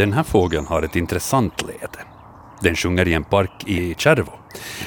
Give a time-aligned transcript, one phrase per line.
[0.00, 1.98] Den här fågeln har ett intressant läte.
[2.60, 4.32] Den sjunger i en park i Tjärvo.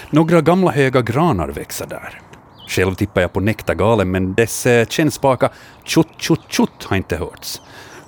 [0.10, 2.22] Några gamla höga granar växer där.
[2.68, 5.50] Själv tippar jag på Nektagalen, men dess eh, kännspaka
[5.84, 7.62] tjott, tjott, tjott har inte hörts.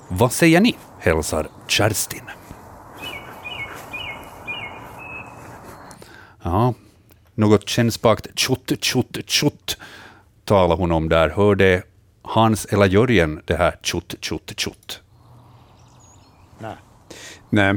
[0.09, 0.75] Vad säger ni?
[0.99, 2.21] hälsar Kerstin.
[6.43, 6.73] Ja,
[7.35, 9.77] något kännspakt tjott, tjott, tjott
[10.45, 11.29] talar hon om där.
[11.29, 11.83] Hörde
[12.21, 15.01] Hans eller Jörgen det här tjott, tjott, tjott?
[17.55, 17.73] Nej.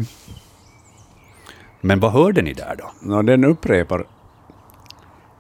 [1.80, 2.90] Men vad hörde ni där då?
[3.02, 4.06] no, den upprepar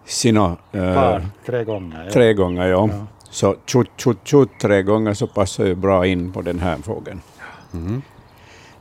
[0.04, 2.04] sina eh, Par, tre gånger.
[2.04, 2.10] Ja.
[2.10, 2.66] tre gånger.
[2.66, 2.88] Ja.
[3.30, 7.20] Så tjut, tjut, tjut tre gånger så passar ju bra in på den här fågeln.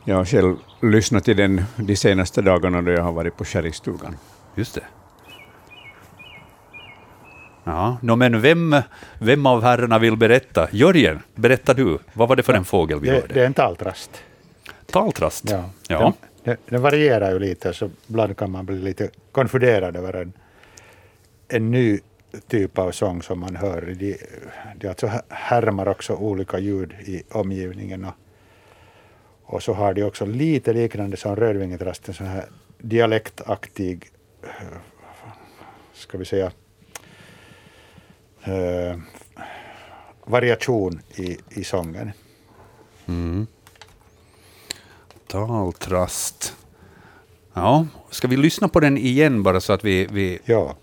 [0.04, 4.18] Jag har själv lyssnat till den de senaste dagarna då jag har varit på sherrystugan.
[4.56, 4.84] Just det.
[7.64, 8.76] Ja, no, men vem,
[9.20, 10.68] vem av herrarna vill berätta?
[10.72, 11.98] Jörgen, berätta du.
[12.14, 13.34] Vad var det för en fågel vi Det, hörde?
[13.34, 14.12] det är en taltrast.
[14.92, 15.50] Taltrast?
[15.50, 15.70] Ja.
[15.88, 16.14] ja.
[16.44, 20.34] Den, den, varierar ju lite, så ibland kan man bli lite konfunderad över en,
[21.48, 22.00] en ny
[22.48, 23.96] typ av sång som man hör.
[24.00, 24.18] De,
[24.76, 28.06] de alltså härmar också olika ljud i omgivningen.
[28.06, 28.14] Och,
[29.44, 32.46] och så har de också lite liknande som rödvingetrasten, så här
[32.78, 34.12] dialektaktig,
[35.94, 36.52] ska vi säga,
[38.44, 38.98] eh,
[40.26, 42.12] variation i, i sången.
[45.28, 46.56] Taltrast.
[47.54, 50.08] Ja, ska vi lyssna på den igen bara så att vi...
[50.12, 50.76] vi Ja.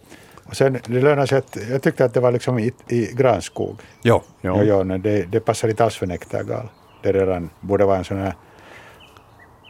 [0.44, 3.76] Och sen, det lönar sig att, jag tyckte att det var liksom i, i granskog.
[4.02, 4.22] ja.
[4.40, 4.62] Ja.
[4.64, 6.68] Ja, nej, det, det passar inte alls för nektargal.
[7.02, 8.34] Det redan borde vara en sån här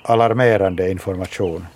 [0.03, 1.67] alarmerande information.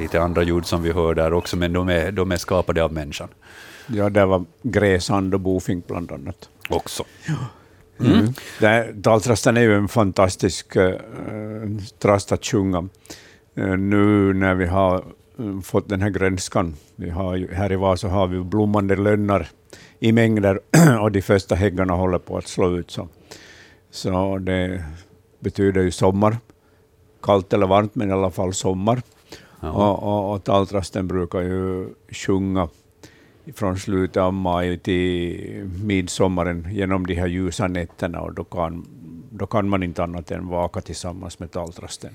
[0.00, 2.92] Lite andra ljud som vi hör där också, men de är, de är skapade av
[2.92, 3.28] människan
[3.86, 6.48] Ja, där var gräsand och bofink bland annat.
[6.68, 7.04] också.
[8.00, 8.26] Mm.
[8.60, 10.94] Där- Daltrasten är ju en fantastisk uh,
[11.98, 12.88] trast att sjunga.
[13.54, 14.94] Eh, nu när vi har
[15.38, 19.48] eh, fått den här grönskan, vi har ju, här i Vasa har vi blommande lönnar
[19.98, 20.60] i mängder
[21.02, 22.90] och de första häggarna håller på att slå ut.
[22.90, 23.08] Så,
[23.90, 24.84] så det
[25.40, 26.36] betyder ju sommar,
[27.22, 29.02] kallt eller varmt, men i alla fall sommar.
[29.60, 29.70] Ja.
[29.70, 32.68] Och, och, och taltrasten brukar ju sjunga
[33.54, 38.86] från slutet av maj till midsommaren genom de här ljusa nätterna och då kan,
[39.30, 42.10] då kan man inte annat än vaka tillsammans med taltrasten.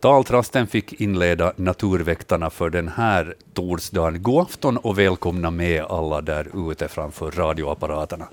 [0.00, 4.22] Taltrasten fick inleda Naturväktarna för den här torsdagen.
[4.22, 8.28] God afton och välkomna med alla där ute framför radioapparaterna.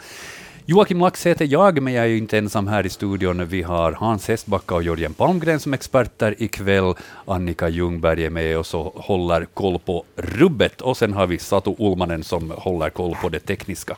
[0.66, 3.48] Joakim Lax heter jag, men jag är ju inte ensam här i studion.
[3.48, 6.94] Vi har Hans Hestbacka och Jörgen Palmgren som experter ikväll.
[7.26, 10.82] Annika Ljungberg är med oss och håller koll på rubbet.
[10.82, 13.98] Och sen har vi Satu Ulmanen som håller koll på det tekniska.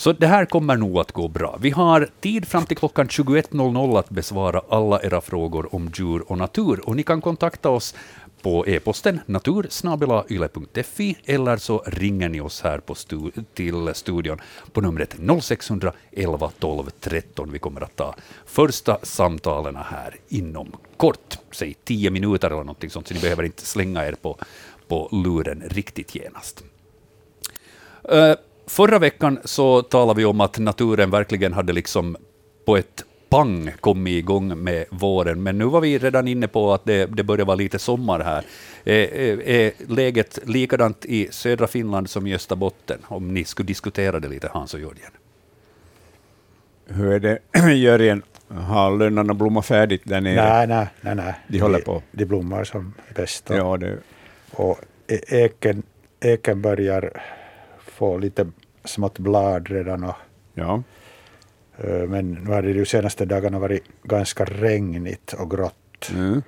[0.00, 1.58] Så det här kommer nog att gå bra.
[1.60, 6.38] Vi har tid fram till klockan 21.00 att besvara alla era frågor om djur och
[6.38, 6.88] natur.
[6.88, 7.94] Och ni kan kontakta oss
[8.42, 14.40] på e-posten natursnabelayle.fi eller så ringer ni oss här på stu till studion
[14.72, 17.52] på numret 0611 12 13.
[17.52, 18.14] Vi kommer att ta
[18.46, 23.66] första samtalen här inom kort, säg 10 minuter eller någonting sånt, så ni behöver inte
[23.66, 24.38] slänga er på,
[24.88, 26.64] på luren riktigt genast.
[28.12, 28.34] Uh,
[28.66, 32.16] Förra veckan så talade vi om att naturen verkligen hade liksom
[32.64, 36.84] på ett pang kommit igång med våren, men nu var vi redan inne på att
[36.84, 38.44] det, det börjar vara lite sommar här.
[38.84, 42.98] Är, är, är läget likadant i södra Finland som i Österbotten?
[43.06, 45.10] Om ni skulle diskutera det lite, Hans och Jörgen.
[46.86, 47.38] Hur är det,
[47.74, 48.22] Jörgen?
[48.48, 50.34] Har lönnarna blommat färdigt där nere?
[50.48, 51.34] Nej, nej, nej, nej.
[51.48, 52.02] De håller på.
[52.12, 53.50] De blommar som bäst.
[53.50, 53.98] Och, Ja, det,
[54.50, 54.78] och
[55.08, 55.82] e- eken,
[56.20, 57.22] eken börjar
[57.78, 58.46] få lite
[58.84, 60.04] smått blad redan.
[60.04, 60.14] Och,
[60.54, 60.82] ja.
[61.84, 66.10] Eh, men nu har det de senaste dagarna varit ganska regnigt och grått.
[66.14, 66.42] Mm.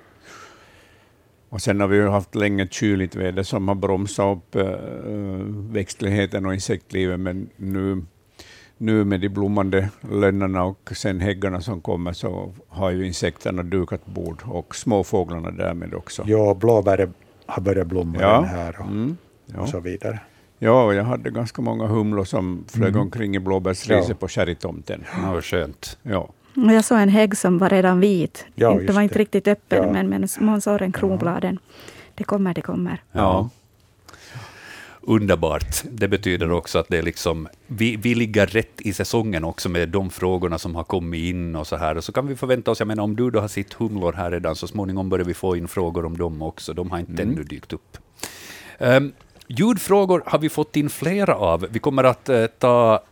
[1.49, 4.63] Och sen har vi ju haft länge kyligt väder som har bromsat upp äh,
[5.71, 8.03] växtligheten och insektlivet, men nu,
[8.77, 14.05] nu med de blommande lönnarna och sen häggarna som kommer så har ju insekterna dukat
[14.05, 16.23] bord och småfåglarna därmed också.
[16.27, 17.09] Ja, blåbär
[17.45, 18.33] har börjat blomma Ja.
[18.35, 19.17] den här och, Mm.
[19.47, 19.67] och Ja.
[19.67, 20.19] så vidare.
[20.63, 23.01] Ja, och jag hade ganska många humlor som flög Mm.
[23.01, 24.15] omkring i blåbärsriset Ja.
[24.15, 25.03] på sherrytomten.
[25.23, 25.97] Ja, vad skönt.
[26.03, 26.29] Ja.
[26.53, 28.45] Jag såg en hägg som var redan vit.
[28.55, 29.19] Ja, det just var inte det.
[29.19, 29.91] riktigt öppen, Ja.
[29.93, 31.59] men, men man såg den kronbladen.
[32.15, 33.01] Det kommer, det kommer.
[33.11, 33.49] Ja.
[35.05, 35.83] Underbart.
[35.91, 39.89] Det betyder också att det är liksom, vi, vi ligger rätt i säsongen också med
[39.89, 41.97] de frågorna som har kommit in och så här.
[41.97, 44.31] Och så kan vi förvänta oss, jag menar om du då har sitt humlor här
[44.31, 46.73] redan, så småningom börjar vi få in frågor om dem också.
[46.73, 47.97] De har inte ännu dykt upp.
[48.79, 49.11] Um,
[49.47, 51.67] ljudfrågor har vi fått in flera av.
[51.71, 53.03] Vi kommer att eh, ta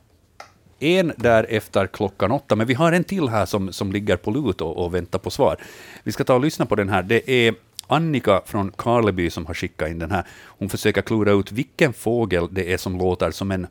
[0.79, 4.31] en där efter klockan åtta, men vi har en till här som, som ligger på
[4.31, 5.57] lut och, och väntar på svar.
[6.03, 7.03] Vi ska ta och lyssna på den här.
[7.03, 7.55] Det är
[7.87, 10.25] Annika från Karleby som har skickat in den här.
[10.43, 13.67] Hon försöker klura ut vilken fågel det är som låter som en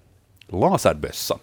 [0.47, 1.39] laserbössa.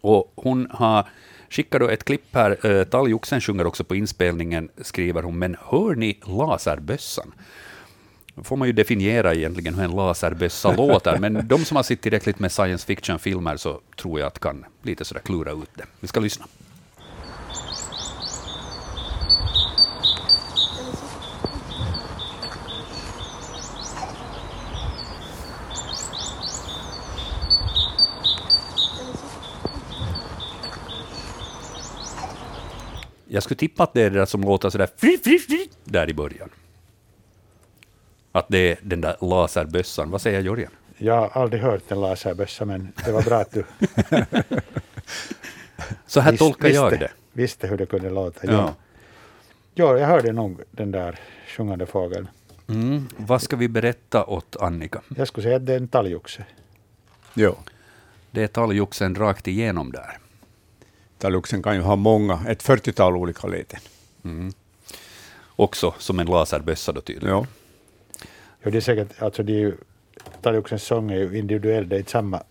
[0.00, 1.06] Och hon har
[1.50, 2.66] skickat då ett klipp här.
[2.66, 7.32] Eh, Talgoxen sjunger också på inspelningen, skriver hon, men hör ni laserbössan?
[8.42, 12.38] Får man ju definiera egentligen hur en laserbössa låter, men de som har sett tillräckligt
[12.38, 15.84] med science fiction-filmer så tror jag att kan lite sådär klura ut det.
[16.00, 16.46] Vi ska lyssna.
[33.28, 36.10] Jag skulle tippa att det är det där som låter sådär fri, fri, fri, där
[36.10, 36.48] i början.
[38.34, 40.10] Att det är den där laserbössan.
[40.10, 40.70] Vad säger Jörgen?
[40.98, 43.64] Jag har aldrig hört en laserbössa, men det var bra att du
[46.06, 47.10] Så här tolkar jag visste, det.
[47.32, 48.46] visste hur det kunde låta.
[48.46, 48.52] Ja.
[48.52, 48.74] Ja.
[49.74, 52.28] Ja, jag hörde nog den där sjungande fågeln.
[52.68, 53.08] Mm.
[53.16, 55.00] Vad ska vi berätta åt Annika?
[55.16, 56.44] Jag skulle säga att det är en talgoxe.
[57.34, 57.56] Jo.
[58.30, 60.18] Det är talgoxen rakt igenom där.
[61.18, 63.80] Talgoxen kan ju ha många, ett 40-tal olika läten.
[65.56, 67.36] Också som en laserbössa då tydligen.
[67.36, 67.46] Ja.
[68.64, 69.74] Ja, det är säkert, alltså det är ju,
[70.42, 72.42] talgoxens sång är ju individuell, det är samma,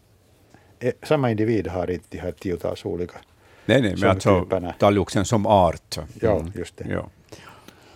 [0.79, 3.17] eh, samma individ har inte de här tiotals olika.
[3.65, 4.47] Nej, nej, men alltså
[4.79, 5.97] talgoxen som art.
[6.21, 6.87] Ja, just det.
[6.89, 7.09] Ja.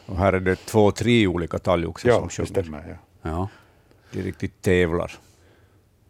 [0.05, 2.47] Och här är det två, tre olika talgoxar Ja, som det sjunger.
[2.63, 2.83] stämmer.
[3.21, 3.29] Ja.
[3.29, 3.47] Ja.
[4.11, 5.11] De riktigt tävlar.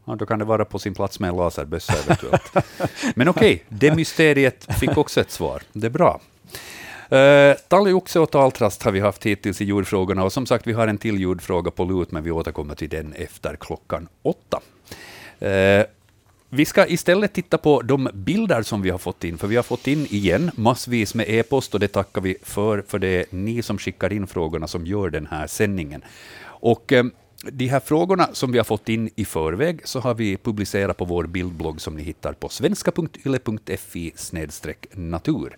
[0.06, 2.52] Ja, då kan det vara på sin plats med en laserbössa eventuellt.
[3.16, 5.62] Men okej, det mysteriet fick också ett svar.
[5.74, 6.22] Det är bra.
[7.10, 10.74] Eh, uh, talgoxe och taltrast har vi haft hittills i jordfrågorna och som sagt, vi
[10.74, 14.62] har en till jordfråga på lut, men vi återkommer till den efter klockan åtta.
[15.40, 15.86] Eh,
[16.50, 19.64] vi ska istället titta på de bilder som vi har fått in, för vi har
[19.64, 23.62] fått in igen massvis med e-post och det tackar vi för, för det är ni
[23.62, 26.02] som skickar in frågorna som gör den här sändningen.
[26.44, 27.06] Och eh,
[27.52, 31.06] de här frågorna som vi har fått in i förväg så har vi publicerat på
[31.06, 34.14] vår bildblogg som ni hittar på svenska.yle.fi
[34.94, 35.58] natur.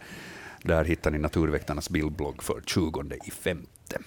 [0.63, 3.99] Där hittar ni Naturväktarnas bildblogg för 20 i femte.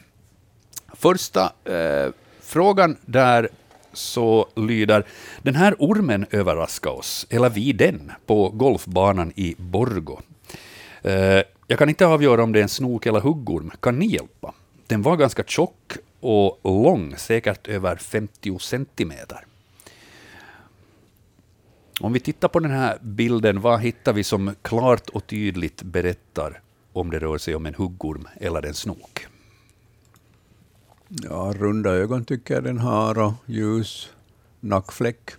[0.93, 3.49] Första eh, frågan där
[3.93, 5.07] så lyder
[5.43, 10.21] Den här ormen överraskade oss, eller vi den, på golfbanan i Borgo.
[11.03, 13.71] Eh, jag kan inte avgöra om det är en snok eller huggorm.
[13.81, 14.55] Kan ni hjälpa?
[14.87, 19.47] Den var ganska tjock och lång, säkert över 50 centimeter.
[22.03, 26.61] Om vi tittar på den här bilden, vad hittar vi som klart och tydligt berättar
[26.93, 29.27] om det rör sig om en huggorm eller en snok?
[31.09, 34.11] Ja, runda ögon tycker jag den har och ljus
[34.61, 35.31] nackfläck.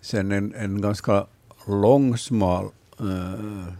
[0.00, 1.26] Sen en, en ganska
[1.66, 2.64] lång, smal
[3.00, 3.74] eh,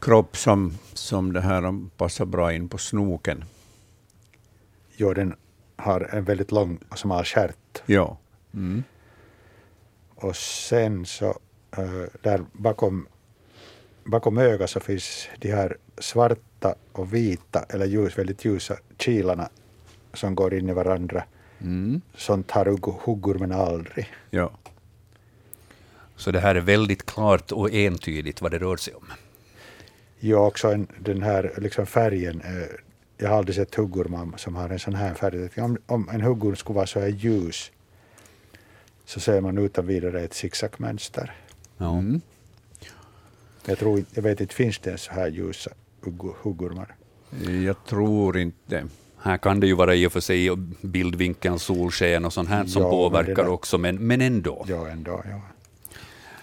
[0.00, 3.44] kropp som, som det här passar bra in på snoken.
[4.96, 5.34] Jo, den
[5.76, 7.82] har en väldigt lång och smal stjärt.
[7.86, 8.18] Ja.
[8.54, 8.82] Mm.
[10.20, 11.38] Och sen så
[11.76, 13.06] eh, där bakom,
[14.04, 19.48] bakom ögat så finns de här svarta och vita eller ljus, väldigt ljusa kilarna
[20.14, 21.24] som går in i varandra.
[21.60, 22.00] Mm.
[22.16, 24.12] Sånt har hugg- huggormen aldrig.
[24.30, 24.50] Ja.
[26.16, 29.04] Så det här är väldigt klart och entydigt vad det rör sig om.
[30.20, 32.40] Jo, också en, den här liksom färgen.
[32.40, 32.76] Eh,
[33.16, 35.48] jag har aldrig sett huggormar som har en sån här färg.
[35.62, 37.70] Om, om en huggorm skulle vara så här ljus
[39.08, 41.32] så ser man utan vidare ett zigzagmönster.
[41.78, 41.92] Ja.
[41.98, 42.20] Mm.
[43.66, 45.70] Jag, tror, jag vet inte, finns det så här ljusa
[46.02, 46.94] hugg- huggormar?
[47.64, 48.86] Jag tror inte.
[49.18, 52.82] Här kan det ju vara i och för sig bildvinkeln, solsken och sånt här som
[52.82, 54.64] Ja, men påverkar där- också, men, men ändå.
[54.68, 55.22] Ja, ändå.
[55.30, 55.40] Ja.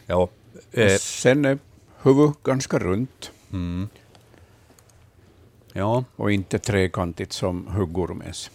[0.05, 0.29] Ja.
[0.71, 1.57] Eh, Sen är
[2.01, 3.89] huvudet ganska runt mm.
[5.73, 8.51] ja, och inte trekantigt som huggormens.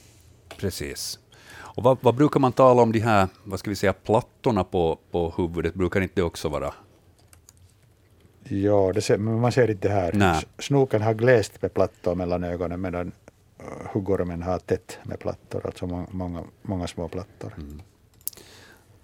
[0.57, 1.19] precis.
[1.75, 4.99] Och vad, vad brukar man tala om de här, vad ska vi säga, plattorna på,
[5.11, 5.75] på huvudet?
[5.75, 6.75] Brukar inte det också vara?
[8.45, 10.13] Ja, det ser, men man ser inte det här.
[10.13, 10.45] Nej.
[10.59, 15.87] Snoken har glest med plattor mellan ögonen medan uh, huggormen har tätt med plattor, alltså
[15.87, 17.55] må- många, många små plattor.
[17.57, 17.83] Mm.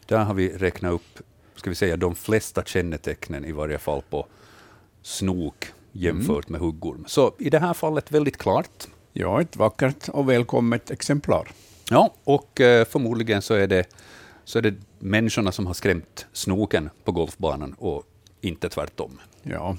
[0.06, 1.18] Där har vi räknat upp,
[1.54, 4.26] ska vi säga, de flesta kännetecknen i varje fall på
[5.02, 7.04] snok jämfört med huggorm.
[7.06, 8.86] Så i det här fallet väldigt klart.
[9.12, 11.48] Ja, ett vackert och välkommet exemplar.
[11.90, 13.84] Ja, och eh, förmodligen så är, det,
[14.44, 18.02] så är det människorna som har skrämt snoken på golfbanan och
[18.40, 19.20] inte tvärtom.
[19.42, 19.76] Ja.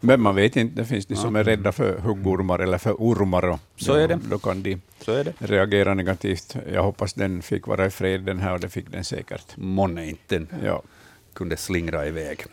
[0.00, 3.44] Men man vet inte, det finns de som är rädda för huggormar eller för ormar.
[3.48, 4.18] Och Så är det.
[4.30, 5.32] Då kan de Så är det.
[5.38, 6.56] reagera negativt.
[6.72, 9.56] Jag hoppas den fick vara i fred den här och det fick den säkert.
[9.56, 10.82] Månne inte den Ja.
[11.32, 12.44] kunde slingra iväg.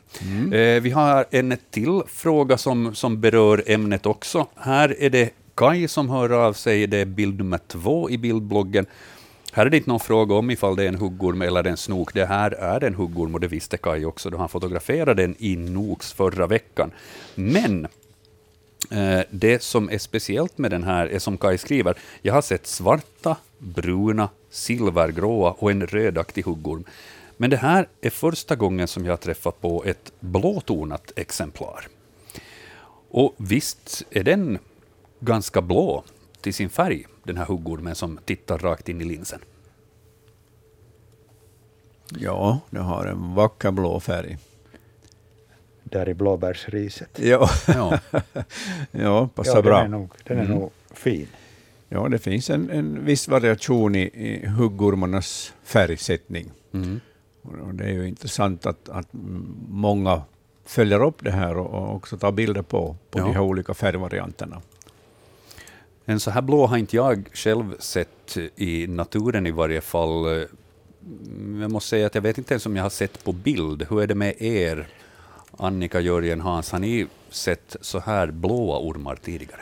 [0.54, 4.48] Eh, vi har en till fråga som, som berör ämnet också.
[4.56, 8.86] Här är det Kai som hör av sig, det är bild nummer två i bildbloggen.
[9.54, 12.14] Här är det inte någon fråga om ifall det är en huggorm eller en snok.
[12.14, 15.56] Det här är en huggorm och det visste Kai också då han fotograferade den i
[15.56, 16.92] Noks förra veckan.
[17.36, 17.88] Men
[18.90, 22.68] Eh, Det som är speciellt med den här är som Kai skriver, jag har sett
[22.68, 26.84] svarta, bruna, silvergråa och en rödaktig huggorm.
[27.38, 31.88] Men det här är första gången som jag har träffat på ett blåtonat exemplar.
[33.10, 34.60] Och visst är den
[35.22, 36.04] ganska blå
[36.42, 39.40] till sin färg, den här huggormen som tittar rakt in i linsen.
[42.20, 44.38] ja, det har en vacker blå färg.
[45.84, 47.20] Där i blåbärsriset.
[47.20, 48.00] Ja, Ja,
[48.92, 49.78] ja passar ja, bra.
[49.78, 51.28] Den är nog, den är nog fin.
[51.90, 56.52] Ja, det finns en, en viss variation i, i huggormarnas färgsättning.
[56.74, 57.00] mm.
[57.44, 60.22] Och det är ju intressant att, att mm, många
[60.66, 63.26] följer upp det här och, och också tar bilder på, på Ja.
[63.26, 64.62] de här olika färgvarianterna.
[66.12, 70.46] En så här blå har inte jag själv sett i naturen i varje fall.
[71.62, 73.86] Jag måste säga att jag vet inte ens om jag har sett på bild.
[73.90, 74.88] Hur är det med er,
[75.58, 76.72] Annika, Jörgen, Hans?
[76.72, 79.62] Har ni sett så här blåa ormar tidigare?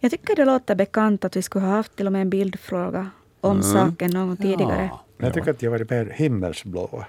[0.00, 3.10] Jag tycker det låter bekant att vi skulle ha haft till och med en bildfråga
[3.40, 4.88] om saken någon gång tidigare.
[4.90, 5.04] Ja.
[5.16, 7.06] Men jag tycker att har varit mer himmelsblåa.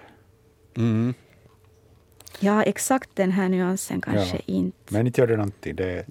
[0.77, 1.13] Mm.
[2.39, 4.41] Ja, exakt den här nyansen kanske Ja.
[4.45, 4.93] inte.
[4.93, 5.75] Men inte gör det någonting.
[5.75, 6.05] Det,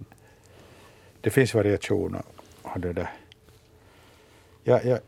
[1.20, 2.22] det finns variationer.
[2.76, 3.10] Och det där.
[4.64, 4.98] Jag, jag,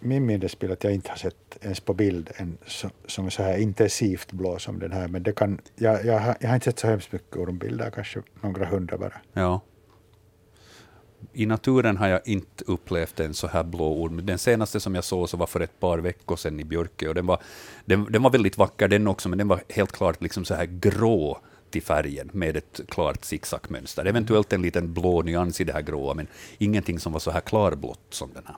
[0.00, 3.30] min minnesbild är att jag inte har sett ens på bild en så, som är
[3.30, 5.08] så här intensivt blå som den här.
[5.08, 8.22] Men det kan, jag, jag, har, jag har inte sett så hemskt mycket ormbilder, kanske
[8.40, 9.12] några hundra bara.
[9.32, 9.60] Ja.
[11.32, 14.26] I naturen har jag inte upplevt en så här blå orm.
[14.26, 17.08] Den senaste som jag såg så var för ett par veckor sedan i Björke.
[17.08, 17.42] Och den, var,
[17.84, 20.66] den, den var väldigt vacker den också, men den var helt klart liksom så här
[20.66, 21.40] grå
[21.70, 24.04] till färgen med ett klart zigzagmönster.
[24.04, 26.26] Eventuellt en liten blå nyans i det här gråa, men
[26.58, 28.56] ingenting som var så här klarblått som den här.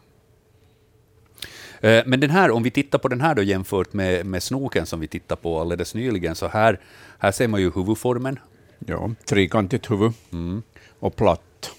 [1.81, 4.87] Eh, Men den här, om vi tittar på den här då jämfört med, med snoken
[4.87, 6.81] som vi tittade på alldeles nyligen, så här,
[7.19, 8.39] här ser man ju huvudformen.
[8.87, 10.63] Ja, trekantigt huvud Mm.
[10.99, 11.71] och platt.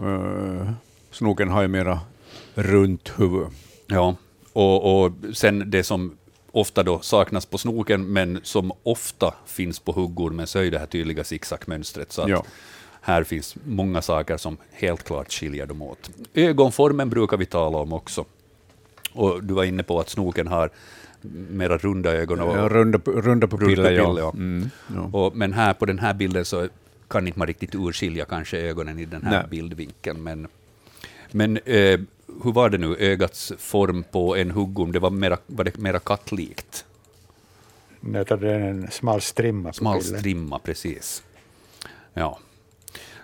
[0.00, 0.70] Uh,
[1.10, 2.00] snoken har ju mera
[2.54, 3.46] runt huvud.
[3.86, 4.16] Ja,
[4.52, 6.16] och, och sen det som
[6.60, 10.86] ofta då saknas på snoken, men som ofta finns på huggormen, så är det här
[10.86, 12.12] tydliga zigzagmönstret.
[12.12, 12.44] Så att Ja.
[13.00, 16.10] här finns många saker som helt klart skiljer dem åt.
[16.34, 18.24] Ögonformen brukar vi tala om också.
[19.12, 20.70] Och du var inne på att snoken har
[21.50, 22.40] mera runda ögon.
[22.40, 24.18] Och, Ja, runda, runda pupiller, ja.
[24.18, 24.30] ja.
[24.30, 25.18] Mm, ja.
[25.18, 26.68] och, men här på den här bilden så
[27.08, 29.48] kan inte man riktigt urskilja kanske ögonen i den här Nej.
[29.50, 30.22] bildvinkeln.
[30.22, 30.48] Men,
[31.30, 32.00] men eh,
[32.42, 35.98] hur var det nu, ögats form på en huggorm, det var mera, var det mera
[35.98, 36.84] kattlikt?
[38.14, 41.22] Jag tror det är en smal strimma på Smal strimma, precis.
[42.14, 42.38] Ja.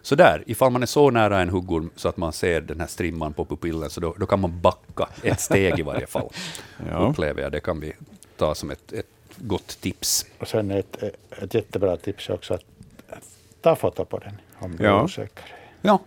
[0.02, 2.86] Så där, ifall man är så nära en huggorm så att man ser den här
[2.86, 6.28] strimman på pupillen, så då, då kan man backa ett steg i varje fall.
[6.90, 6.96] Ja.
[6.96, 7.92] Upplever jag, det kan vi
[8.36, 9.06] ta som ett, ett
[9.36, 10.26] gott tips.
[10.38, 11.02] Och sen ett,
[11.42, 12.64] ett jättebra tips också att,
[13.08, 13.22] att
[13.60, 14.98] ta foto på den om du Ja.
[14.98, 15.44] är osäker.
[15.82, 15.98] Ja.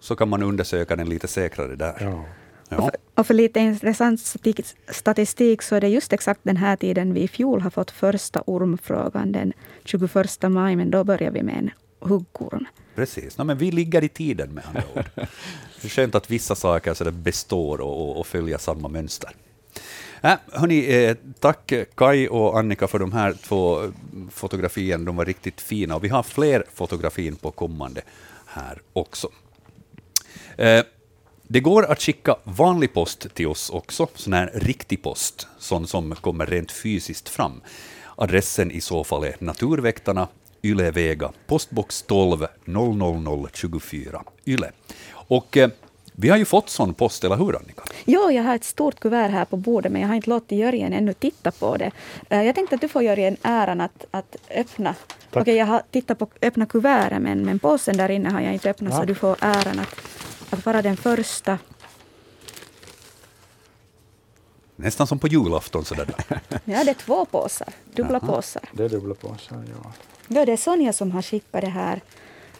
[0.00, 1.96] Så kan man undersöka den lite säkrare där.
[2.00, 2.24] Ja.
[2.68, 2.90] Ja.
[3.14, 4.20] Och för lite intressant
[4.90, 8.42] statistik- så är det just exakt den här tiden vi i fjol har fått första
[8.46, 9.52] ormfrågan den
[9.84, 12.66] 21 maj, men då börjar vi med en huggorm.
[12.94, 15.04] Precis, no, men vi ligger i tiden med andra ord.
[15.80, 19.30] Det är skönt att vissa saker så det består och, och, och följer samma mönster.
[20.22, 23.92] Äh, hörni, eh, tack Kai och Annika för de här två
[24.30, 28.00] fotografierna, de var riktigt fina och vi har fler fotografier på kommande
[28.46, 29.28] här också.
[30.58, 30.82] Eh,
[31.42, 36.14] det går att skicka vanlig post till oss också, sån här riktig post, sån som
[36.14, 37.60] kommer rent fysiskt fram.
[38.16, 40.28] Adressen i så fall är Naturväktarna,
[40.62, 44.70] Ylevega, postbox 12 00024, Yle.
[45.12, 45.70] Och eh,
[46.12, 47.82] vi har ju fått sån post, eller hur Annika?
[48.04, 50.92] Jo, jag har ett stort kuvert här på bordet, men jag har inte låtit Jörgen
[50.92, 51.90] ännu titta på det.
[52.30, 54.94] Eh, Jag tänkte att du får Jörgen äran att, att öppna.
[55.30, 55.40] Tack.
[55.42, 58.70] Okej, jag har tittat på öppna kuvertet, men, men påsen där inne har jag inte
[58.70, 59.00] öppnat, Ja.
[59.00, 59.94] så du får äran att,
[60.50, 61.58] att vara den första.
[64.76, 66.06] Nästan som på julafton sådär.
[66.64, 68.32] Ja, det är två påsar, dubbla Jaha.
[68.34, 68.62] påsar.
[68.72, 69.92] Det är dubbla påsar, ja.
[70.28, 72.00] Ja, det är Sonja som har skickat det här.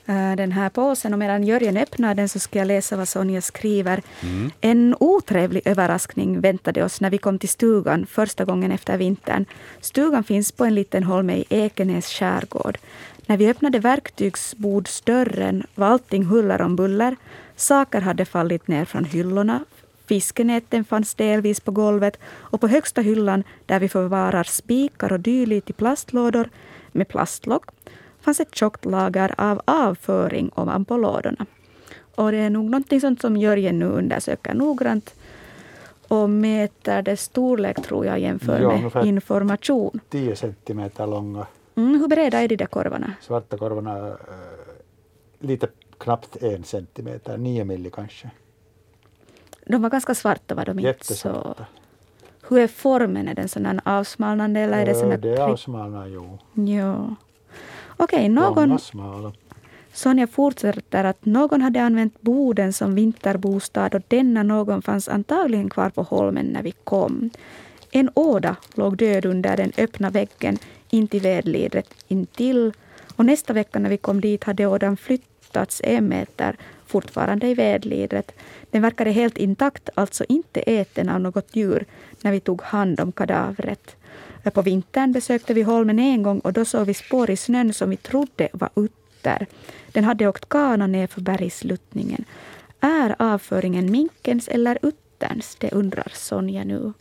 [0.06, 3.40] eh, den här påsen och medan Jörgen öppnar den så ska jag läsa vad Sonja
[3.42, 4.02] skriver.
[4.22, 4.50] Mm.
[4.60, 9.44] En otrevlig överraskning väntade oss när vi kom till stugan första gången efter vintern.
[9.80, 12.78] Stugan finns på en liten holme i Ekenäs skärgård.
[13.26, 17.16] När vi öppnade verktygsbordsdörren var allting huller om buller.
[17.58, 19.64] Saker hade fallit ner från hyllorna.
[20.06, 25.70] Fiskenäten fanns delvis på golvet och på högsta hyllan där vi förvarar spikar och dylikt
[25.70, 26.48] i plastlådor
[26.92, 27.70] med plastlock
[28.20, 31.46] fanns ett tjockt lager av avföring ovanpå lådorna.
[32.14, 35.14] Och det är nog någonting sånt som Jörgen nu undersöker noggrant
[36.08, 40.00] och mäter dess storlek tror jag jämför ja, med information.
[40.08, 41.46] 10 centimeter långa.
[41.74, 43.12] Mm, hur breda är de där korvarna?
[43.20, 44.14] Svarta korvarna äh,
[45.38, 48.30] lite knappt en centimeter, nio milli kanske.
[49.66, 51.54] De var ganska svarta var de inte så...
[52.48, 53.28] Hur är formen?
[53.28, 56.38] Är den sån avsmalnande eller är det sån Det är avsmalnande, jo.
[56.54, 57.14] Ja.
[57.96, 58.78] Okej, okay, någon...
[59.92, 65.90] Sonja fortsätter att någon hade använt boden som vinterbostad och denna någon fanns antagligen kvar
[65.90, 67.30] på holmen när vi kom.
[67.90, 70.58] En åda låg död under den öppna väggen
[70.90, 72.72] intill vedlidret intill
[73.16, 74.96] och nästa vecka när vi kom dit hade ådan
[75.48, 78.32] flyttats en meter, fortfarande i vedlidret.
[78.70, 81.84] Den verkade helt intakt, alltså inte äten av något djur,
[82.22, 83.96] när vi tog hand om kadavret.
[84.54, 87.90] På vintern besökte vi holmen en gång och då såg vi spår i snön som
[87.90, 89.46] vi trodde var utter.
[89.92, 92.24] Den hade åkt kana nerför bergsluttningen.
[92.80, 95.56] Är avföringen minkens eller utterns?
[95.60, 96.92] Det undrar Sonja nu.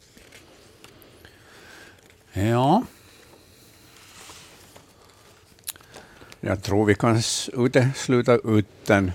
[2.34, 2.84] Ja.
[6.42, 7.22] Jag tror vi kan
[7.54, 9.12] utesluta uttern,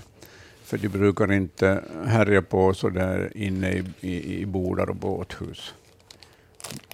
[0.63, 5.73] för de brukar inte härja på så där inne i, i, i bodar och båthus.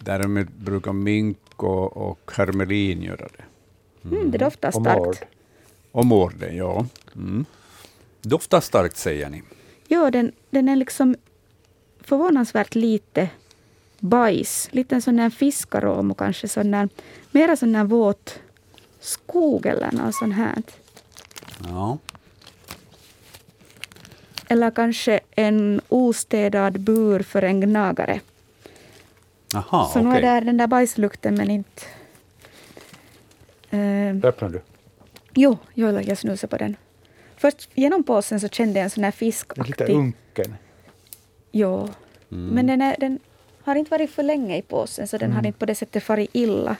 [0.01, 3.43] Däremot brukar mink och, och hermelin göra det.
[4.03, 4.17] Mm.
[4.17, 5.23] Mm, det doftar starkt.
[5.91, 6.85] Och mården, ja.
[7.15, 7.45] Mm.
[8.21, 9.43] Doftar starkt säger ni?
[9.87, 11.15] Ja, den, den är liksom
[12.01, 13.29] förvånansvärt lite
[13.99, 14.69] bajs.
[14.71, 16.89] Lite en sån där fiskarom och kanske sån där,
[17.31, 18.39] mera sån där våt
[18.99, 20.63] skog eller något sånt här.
[21.63, 21.97] Ja.
[24.47, 28.19] Eller kanske en ostädad bur för en gnagare.
[29.55, 30.21] Aha, så okay.
[30.21, 31.81] nu är det den där bajslukten men inte...
[33.73, 34.61] Uh, Öppnar du?
[35.33, 36.75] Jo, jag, jag snusar på den.
[37.37, 39.69] Först genom påsen så kände jag en sån här fiskaktig...
[39.69, 40.55] Lite unken.
[41.51, 41.89] Jo.
[42.31, 42.47] Mm.
[42.47, 43.19] Men den, är, den
[43.63, 45.35] har inte varit för länge i påsen så den mm.
[45.35, 46.75] har inte på det sättet farit illa.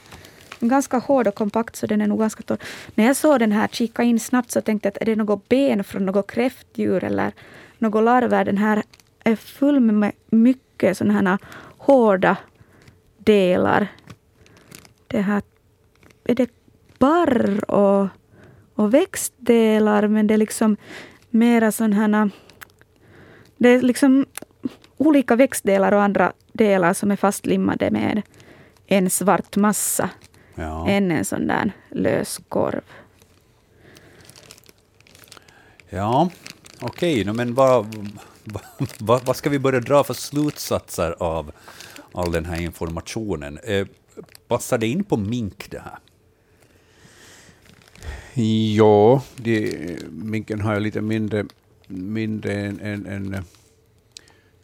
[0.60, 2.58] Ganska hård och kompakt så den är nog ganska torr.
[2.96, 5.50] När jag såg den här, kika in snabbt så tänkte jag att är det något
[5.50, 7.32] ben från något kräftdjur eller
[7.78, 8.46] något larver.
[8.46, 8.84] Den här
[9.24, 11.38] är full med mycket sådana här
[11.78, 12.38] hårda
[13.18, 13.88] delar.
[15.08, 15.42] Det här,
[16.24, 16.50] är det
[17.00, 18.08] barr och,
[18.76, 20.78] och växtdelar men det är liksom
[21.30, 22.30] mera sådana här...
[23.58, 24.26] Det är liksom
[24.98, 28.22] olika växtdelar och andra delar som är fastlimmade med
[28.88, 30.10] en svart massa.
[30.60, 30.88] Ja.
[30.88, 32.82] Än en sån där lös korv.
[35.90, 36.30] Ja,
[36.82, 37.96] okej, okay, men vad,
[39.00, 41.52] vad, vad ska vi börja dra för slutsatser av
[42.12, 43.58] all den här informationen.
[43.64, 43.88] Eh,
[44.48, 46.00] passar det in på mink det här?
[48.76, 51.46] Ja, de, minken har ju lite mindre,
[51.88, 53.44] mindre än, än, än,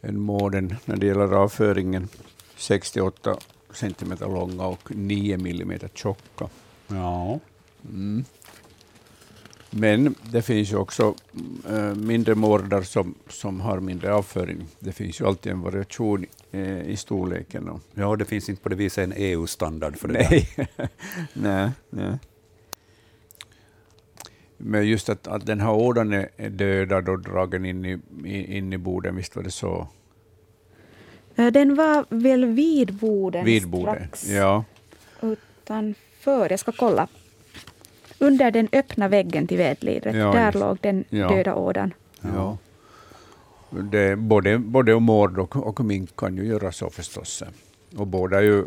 [0.02, 2.08] än mården när det gäller avföringen.
[2.56, 3.36] 68
[3.76, 6.48] centimeter långa och 9 millimeter tjocka.
[6.88, 7.40] Ja.
[7.84, 8.24] Mm.
[9.70, 11.14] Men det finns ju också
[11.68, 14.66] äh, mindre mårdar som, som har mindre avföring.
[14.78, 17.68] Det finns ju alltid en variation äh, i storleken.
[17.68, 20.48] Och ja, det finns inte på det viset en EU-standard för det nej.
[21.32, 22.18] nej, nej.
[24.56, 28.78] Men just att, att den här ådan är, dödad och dragen in i, in i
[28.78, 29.88] boden, visst var det så?
[31.36, 34.64] Den var väl vid boden, vid strax ja.
[35.20, 36.50] utanför.
[36.50, 37.08] Jag ska kolla
[38.18, 40.58] under den öppna väggen till vedlidret, ja, där just.
[40.58, 41.28] låg den ja.
[41.28, 41.94] döda ådan.
[42.20, 42.58] Ja.
[43.70, 47.42] Det, både, både mård och, och mink kan ju göra så förstås.
[47.96, 48.64] Och båda är ju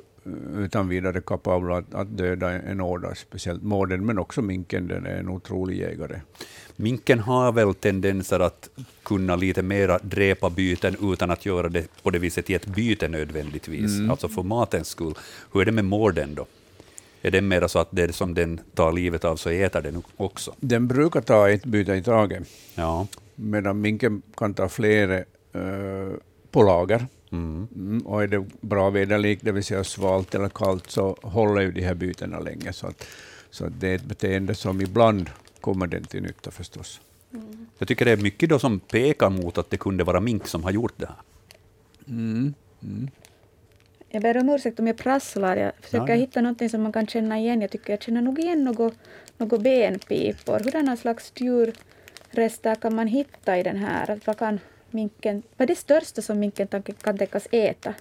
[0.57, 5.15] utan vidare kapabla att, att döda en åda, speciellt mården, men också minken, den är
[5.15, 6.21] en otrolig jägare.
[6.75, 8.69] Minken har väl tendenser att
[9.03, 13.07] kunna lite mera dräpa byten utan att göra det på det viset i ett byte
[13.07, 14.11] nödvändigtvis, mm.
[14.11, 15.13] alltså för matens skull.
[15.53, 16.45] Hur är det med mården då?
[17.21, 20.55] Är det mer så att det som den tar livet av så äter den också?
[20.59, 23.07] Den brukar ta ett byte i taget, ja.
[23.35, 25.17] medan minken kan ta flera
[25.55, 26.13] uh,
[26.51, 27.07] på lager.
[27.31, 27.67] Mm.
[27.75, 31.71] Mm, och är det bra väderlek, det vill säga svalt eller kallt, så håller ju
[31.71, 32.73] de här bytena länge.
[32.73, 33.07] Så, att,
[33.49, 35.29] så att det är ett beteende som ibland
[35.61, 37.01] kommer den till nytta förstås.
[37.33, 37.67] Mm.
[37.77, 40.63] Jag tycker det är mycket då som pekar mot att det kunde vara mink som
[40.63, 41.15] har gjort det här.
[42.07, 42.53] Mm.
[42.83, 43.09] Mm.
[44.11, 45.57] Jag ber om ursäkt om jag prasslar.
[45.57, 46.19] Jag försöker ja, ja.
[46.19, 47.61] hitta något som man kan känna igen.
[47.61, 48.93] Jag tycker jag känner nog igen något,
[49.37, 50.59] något benpipor.
[50.59, 54.19] Hurdana slags djurrester kan man hitta i den här?
[54.25, 54.59] Vad, kan
[54.93, 56.67] minken, vad är det största som minken
[57.01, 57.93] kan tänkas äta?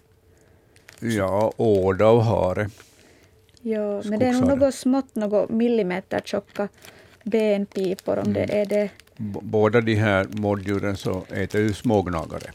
[1.00, 2.70] Ja, åda och hare.
[3.62, 6.68] Ja, men det är nog något smått, något millimeter tjocka
[7.22, 8.18] benpipor.
[8.18, 8.32] Om mm.
[8.32, 8.90] det är det.
[9.42, 12.50] båda de här mårddjuren så äter ju smågnagare.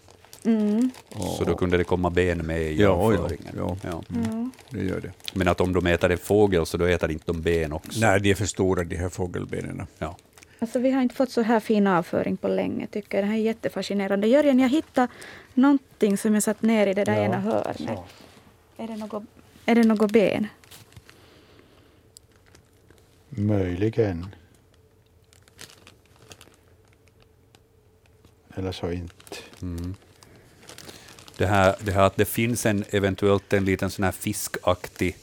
[0.46, 0.92] Mm.
[1.38, 3.54] Så då kunde det komma ben med i ja, avföringen?
[3.58, 4.04] Ja, ja.
[4.16, 4.52] Mm.
[4.70, 5.12] det gör det.
[5.34, 8.00] Men att om de äter en fågel så då äter inte de ben också?
[8.00, 9.88] Nej, de är för stora de här fågelbenen.
[10.00, 10.18] Ja.
[10.64, 13.24] Alltså, vi har inte fått så här fin avföring på länge, tycker jag.
[13.24, 14.28] Det här är jättefascinerande.
[14.28, 15.08] Jörgen, jag hittade
[15.54, 18.00] någonting som jag satt ner i det där ja, ena hörnet.
[18.78, 19.24] Är det, något,
[19.66, 20.48] är det något ben?
[23.30, 24.36] Möjligen.
[28.56, 29.36] Eller så inte.
[29.62, 29.96] Mm
[31.38, 35.18] det här, det här att det finns en eventuellt en liten sån här fiskaktig,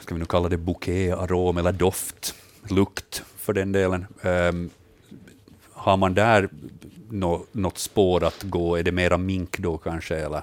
[0.00, 2.34] ska vi nu kalla det bouquet, arom eller doft,
[2.70, 4.06] lukt för den delen.
[4.22, 4.70] Um,
[5.72, 6.48] har man där
[7.10, 8.76] no, något spår att gå?
[8.76, 10.16] Är det mera mink då kanske?
[10.16, 10.42] Eller?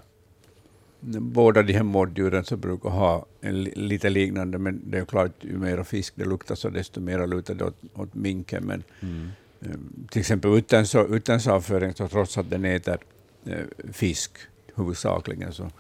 [1.19, 5.57] Båda de här mårddjuren så brukar ha en lite liknande, men det är klart, ju
[5.57, 8.63] mer fisk det luktar, så desto mer lutar det åt, åt minken.
[8.63, 9.29] Men mm.
[9.59, 10.51] um, till exempel
[11.09, 12.97] utan avföring, så trots att den äter
[13.45, 14.31] Eh, fisk
[14.75, 15.71] huvudsakligen, så,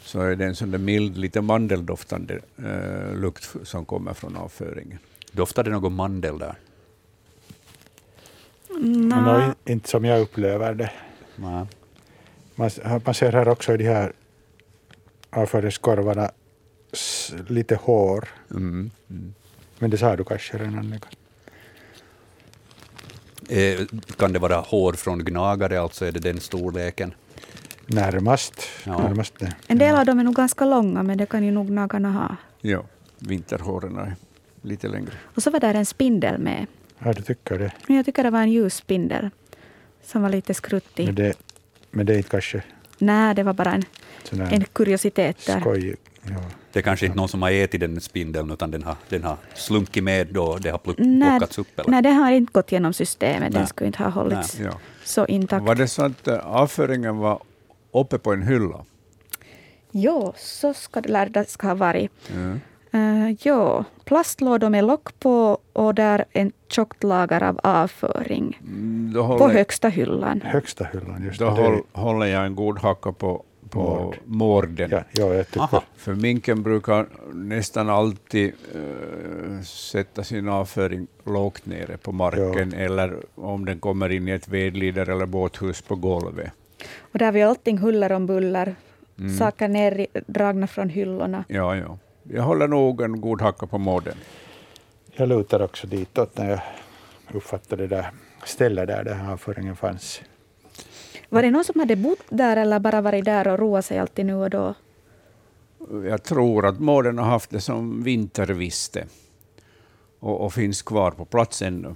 [0.00, 4.98] så är det en sån där mild, lite mandeldoftande eh, lukt som kommer från avföringen.
[5.36, 6.54] Doftar det någon mandel där?
[8.80, 9.50] Nej.
[9.64, 10.90] inte som jag upplever det.
[11.36, 11.66] Nej.
[12.54, 12.70] Man,
[13.04, 14.12] man ser här också i de här
[15.30, 16.30] avföringskorvarna
[17.48, 18.28] lite hår.
[18.50, 18.90] Mm.
[19.10, 19.34] Mm.
[19.78, 21.00] Men det sa du kanske redan?
[23.48, 23.80] Eh,
[24.16, 27.14] kan det vara hår från gnagare, alltså är det den storleken?
[27.86, 28.62] Närmast.
[28.84, 28.98] Ja.
[28.98, 29.54] närmast det.
[29.66, 32.36] En del av dem är nog ganska långa, men det kan ju nog gnagarna ha.
[32.60, 32.84] Ja,
[33.18, 34.16] vinterhåren är
[34.66, 35.12] lite längre.
[35.34, 36.66] Och så var där en spindel med.
[36.98, 37.72] Ja, du tycker det?
[37.86, 39.30] Jag tycker det var en ljusspindel
[40.02, 41.06] som var lite skruttig.
[41.06, 41.34] Men det,
[41.90, 42.62] men det är inte kanske...
[42.98, 43.84] Nej, det var bara en,
[44.30, 45.60] en kuriositet där.
[45.60, 46.34] Skoj, ja.
[46.72, 49.36] Det är kanske inte någon som har ätit den spindeln, utan den har, den har
[49.54, 51.78] slunkit med då det har plockats upp?
[51.78, 51.90] Eller?
[51.90, 53.52] Nej, den har inte gått genom systemet.
[53.52, 54.78] Den skulle inte ha hållits ja.
[55.04, 55.66] så intakt.
[55.66, 57.42] Var det så att eh, avföringen var
[57.92, 58.84] uppe på en hylla?
[59.90, 62.12] Jo, så ska det, lär det ska ha varit.
[62.34, 62.60] Mm.
[62.94, 68.58] Uh, jo, plastlådor med lock på och där en tjockt lager av avföring.
[68.60, 70.40] Mm, håller, på högsta hyllan.
[70.44, 72.00] Högsta hyllan, just Då det.
[72.00, 74.90] håller jag en god hacka på på mården.
[74.90, 75.80] Ja, ja, jag tycker.
[75.96, 82.78] För minken brukar nästan alltid uh, sätta sin avföring lågt nere på marken, ja.
[82.78, 86.52] eller om den kommer in i ett vedlider eller båthus på golvet.
[86.98, 88.74] Och där vi allting huller om buller,
[89.18, 89.36] mm.
[89.36, 91.44] saker nerdragna från hyllorna.
[91.48, 91.98] Ja, ja.
[92.30, 94.16] Jag håller nog en god hacka på mården.
[95.12, 96.60] Jag lutar också ditåt när jag
[97.32, 98.10] uppfattade det där
[98.44, 100.20] stället där, där avföringen fanns.
[101.28, 104.26] Var det någon som hade bott där eller bara varit där och roat sig alltid
[104.26, 104.74] nu och då?
[106.04, 109.06] Jag tror att mården har haft det som vinterviste
[110.18, 111.94] och, och finns kvar på plats ännu.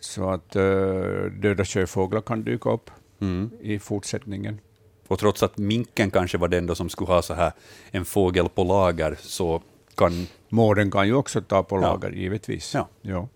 [0.00, 3.50] Så att uh, döda sjöfåglar kan dyka upp mm.
[3.60, 4.60] i fortsättningen.
[5.08, 7.52] Och trots att minken kanske var den då som skulle ha så här
[7.90, 9.62] en fågel på lager, så
[9.94, 10.26] kan...
[10.48, 12.16] Mården kan ju också ta på lager, ja.
[12.16, 12.74] givetvis.
[12.74, 12.88] Ja.
[13.02, 13.28] Ja.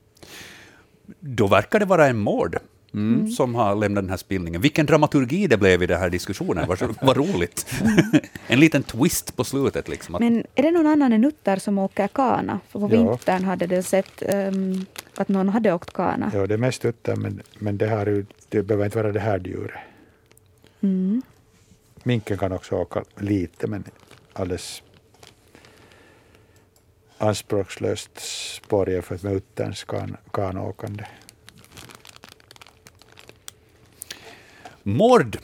[1.21, 2.59] Då verkar det vara en mård
[2.95, 3.31] mm.
[3.31, 4.61] som har lämnat den här spelningen.
[4.61, 6.69] Vilken dramaturgi det blev i den här diskussionen,
[7.03, 7.67] vad, roligt.
[8.47, 9.89] en liten twist på slutet.
[9.89, 10.17] Liksom.
[10.21, 12.61] Men är det någon annan än Utter som åker kana?
[12.69, 12.89] För på ja.
[12.89, 16.31] vintern hade det sett um, att någon hade åkt kana.
[16.35, 19.39] Ja, det är mest Utter, men, men det, ju, det behöver inte vara det här
[19.39, 19.81] djuret.
[20.81, 21.23] Mm.
[22.07, 23.85] Minken kan också åka lite, men
[24.33, 24.83] alldeles
[27.19, 28.11] anspråkslöst
[28.55, 31.05] spår jämfört med utterns kan, kanåkande.
[34.83, 35.39] Mord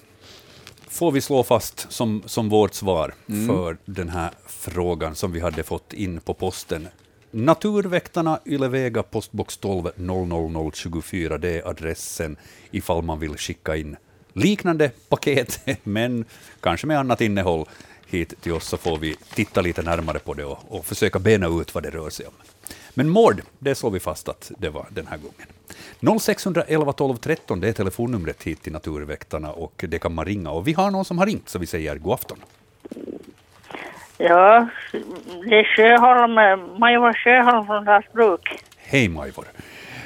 [0.88, 3.46] får vi slå fast som, som vårt svar mm.
[3.46, 6.88] för den här frågan som vi hade fått in på posten.
[7.30, 12.36] Naturväktarna, Ylevega, postbox 12 00024, det är adressen
[12.70, 13.96] ifall man vill skicka in
[14.32, 16.24] liknande paket, men
[16.60, 17.66] kanske med annat innehåll
[18.06, 21.46] hit till oss, så får vi titta lite närmare på det och, och försöka bena
[21.46, 22.32] ut vad det rör sig om.
[22.94, 26.18] Men mord, det slår vi fast att det var den här gången.
[26.20, 30.50] 0611 12 13, det är telefonnumret hit till Naturväktarna och det kan man ringa.
[30.50, 32.38] Och vi har någon som har ringt, så vi säger god afton.
[34.18, 34.68] Ja,
[35.48, 36.34] det är Sjöholm,
[36.78, 38.62] Majva Sjöholm från Dalsbruk.
[38.76, 39.44] Hej Majvor.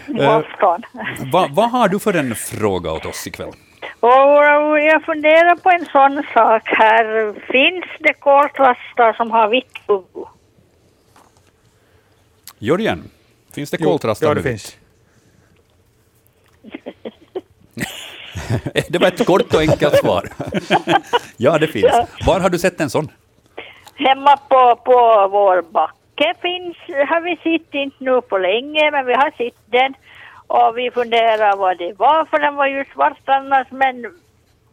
[0.07, 0.83] God afton.
[0.95, 3.53] Eh, vad va har du för en fråga åt oss ikväll?
[4.01, 7.33] Och jag funderar på en sån sak här.
[7.53, 10.27] Finns det koltrastar som har vitt huvud?
[12.59, 13.11] Jörgen,
[13.55, 14.77] finns det koltrastar Ja, det finns.
[18.89, 20.29] det var ett kort och enkelt svar.
[21.37, 21.93] ja, det finns.
[22.27, 23.11] Var har du sett en sån?
[23.95, 26.77] Hemma på, på vår backe finns,
[27.09, 29.95] har vi sett inte nu på länge, men vi har sett den.
[30.47, 34.15] Och vi funderar vad det var, för den var ju svart annars, men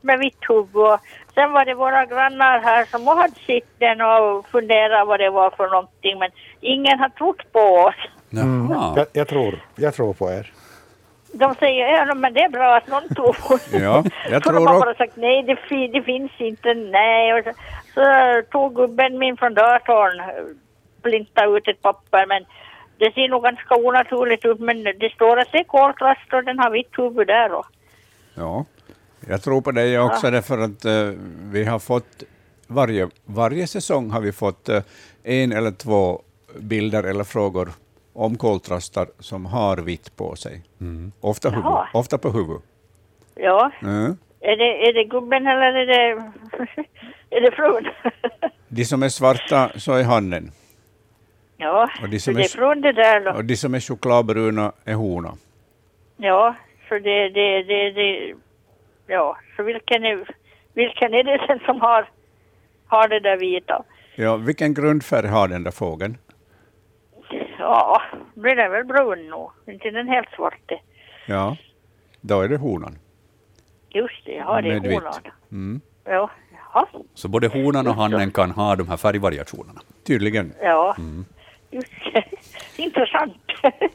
[0.02, 1.00] med vitt huvud.
[1.34, 5.50] Sen var det våra grannar här som hade sett den och funderat vad det var
[5.50, 6.32] för någonting, men
[6.62, 7.96] ingen har trott på oss.
[8.30, 8.94] Jaha.
[8.96, 10.52] Jag, jag, tror, jag tror på er.
[11.36, 13.78] De säger ja, men det är bra att någon tror på det.
[13.84, 17.34] Ja, jag För tror de har bara sagt nej, det, fi- det finns inte, nej.
[17.34, 17.52] Och så,
[17.94, 18.02] så
[18.52, 20.22] tog gubben min från datorn,
[21.04, 22.46] plinta ut ett papper, men
[23.04, 26.60] det ser nog ganska onaturligt ut, men det står att det är koltrast och den
[26.60, 27.64] har vitt huvud där då.
[28.36, 28.66] Ja,
[29.28, 31.10] jag tror på dig också därför att eh,
[31.52, 32.24] vi har fått
[32.68, 34.82] varje, varje säsong har vi fått eh,
[35.24, 36.22] en eller två
[36.60, 37.70] bilder eller frågor
[38.14, 40.62] om koltrastar som har vitt på sig.
[41.22, 41.88] Ofta, huvud, Jaha.
[41.94, 42.62] ofta på huvud.
[43.36, 44.18] Ja, Mm.
[44.40, 46.32] är det, är det gubben eller är det,
[47.38, 47.88] är det frun?
[48.68, 50.52] De som är svarta så är hannen
[51.64, 53.32] ja, Och de som det är frun det där då.
[53.32, 55.32] och de som är chokladbruna är hona.
[56.18, 56.56] Ja,
[56.90, 58.34] så det, det, det, det
[59.08, 60.28] ja, så vilken är,
[60.74, 62.10] vilken är det sen som har,
[62.88, 63.84] har det där vita?
[64.16, 66.18] Ja, vilken grundfärg har den där fågeln?
[67.60, 68.02] Ja,
[68.34, 69.20] blir den väl brun
[69.66, 70.80] nu, inte den helt svarte.
[71.28, 71.58] Ja,
[72.22, 72.98] då är det honan.
[73.90, 75.14] Just det, ja det är honan.
[75.52, 75.82] Mm.
[76.06, 76.30] Ja,
[76.74, 79.82] jaha, Så både honan och hannen kan ha de här färgvariationerna.
[80.08, 80.54] Tydligen.
[80.62, 80.96] ja.
[80.98, 81.26] Mm.
[81.74, 82.24] Just det.
[82.84, 83.34] Intressant.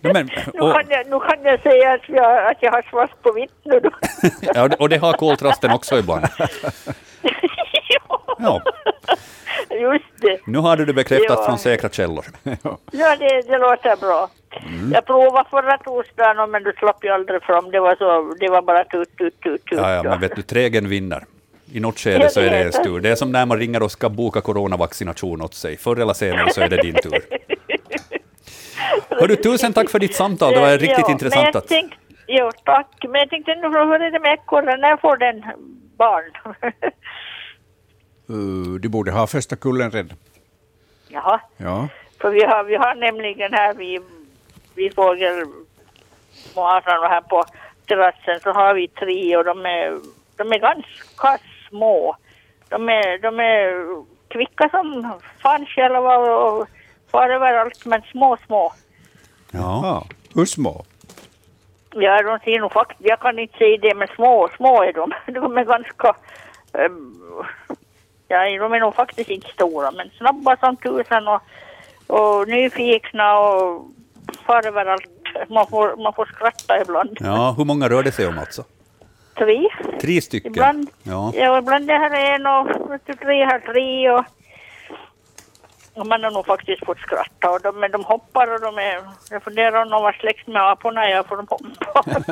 [0.01, 2.83] Ja, men- nu, och- kan jag, nu kan jag säga att jag, att jag har
[2.91, 3.91] svart på vitt nu då.
[4.55, 6.27] Ja, och det- har koltrasten också ibland.
[8.41, 8.63] Ja,
[9.71, 10.39] Just det.
[10.47, 11.45] nu har du det bekräftat Ja.
[11.47, 12.25] från säkra källor.
[12.93, 14.29] Ja, det, det låter bra.
[14.67, 14.93] Mm.
[14.93, 17.71] Jag provade förra torsdagen men du slapp ju aldrig fram.
[17.71, 19.79] Det var, så, det var bara tut, tut, tut, tut.
[19.79, 21.25] Ja, ja, men vet du, trägen vinner.
[21.73, 23.01] I något skede så är det en tur.
[23.01, 25.77] Det är som när man ringer och ska boka coronavaccination åt sig.
[25.77, 27.21] Förr eller senare så är det din tur.
[29.09, 30.53] Hördu, tusen tack för ditt samtal.
[30.53, 31.69] Det var riktigt ja, intressant att...
[31.69, 32.87] tänkte, jo, tack.
[33.03, 34.81] Men jag tänkte nu, hur är det med ekorren?
[34.81, 35.45] När får den
[35.97, 36.57] barn?
[38.31, 40.17] Uh, de borde ha första kullen redan.
[41.09, 41.89] Jaha, Ja.
[42.21, 44.03] för vi har, vi har nämligen här vid,
[44.75, 47.45] vid fågelmåsen och här på
[47.87, 49.99] terrassen så har vi tre och de är,
[50.37, 51.39] de är ganska
[51.69, 52.17] små.
[52.69, 53.87] De är, de är
[54.29, 56.69] kvicka som fan själva och
[57.11, 58.73] far överallt men små, små.
[59.51, 60.05] Ja.
[60.35, 60.85] Hur små?
[61.95, 65.13] Ja, de ser nog faktiskt, jag kan inte säga det, men små, små är de.
[65.33, 66.17] De är ganska,
[66.73, 67.15] ehm,
[68.29, 71.41] ja, de är nog faktiskt inte stora, men snabba som tusan och,
[72.07, 73.87] och nyfikna och
[74.47, 75.03] far överallt.
[75.49, 77.17] Man får, man får skratta ibland.
[77.21, 78.65] ja, hur många rör det sig om alltså?
[79.35, 79.69] Tre.
[80.01, 80.53] Tre stycken?
[80.53, 81.33] Ibland, Ja.
[81.35, 82.69] ja, ibland det här är en och
[83.21, 84.25] tre här tre och
[86.05, 87.51] man har nog faktiskt fått skratta.
[87.51, 90.63] Och de, men de hoppar och de är, jag funderar om de var släkt med
[90.63, 92.25] aporna, ja, för de hoppar.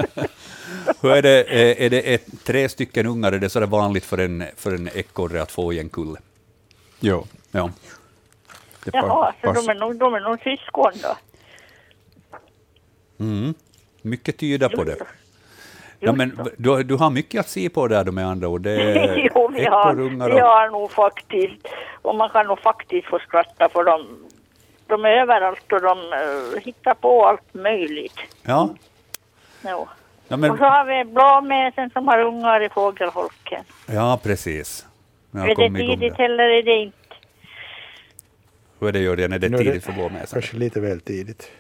[1.03, 4.19] Hur är det, är är det ett, tre stycken ungar, är det så vanligt för
[4.19, 6.19] en, för en ekorre att få i en kulle?
[7.01, 7.27] Jo.
[7.51, 7.71] Ja.
[8.85, 11.17] Det Jaha, så pass- de är nog, de är nog syskon då.
[13.25, 13.55] Mm.
[14.03, 14.97] Mycket tyder på det.
[16.01, 18.61] Ja, men du, du har mycket att se på där då med andra ord.
[18.61, 20.41] Det är jo, vi har, vi och...
[20.41, 21.67] har nog faktiskt,
[22.03, 24.07] och man kan nog faktiskt få skratta för de,
[24.87, 28.19] de är överallt och de eh, hittar på allt möjligt.
[28.43, 28.75] Ja,
[29.65, 29.89] Jo.
[30.29, 33.65] ja, men, Och så har vi blåmesen som har ungar i fågelholken.
[33.87, 34.87] ja precis.
[35.33, 36.97] Är det tidigt eller är det inte?
[38.81, 40.41] Hur är det Jörgen, är det tidigt för blåmesen?
[40.41, 41.51] Kanske lite väl tidigt.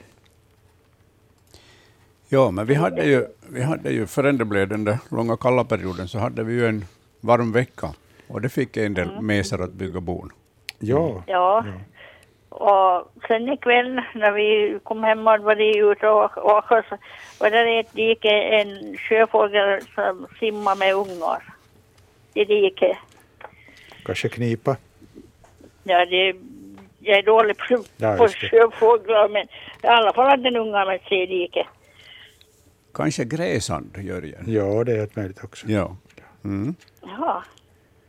[2.29, 5.65] Ja, men vi hade ju, vi hade ju förrän det blev den där långa kalla
[5.65, 6.85] perioden så hade vi ju en
[7.21, 7.95] varm vecka
[8.29, 10.33] och det fick en del mesar att bygga bon.
[10.79, 11.65] Ja, Ja.
[12.49, 16.97] Och sen ikväll när vi kom hem och var det ute och åka så
[17.41, 21.43] var det ett dike, en sjöfågel som simmar med ungar
[22.35, 22.97] i diket.
[24.05, 24.77] kanske knipa.
[25.85, 26.35] Ja, det,
[27.01, 29.43] jag är dålig på, Ja, på sjöfåglar men
[29.83, 31.67] i alla fall hade den ungar med sig i diket.
[32.97, 34.45] Kanske gräsand, Jörgen?
[34.47, 35.67] Ja, det är ett möjligt också.
[35.69, 35.97] Ja.
[36.45, 36.75] Mm.
[37.03, 37.43] Ja,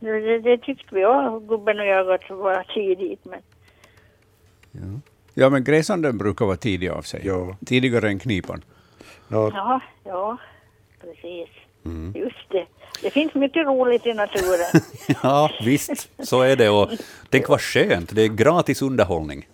[0.00, 3.40] det, det tyckte vi också, gubben och jag, att det var tidigt men
[4.72, 5.00] ja.
[5.34, 7.20] Ja, men gräsanden brukar vara tidig av sig.
[7.24, 7.56] Ja.
[7.66, 8.64] Tidigare än knipan.
[9.28, 10.36] Nå, Ja, ja,
[11.00, 11.48] precis.
[12.14, 12.66] Just det.
[13.02, 14.82] Det finns mycket roligt i naturen.
[15.22, 16.68] Ja, visst, så är det.
[16.68, 16.90] Och
[17.28, 19.46] tänk vad skönt, det är gratis underhållning.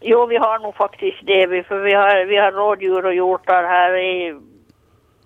[0.00, 3.64] Jo, vi har nog faktiskt det, vi- för vi har, vi har rådjur och hjortar
[3.64, 4.40] här i,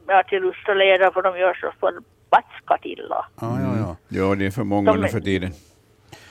[0.07, 3.27] ja, till lust och leda, för de gör så förbaskat illa.
[3.41, 3.97] Ja, ja, ja.
[4.09, 5.53] Ja, det är för många De nu för tiden.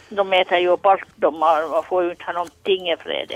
[0.10, 3.32] De äter ju upp allt, de har, man får ju inte ha någonting i fred.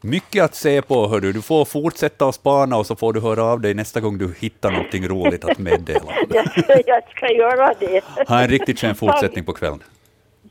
[0.00, 1.32] Mycket att se på, hördu.
[1.32, 4.34] Du får fortsätta att spana och så får du höra av dig nästa gång du
[4.38, 6.12] hittar någonting roligt att meddela.
[6.30, 8.04] Jag ska, jag ska göra det.
[8.28, 9.82] Ha en riktigt skön fortsättning på kvällen.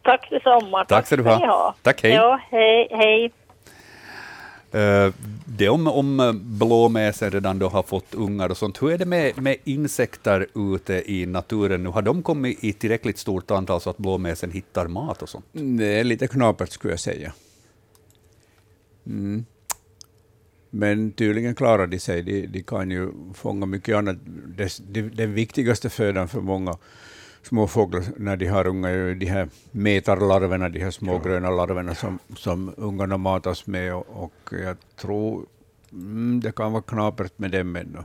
[0.04, 0.86] Tack detsamma.
[0.86, 1.36] Tack ska du ha.
[1.36, 1.76] ha.
[1.82, 2.12] Tack, hej.
[2.12, 3.32] Ja, hej, hej.
[4.72, 5.14] Eh,
[5.46, 8.82] Det om, om blåmesen redan då har fått ungar och sånt.
[8.82, 11.90] Hur är det med, med insekter ute i naturen nu?
[11.90, 15.46] Har de kommit i tillräckligt stort antal så att blåmesen hittar mat och sånt?
[15.52, 17.34] Det är lite knapert skulle jag säga.
[19.08, 19.46] Mm.
[20.70, 22.22] Men tydligen klarar de sig.
[22.24, 24.18] De, de kan ju fånga mycket annat.
[24.58, 26.78] Det, det, den viktigaste födan för många
[27.44, 32.74] småfåglar när de har unga de här metarlarverna, de här små gröna larverna som, som
[32.78, 33.96] ungarna matas med.
[33.96, 35.46] Och, och jag tror
[35.92, 38.04] mm, det kan vara knapert med dem ännu.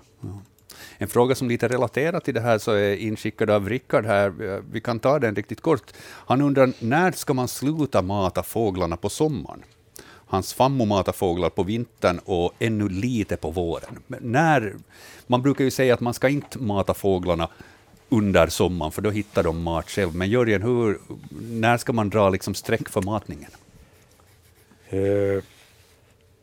[0.99, 4.61] En fråga som lite relaterar till det här så är inskickad av Rickard här.
[4.73, 5.93] Vi kan ta den riktigt kort.
[6.01, 9.63] Han undrar när ska man sluta mata fåglarna på sommaren?
[10.31, 13.99] Hans fammo matar fåglar på vintern och ännu lite på våren.
[14.07, 14.75] Men när,
[15.27, 17.49] man brukar ju säga att man ska inte mata fåglarna
[18.09, 20.15] under sommaren, för då hittar de mat själv.
[20.15, 20.99] Men Jörgen, hur,
[21.41, 23.51] när ska man dra liksom streck för matningen?
[24.89, 25.43] eh,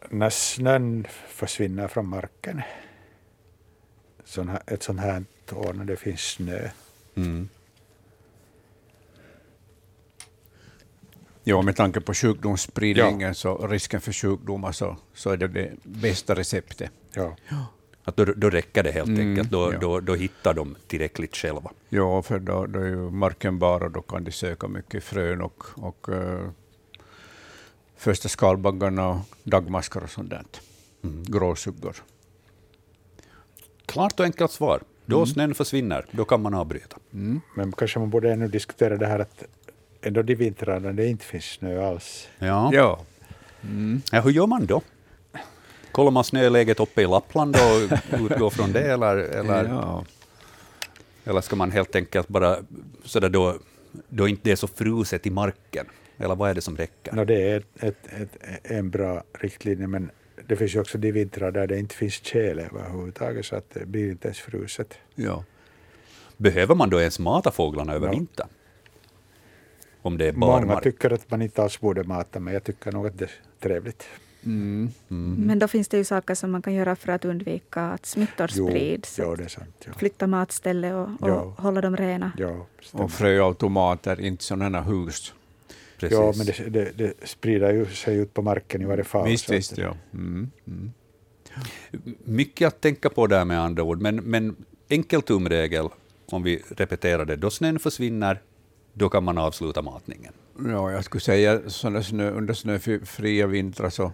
[0.10, 2.62] när snön försvinner från marken,
[4.26, 6.70] sån här, ett sånt här år när det finns snö,
[7.18, 7.50] Mm.
[11.44, 16.36] Ja, med tanke på sjukdomsspridningen så risken för sjukdomar så, så är det det bästa
[16.36, 16.92] receptet.
[17.50, 17.66] ja,
[18.08, 19.52] Att då, då räcker det helt Mm, enkelt.
[19.52, 19.80] Då, ja.
[19.80, 21.72] då, då hittar de tillräckligt själva.
[21.90, 25.42] Ja, för då, då är ju marken bar och då kan de söka mycket frön
[25.42, 26.50] och, och uh,
[27.98, 30.44] första skalbaggarna och dagmaskar och sånt där.
[31.04, 31.24] Mm.
[31.24, 31.96] Gråsuggor.
[33.86, 34.82] Klart och enkelt svar.
[35.06, 36.98] Då snön försvinner, då kan man avbryta.
[37.56, 39.44] men kanske man borde ännu diskutera det här att
[40.02, 42.28] ändå de vintrar när det inte finns snö alls.
[42.40, 42.70] Ja.
[42.74, 43.00] Ja.
[44.12, 44.82] Ja, hur gör man då?
[45.96, 50.06] Kollar man snöläget uppe i Lappland och utgår från det, eller, eller, ja.
[51.26, 52.58] eller ska man helt enkelt bara,
[53.04, 53.56] sådär då,
[54.10, 55.86] då inte det är så fruset i marken?
[56.18, 57.14] Eller vad är det som räcker?
[57.14, 60.12] Nå, det är ett, ett, ett, en bra riktlinje, men
[60.48, 63.86] det finns ju också de vintrar där det inte finns tjäle överhuvudtaget, så att det
[63.86, 64.94] blir inte ens fruset.
[65.16, 65.44] ja.
[66.38, 68.48] Behöver man då ens mata fåglarna över vintern?
[70.02, 70.84] Om det är Många barmark?
[70.84, 74.08] tycker att man inte alls borde mata, men jag tycker nog att det är trevligt.
[74.46, 74.90] Mm.
[75.38, 78.50] Men då finns det ju saker som man kan göra för att undvika att smittor
[78.54, 79.20] Jo, sprids.
[79.20, 79.84] är sant.
[79.86, 79.94] Ja.
[79.98, 81.54] Flytta matställe och, och Ja.
[81.58, 82.32] hålla dem rena.
[82.38, 82.66] Ja.
[82.92, 85.34] Och fröautomater, inte sådana här hus.
[85.98, 86.18] Precis.
[86.18, 89.28] ja, men det, det, det sprider ju sig ut på marken i varje fall.
[89.28, 89.96] Visst, visst, ja.
[90.14, 90.52] Mm.
[90.68, 90.92] Mm.
[92.24, 94.56] Mycket att tänka på där med andra ord, men, men
[94.90, 95.88] enkel tumregel,
[96.26, 98.42] om vi repeterar det, då snön försvinner,
[98.94, 100.34] då kan man avsluta matningen.
[100.66, 104.12] Ja, jag skulle säga såna snö, under snöfria vintrar så,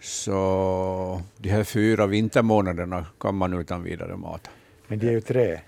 [0.00, 4.50] så de här fyra vintermånaderna kan man utan vidare mata.
[4.86, 5.60] Men det är ju tre.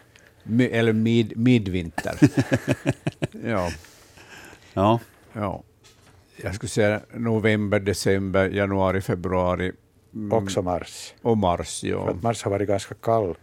[0.42, 2.18] Mi- Eller mid, midvinter.
[3.44, 3.70] ja,
[4.74, 5.00] Ja,
[5.32, 5.62] ja.
[6.42, 9.72] Jag skulle säga november, december, januari, februari
[10.14, 11.14] mm, Också mars.
[11.22, 11.80] och mars.
[11.80, 12.10] För Ja.
[12.10, 13.34] att mars har varit ganska kall.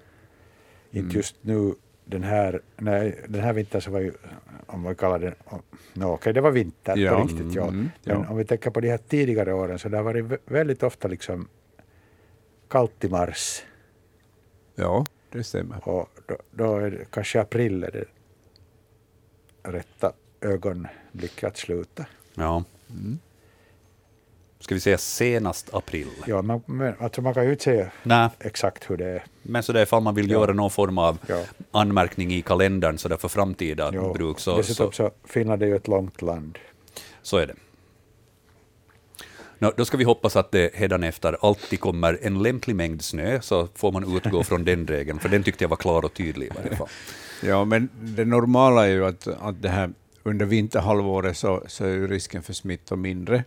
[0.92, 1.74] Inte just nu
[2.10, 4.14] den här, nej, den här vintern så var ju,
[4.66, 5.34] om man kallar det,
[5.94, 7.16] no, okej det var vinter Ja.
[7.18, 7.64] på riktigt ja.
[7.68, 8.30] Mm, Men ja.
[8.30, 11.08] om vi tänker på de här tidigare åren så det har varit vä- väldigt ofta
[11.08, 11.48] liksom
[12.70, 13.64] kallt i mars.
[14.76, 15.90] ja, det stämmer.
[15.90, 18.06] Och då, då är det, kanske april är det
[19.72, 22.06] rätta ögonblicket att sluta.
[22.36, 22.64] ja.
[24.60, 26.08] Ska vi säga senast april?
[26.28, 29.24] Ja, man, men, alltså man kan ju inte säga Nej, exakt hur det är.
[29.42, 30.40] men så där ifall man vill Ja.
[30.40, 31.44] göra någon form av Ja.
[31.72, 34.14] anmärkning i kalendern så där för framtida Ja.
[34.14, 36.58] bruk, så, Dessutom så, så Finland är ju ett långt land.
[37.22, 37.54] så är det.
[39.60, 43.68] Nå, då ska vi hoppas att det hädanefter alltid kommer en lämplig mängd snö, så
[43.76, 46.52] får man utgå från den regeln, för den tyckte jag var klar och tydlig i
[46.56, 46.88] varje fall.
[47.44, 49.90] Ja, men det normala är ju att, att det här,
[50.24, 53.44] under vinterhalvåret så, så är risken för smitta mindre.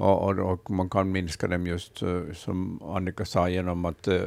[0.00, 4.22] Och, och, man kan minska dem just eh, som Annika sa genom att eh,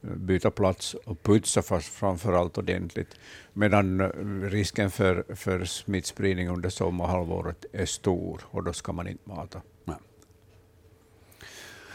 [0.00, 3.16] byta plats och putsa fast framför allt ordentligt.
[3.52, 4.08] Medan eh,
[4.42, 9.62] risken för, för smittspridning under sommarhalvåret är stor och då ska man inte mata.
[9.84, 9.96] Nej.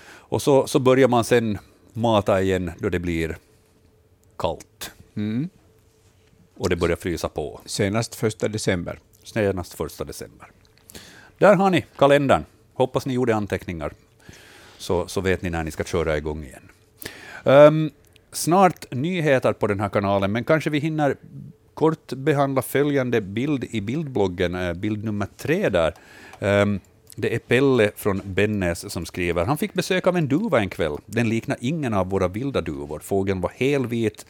[0.05, 1.57] Och så, så börjar man sen
[1.93, 3.37] mata igen då det blir
[4.37, 4.91] kallt.
[5.15, 5.49] Mm.
[6.57, 7.61] Och det börjar frysa på.
[7.65, 8.99] Senast första december.
[9.23, 10.47] Senast första december.
[11.37, 12.43] Där har ni kalendern.
[12.73, 13.93] Hoppas ni gjorde anteckningar,
[14.77, 16.69] så, så vet ni när ni ska köra igång igen.
[17.43, 17.91] Um,
[18.31, 21.15] snart nyheter på den här kanalen, men kanske vi hinner
[21.73, 25.93] kort behandla följande bild i bildbloggen, eh, bild nummer tre där.
[26.39, 26.79] Um,
[27.15, 29.45] det är Pelle från Bennes som skriver.
[29.45, 30.97] Han fick besök av en duva en kväll.
[31.05, 32.99] Den liknar ingen av våra vilda duvor.
[32.99, 34.25] Fågeln var helvit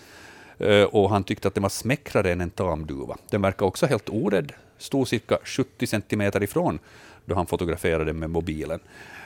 [0.58, 3.18] eh, och han tyckte att den var smäckrare än en tamduva.
[3.30, 6.80] Den verkar också helt orädd, stod cirka 70 centimeter ifrån
[7.26, 8.80] då han fotograferade med mobilen.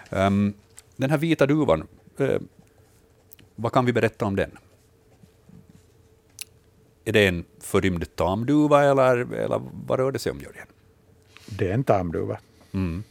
[0.09, 0.53] Um,
[0.95, 1.87] den här vita duvan,
[2.19, 2.37] uh,
[3.55, 4.51] vad kan vi berätta om den?
[7.05, 10.67] Är det en förrymd tamduva eller, eller vad rör det sig om, Jörgen?
[11.45, 12.39] Det är en tamduva.
[12.71, 13.03] Mm.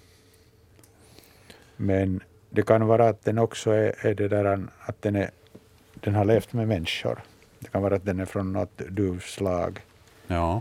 [1.76, 2.20] Men
[2.50, 5.30] det kan vara att den också är, är det där att den, är,
[5.94, 7.22] den har levt med människor.
[7.58, 9.80] Det kan vara att den är från något duvslag.
[10.26, 10.60] Ja.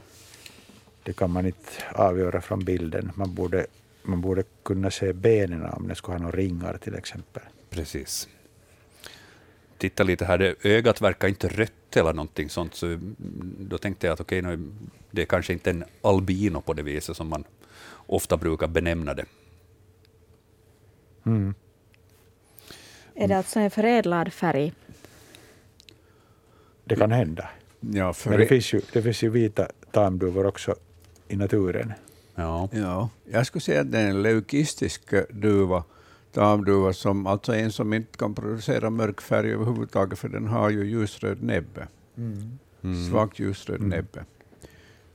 [1.03, 3.11] Det kan man inte avgöra från bilden.
[3.15, 3.67] Man borde,
[4.05, 7.43] man borde kunna se benen om den skulle ha några ringar till exempel.
[7.69, 8.29] Precis.
[9.77, 12.99] Titta lite här, det, ögat verkar inte rött eller någonting sånt, så
[13.59, 14.57] då tänkte jag att okej, okay,
[15.11, 17.43] det är kanske inte en albino på det viset som man
[18.07, 19.25] ofta brukar benämna det.
[21.25, 21.53] Mm.
[23.15, 24.73] Är det alltså en förädlad färg?
[26.83, 27.49] Det kan hända.
[27.79, 30.75] Ja, för Men det finns, ju, det finns ju vita tamduvor också
[31.27, 31.93] i naturen.
[32.35, 32.69] Ja.
[32.71, 35.83] ja, jag skulle säga att det är en leukistisk duva,
[36.31, 40.85] tamduva, som alltså en som inte kan producera mörk färg överhuvudtaget, för den har ju
[40.85, 41.87] ljusröd näbbe.
[42.17, 42.59] Mm.
[42.83, 43.09] Mm.
[43.09, 43.89] Svagt ljusröd mm.
[43.89, 44.25] näbbe.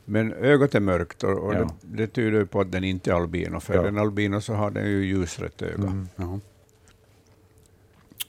[0.05, 1.59] Men ögat är mörkt och, och ja.
[1.59, 3.61] det, det, tyder på att den inte är albino.
[3.61, 3.83] För ja.
[3.83, 5.75] den albino så har den ju ljusrött öga.
[5.75, 6.09] Mm.
[6.17, 6.41] Ja.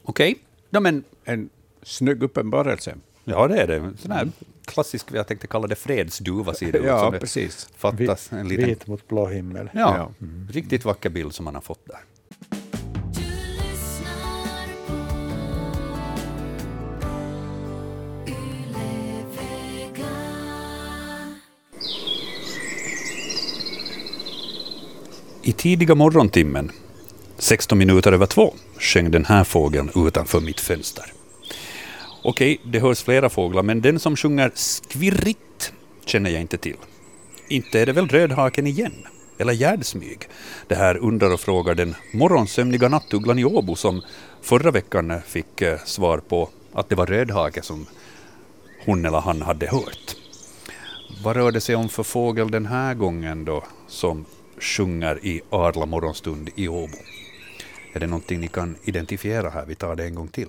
[0.04, 0.44] Okej, okay.
[0.70, 1.04] ja, men...
[1.24, 1.50] En
[1.84, 2.96] snygg uppenbarelse.
[3.24, 3.94] Ja, det är det.
[3.98, 4.32] Sån här
[4.66, 7.70] klassisk, jag tänkte kalla det fredsduva, ser det ut ja, precis.
[7.78, 8.66] Fattas en liten...
[8.66, 9.70] Vit mot blå himmel.
[9.74, 10.12] Ja, ja.
[10.22, 10.48] Mm.
[10.52, 12.00] riktigt vacker bild som man har fått där.
[25.44, 26.72] I tidiga morgontimmen,
[27.38, 31.06] 16 minuter över två, sjöng den här fågeln utanför mitt fönster.
[32.24, 35.74] Okej, det hörs flera fåglar, men den som sjunger skvirrigt
[36.06, 36.78] känner jag inte till.
[37.48, 39.08] Inte är det väl rödhaken igen?
[39.38, 40.30] Eller gärdsmyg?
[40.68, 44.02] Det här undrar och frågar den morgonsömniga nattugglan i Åbo som
[44.42, 47.86] förra veckan fick eh, svar på att det var rödhake som
[48.86, 50.16] hon eller han hade hört.
[51.24, 54.26] Vad rör det sig om för fågel den här gången då som
[54.60, 56.98] sjunger i Arla morgonstund i Åbo.
[57.94, 59.66] Är det någonting ni kan identifiera här?
[59.66, 60.48] Vi tar det en gång till.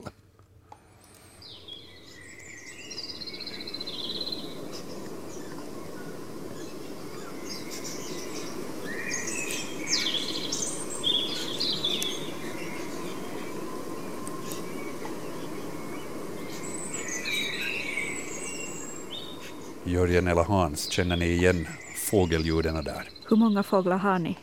[20.03, 23.09] Jörgen eller Hans, känner ni igen fågelljuden där?
[23.29, 24.39] Hur många fåglar har ni?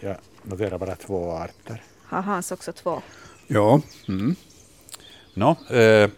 [0.00, 1.82] Jag noterar bara två arter.
[2.04, 3.02] Har Hans också två?
[3.46, 3.80] Ja.
[4.08, 4.36] Mm.
[5.34, 6.10] No, eh,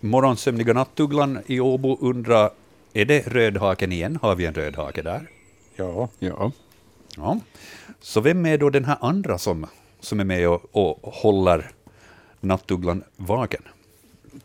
[0.00, 2.50] morgonsömniga nattugglan i Åbo undrar,
[2.92, 4.18] är det rödhaken igen?
[4.22, 5.30] Har vi en rödhake där?
[5.76, 6.08] Ja.
[6.18, 6.52] ja.
[7.16, 7.40] ja.
[8.00, 9.66] Så vem är då den här andra som,
[10.00, 11.70] som är med och, och håller
[12.40, 13.62] nattugglan vaken?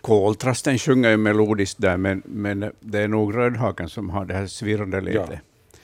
[0.01, 4.47] Koltrasten sjunger ju melodiskt där, men, men det är nog rödhaken som har det här
[4.47, 5.29] svirrande ledet.
[5.31, 5.39] Ja.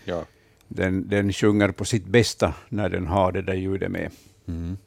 [0.05, 0.25] Ja.
[0.67, 4.11] Den, den sjunger på sitt bästa när den har det där ljudet med.
[4.47, 4.77] Mm.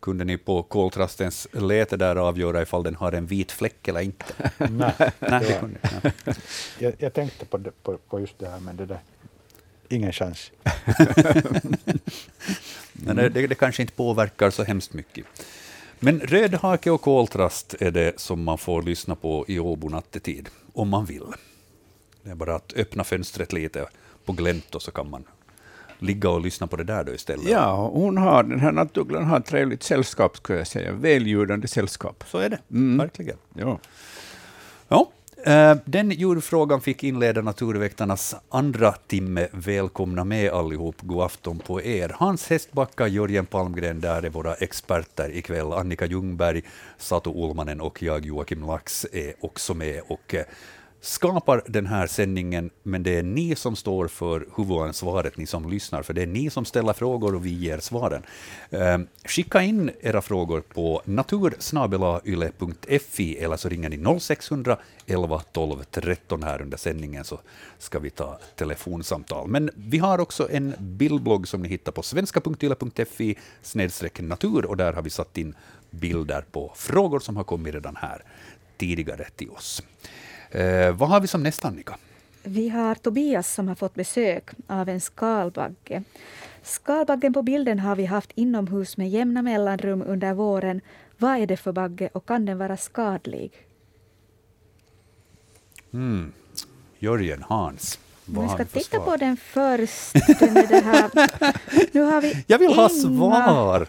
[0.00, 4.24] Kunde ni på koltrastens läte där avgöra ifall den har en vit fläck eller inte?
[4.58, 6.10] Nej, Nej ja.
[6.78, 8.98] jag, jag tänkte på, det, på, på, just det här, men det där,
[9.88, 10.52] ingen chans.
[12.92, 15.24] Men det, det, det kanske inte påverkar så hemskt mycket.
[16.00, 20.88] Men rödhake och koltrast är det som man får lyssna på i Åbo nattetid, om
[20.88, 21.26] man vill.
[22.22, 23.86] Det är bara att öppna fönstret lite
[24.24, 25.24] på glänt och så kan man
[25.98, 27.48] ligga och lyssna på det där då istället.
[27.48, 30.92] Ja, hon har, den här nattugglan har trevligt sällskap, skulle jag säga.
[30.92, 32.24] Väljudande sällskap.
[32.26, 32.98] Så är det, mm.
[32.98, 33.36] verkligen.
[33.54, 33.78] Ja.
[34.88, 35.10] Ja,
[35.46, 39.48] Eh, den djurfrågan fick inleda Naturväktarnas andra timme.
[39.52, 40.96] Välkomna med allihop.
[41.00, 42.12] God afton på er.
[42.14, 45.72] Hans Hästbacka, Jörgen Palmgren, där är våra experter ikväll.
[45.72, 46.62] Annika Ljungberg,
[46.98, 50.02] Satu Olmanen och jag, Joakim Lax, är också med.
[50.08, 50.44] Och eh,
[51.06, 56.02] skapar den här sändningen, men det är ni som står för huvudansvaret, ni som lyssnar,
[56.02, 58.22] för det är ni som ställer frågor och vi ger svaren.
[58.70, 66.42] Ehm, skicka in era frågor på natursnabelayle.fi eller så ringer ni 0600 11 12 13
[66.42, 67.40] här under sändningen så
[67.78, 69.48] ska vi ta telefonsamtal.
[69.48, 73.36] Men vi har också en bildblogg som ni hittar på svenska.yle.fi
[74.18, 75.54] natur och där har vi satt in
[75.90, 78.22] bilder på frågor som har kommit redan här
[78.76, 79.82] tidigare till oss.
[80.56, 81.96] Eh, vad har vi som nästa, Annika?
[82.42, 86.02] Vi har Tobias som har fått besök av en skalbagge.
[86.62, 90.80] Skalbaggen på bilden har vi haft inomhus med jämna mellanrum under våren.
[91.18, 93.52] Vad är det för bagge och kan den vara skadlig?
[95.92, 96.32] Mm.
[96.98, 97.98] Jörgen, Hans.
[98.24, 100.14] Vi ska titta på den först.
[100.14, 101.10] här.
[101.92, 103.86] Nu har vi Jag vill inga, ha svar!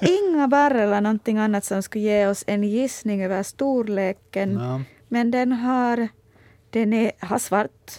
[0.00, 4.52] inga barr eller någonting annat som skulle ge oss en gissning över storleken.
[4.52, 4.80] Ja.
[5.12, 6.08] Men den har,
[6.70, 7.90] den är, har svart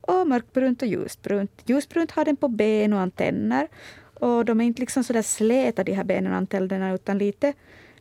[0.00, 1.62] och mörkbrunt och ljusbrunt.
[1.66, 3.68] Ljusbrunt har den på ben och antenner.
[4.14, 7.52] Och de är inte liksom så där släta de här benen och antennerna utan lite,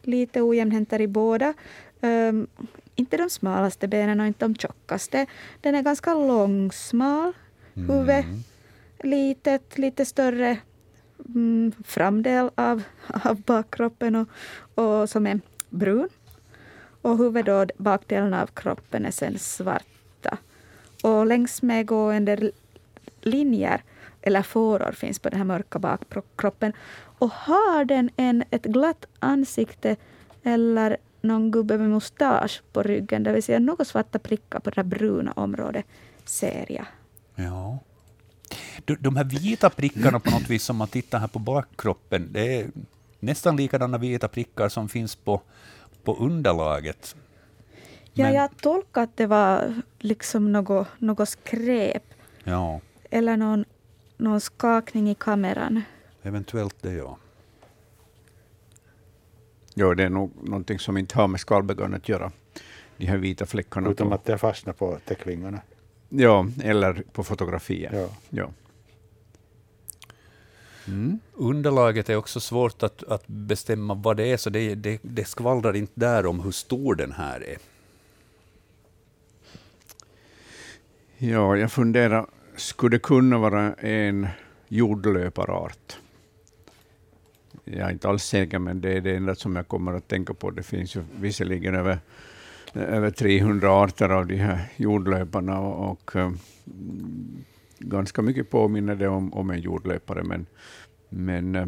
[0.02, 1.54] lite ojämnhäntade i båda.
[2.02, 2.48] Um,
[2.96, 5.26] inte de smalaste benen och inte de tjockaste.
[5.62, 7.34] Den är ganska långsmal.
[7.74, 8.44] Huvud mm.
[9.04, 10.58] litet, lite större
[11.36, 14.28] mm, framdel av, av bakkroppen och,
[14.76, 16.10] och som är brun.
[17.02, 20.38] Och huvudet och bakdelen av kroppen är sen svarta.
[21.04, 22.52] Och längs med gående
[23.22, 23.84] linjer
[24.22, 26.74] eller fåror finns på den här mörka bakkroppen.
[27.20, 29.96] Och har den en, ett glatt ansikte
[30.44, 34.76] eller någon gubbe med mustasch på ryggen, det vill säga några svarta prickar på det
[34.76, 35.86] här bruna området,
[36.26, 36.86] ser jag.
[37.36, 37.80] Ja.
[39.00, 42.68] De här vita prickarna på något vis, om man tittar här på bakkroppen, det är
[43.20, 45.42] nästan likadana vita prickar som finns på,
[46.04, 47.16] på underlaget.
[48.14, 48.34] Ja, Men...
[48.34, 52.04] jag tolkar att det var liksom något, något skräp.
[52.44, 52.80] Ja.
[53.10, 53.66] Eller någon,
[54.18, 55.82] någon skakning i kameran.
[56.24, 57.18] Eventuellt det, ja.
[59.74, 62.32] Ja, det är nog någonting som inte har med skalbaggen att göra.
[62.98, 63.90] De här vita fläckarna.
[63.90, 65.62] Utom på, att det fastnar på täckvingarna.
[66.10, 67.92] Ja, eller på fotografier.
[67.94, 68.08] Ja.
[68.30, 68.50] ja.
[70.88, 71.20] Mm.
[71.34, 75.76] Underlaget är också svårt att, att bestämma vad det är, så det, det, det skvallrar
[75.76, 77.58] inte där om hur stor den här är.
[81.18, 82.26] Ja, jag funderar,
[82.56, 84.28] skulle det kunna vara en
[84.68, 85.98] jordlöparart?
[87.64, 90.34] jag är inte alls säker, men det är det enda som jag kommer att tänka
[90.34, 90.52] på.
[90.52, 92.00] Det finns ju visserligen över,
[92.74, 96.32] över 300 arter av de här jordlöparna och, och eh,
[97.82, 100.24] ganska mycket påminner det om, om en jordlöpare.
[100.24, 100.46] Men,
[101.10, 101.68] men, uh,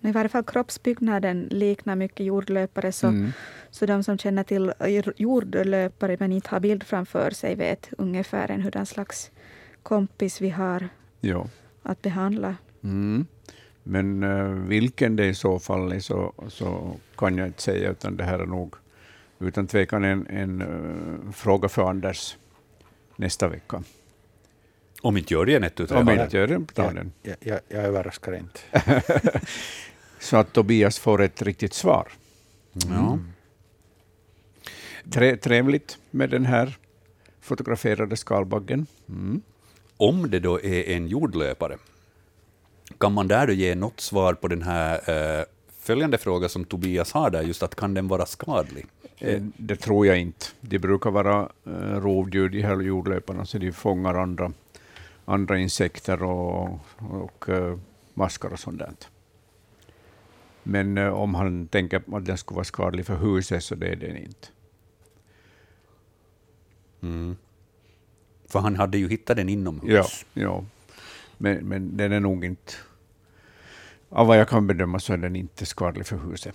[0.00, 3.32] i varje fall kroppsbyggnaden liknar mycket jordlöpare, så, mm.
[3.70, 4.72] så de som känner till
[5.16, 9.30] jordlöpare men inte har bild framför sig vet ungefär hur den slags
[9.82, 10.88] kompis vi har
[11.20, 11.46] ja.
[11.82, 12.56] att behandla.
[12.82, 13.26] Mm.
[13.82, 18.16] Men uh, vilken det i så fall är så, så kan jag inte säga, utan
[18.16, 18.74] det här är nog
[19.38, 22.36] utan tvekan en, en uh, fråga för Anders
[23.16, 23.82] nästa vecka.
[25.02, 27.12] Om inte Jörgen ett utav Om inte Jörgen tar den.
[27.22, 28.60] Jag, jag, jag överraskar inte.
[30.18, 32.08] så att Tobias får ett riktigt svar.
[32.86, 32.96] Mm.
[32.96, 33.18] Ja.
[35.10, 36.78] Tre, trevligt med den här
[37.40, 38.86] fotograferade skalbaggen.
[39.08, 39.42] Mm.
[39.96, 41.76] Om det då är en jordlöpare,
[42.98, 45.44] kan man där då ge något svar på den här eh,
[45.80, 48.86] följande fråga som Tobias har där, just att kan den vara skadlig?
[49.18, 50.46] Eh, det tror jag inte.
[50.60, 54.52] De brukar vara eh, rovdjur, de här jordlöparna, så de fångar andra,
[55.28, 57.78] andra insekter och, och uh,
[58.14, 58.92] maskar och sånt där.
[60.62, 63.96] Men uh, om han tänker att den skulle vara skadlig för huset, så det är
[63.96, 64.48] den inte.
[67.00, 67.36] Mm.
[68.48, 70.24] För han hade ju hittat den inomhus.
[70.32, 70.64] Ja, ja.
[71.38, 72.72] Men, men den är nog inte,
[74.08, 76.54] av vad jag kan bedöma så är den inte skadlig för huset.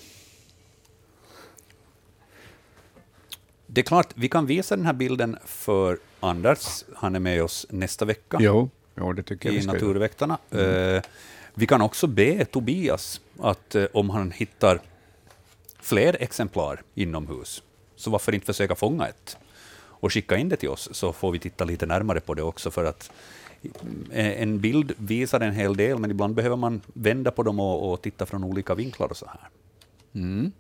[3.74, 6.84] Det är klart, vi kan visa den här bilden för Anders.
[6.96, 10.38] Han är med oss nästa vecka jo, jo, det tycker jag i Naturväktarna.
[10.52, 10.66] Mm.
[10.66, 11.02] Uh,
[11.54, 14.80] vi kan också be Tobias att uh, om han hittar
[15.80, 17.64] fler exemplar inomhus,
[17.96, 19.38] så varför inte försöka fånga ett
[19.76, 22.72] och skicka in det till oss, så får vi titta lite närmare på det också,
[22.72, 23.12] för att
[24.12, 27.92] Eh, en bild visar en hel del, men ibland behöver man vända på dem och,
[27.92, 29.50] och titta från olika vinklar och så här.
[30.14, 30.52] Mm.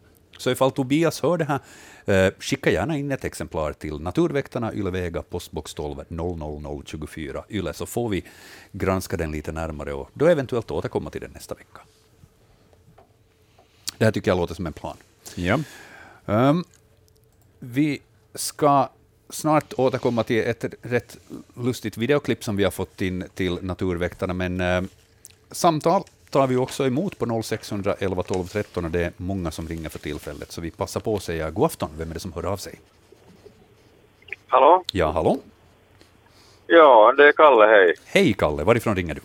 [0.43, 1.59] Så ifall Tobias hör det här,
[2.05, 8.09] eh, skicka gärna in ett exemplar till Naturväktarna, Ylevega, postbox 12 00024 Yle, så får
[8.09, 8.23] vi
[8.71, 11.79] granska den lite närmare och då eventuellt återkomma till den nästa vecka.
[13.97, 14.97] Det här tycker jag låter som en plan.
[15.35, 15.59] Ja.
[16.25, 16.63] Um,
[17.59, 18.01] vi
[18.35, 18.89] ska
[19.29, 21.17] snart återkomma till ett rätt
[21.55, 24.81] lustigt videoklipp som vi har fått in till Naturväktarna, men eh,
[25.51, 26.03] samtal
[26.33, 29.99] tar vi också emot på 0611 12 13 och det är många som ringer för
[29.99, 31.89] tillfället, så vi passar på att säga god afton.
[31.97, 32.79] Vem är det som hör av sig?
[34.47, 34.83] Hallå?
[34.91, 35.37] Ja, hallå?
[36.67, 37.95] Ja, det är Kalle, hej.
[38.05, 39.21] Hej Kalle, varifrån ringer du?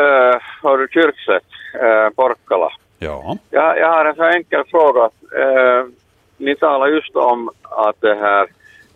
[0.00, 2.72] Uh, har du Kyrkset, uh, Porkkala?
[2.98, 3.36] Ja.
[3.50, 5.04] Jag, jag har en så enkel fråga.
[5.04, 5.88] Uh,
[6.36, 8.46] ni talar just om att det här,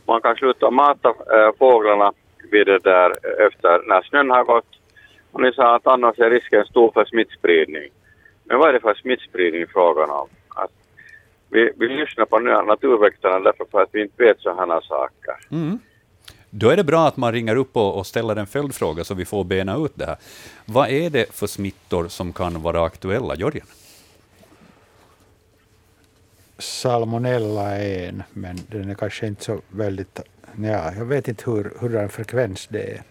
[0.07, 2.13] man kan sluta mata uh, fåglarna
[2.51, 3.11] vid det där
[3.47, 4.67] efter när snön har gått.
[5.37, 7.91] Och ni sa att annars är risken stor för smittspridning.
[8.45, 10.29] Men vad är det för smittspridning frågan om?
[10.49, 10.71] Att
[11.51, 15.35] vi, vi lyssnar på naturväktarna därför för att vi inte vet sådana saker.
[15.51, 15.79] Mm.
[16.51, 19.25] Då är det bra att man ringer upp och, och ställer en följdfråga så vi
[19.25, 20.17] får bena ut det här.
[20.65, 23.67] Vad är det för smittor som kan vara aktuella, Jörgen?
[26.59, 30.21] Salmonella är en, men den är kanske inte så väldigt...
[30.59, 33.03] Ja, jag vet inte hur, hur en frekvens det är.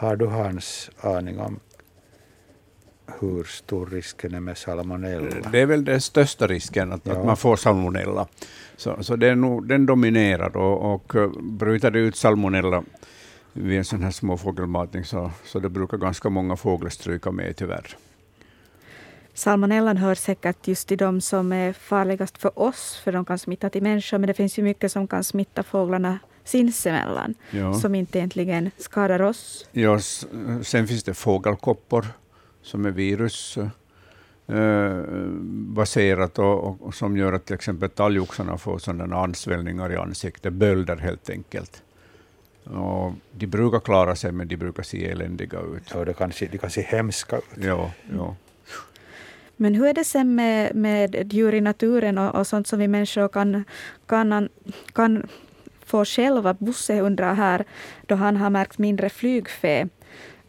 [0.00, 1.60] Har du Hans aning om
[3.20, 5.50] hur stor risken är med salmonella?
[5.52, 7.12] Det är väl den största risken, att, ja.
[7.12, 8.26] att man får salmonella.
[8.76, 12.82] Så, så det är nog, den dominerar och, och eh, bryter det ut salmonella
[13.52, 17.96] vid en sån här småfågelmatning så, så det brukar ganska många fåglar stryka med tyvärr.
[19.34, 23.70] Salmonellan hör säkert just till de som är farligast för oss, för de kan smitta
[23.70, 27.74] till människor, men det finns ju mycket som kan smitta fåglarna sinsemellan, ja.
[27.74, 29.68] som inte egentligen skadar oss.
[29.72, 29.98] Ja,
[30.62, 32.06] sen finns det fågelkoppor
[32.62, 33.68] som är virus eh,
[36.36, 41.30] och, och, som gör att till exempel talgoxarna får sådana ansvällningar i ansiktet, bölder helt
[41.30, 41.82] enkelt.
[42.64, 45.90] Och de brukar klara sig, men de brukar se eländiga ut.
[45.94, 47.64] Ja, det kan se, de kan se hemska ut.
[47.64, 48.36] Ja, ja.
[49.56, 52.88] Men hur är det sen med, med djur i naturen och, och sånt som vi
[52.88, 53.64] människor kan,
[54.06, 54.48] kan,
[54.92, 55.28] kan
[55.90, 56.54] få själva?
[56.54, 57.64] Bosse undrar här,
[58.06, 59.88] då han har märkt mindre flygfä,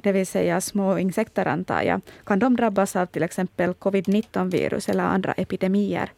[0.04, 2.02] det vill säga små insekter antar jag.
[2.24, 6.12] Kan de drabbas av till exempel covid-19-virus eller andra epidemier?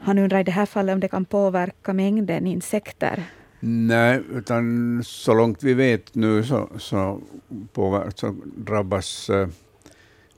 [0.00, 3.24] Han undrar i det här fallet om det kan påverka mängden insekter.
[3.60, 7.20] Nej, utan så långt vi vet nu så, så,
[7.72, 9.48] påver- så drabbas, eh,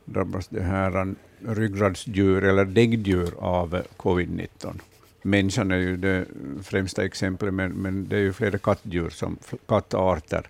[0.05, 1.15] drabbas det här
[1.47, 4.81] ryggradsdjur eller däggdjur av covid-19.
[5.23, 6.25] Människan är ju det
[6.63, 10.49] främsta exemplet, men, men det är ju flera kattdjur som, kattarter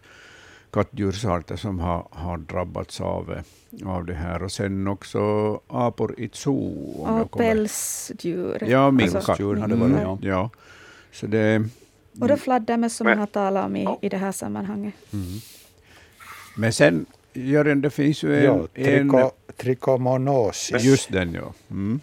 [0.70, 3.42] kattdjursarter som har, har drabbats av,
[3.84, 4.42] av det här.
[4.42, 5.20] Och sen också
[5.66, 7.02] apor i zoo.
[7.02, 8.64] Och pälsdjur.
[8.66, 9.16] Ja, minkar.
[9.16, 10.18] Alltså, mm, ja.
[10.22, 10.50] ja.
[11.12, 11.68] Så det,
[12.20, 14.94] och det fladdermöss som man har talat om i, i det här sammanhanget.
[15.12, 15.26] Mm.
[16.56, 18.44] Men sen, Jörgen, det finns ju en...
[18.44, 19.32] Ja, triko, en.
[20.80, 21.52] Just den, ja.
[21.70, 22.00] Mm.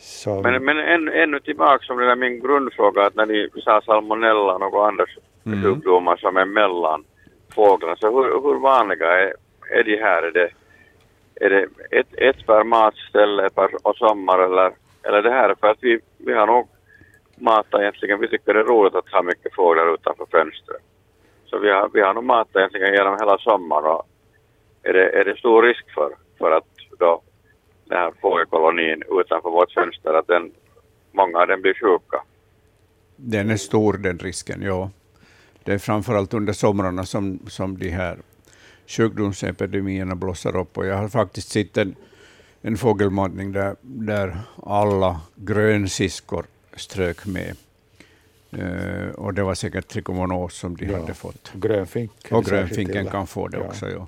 [0.00, 0.42] Som...
[0.42, 4.88] Men, men ännu tillbaka som det min grundfråga, att när ni sa salmonella och några
[4.88, 5.04] andra
[5.46, 5.62] mm.
[5.62, 7.04] sjukdomar som är mellan
[7.54, 7.96] fåglarna.
[7.96, 9.34] Så hur, hur vanliga är,
[9.70, 10.22] är de här?
[10.22, 10.50] Är det,
[11.34, 14.72] är det ett, ett per matställe per och sommar eller,
[15.02, 15.54] eller det här?
[15.60, 16.68] För att vi, vi har nog
[17.36, 20.82] matat egentligen, vi tycker det är roligt att ha mycket fåglar utanför fönstret.
[21.46, 24.08] Så vi har, vi har nog matat egentligen genom hela sommaren och
[24.82, 26.66] är det, är det stor risk för, för att
[26.98, 27.22] då
[27.90, 30.52] den här fågelkolonin utanför vårt fönster, att den,
[31.12, 32.22] många av dem blir sjuka?
[33.16, 34.90] Den är stor den risken, ja
[35.64, 38.18] det är framförallt under somrarna som, som de här
[38.86, 40.78] sjukdomsepidemierna blossar upp.
[40.78, 41.94] Och jag har faktiskt sett en,
[42.62, 47.56] en fågelmatning där, där alla grönsiskor strök med.
[48.58, 51.00] Uh, och det var säkert trikomonos som de ja.
[51.00, 51.52] hade fått.
[51.54, 53.64] Grönfink och grönfinken kan få det ja.
[53.64, 53.90] också.
[53.90, 54.06] Ja.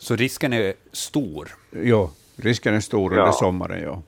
[0.00, 1.48] Så risken är stor?
[1.70, 3.82] Ja, risken är stor under sommaren.
[3.82, 4.02] Ja.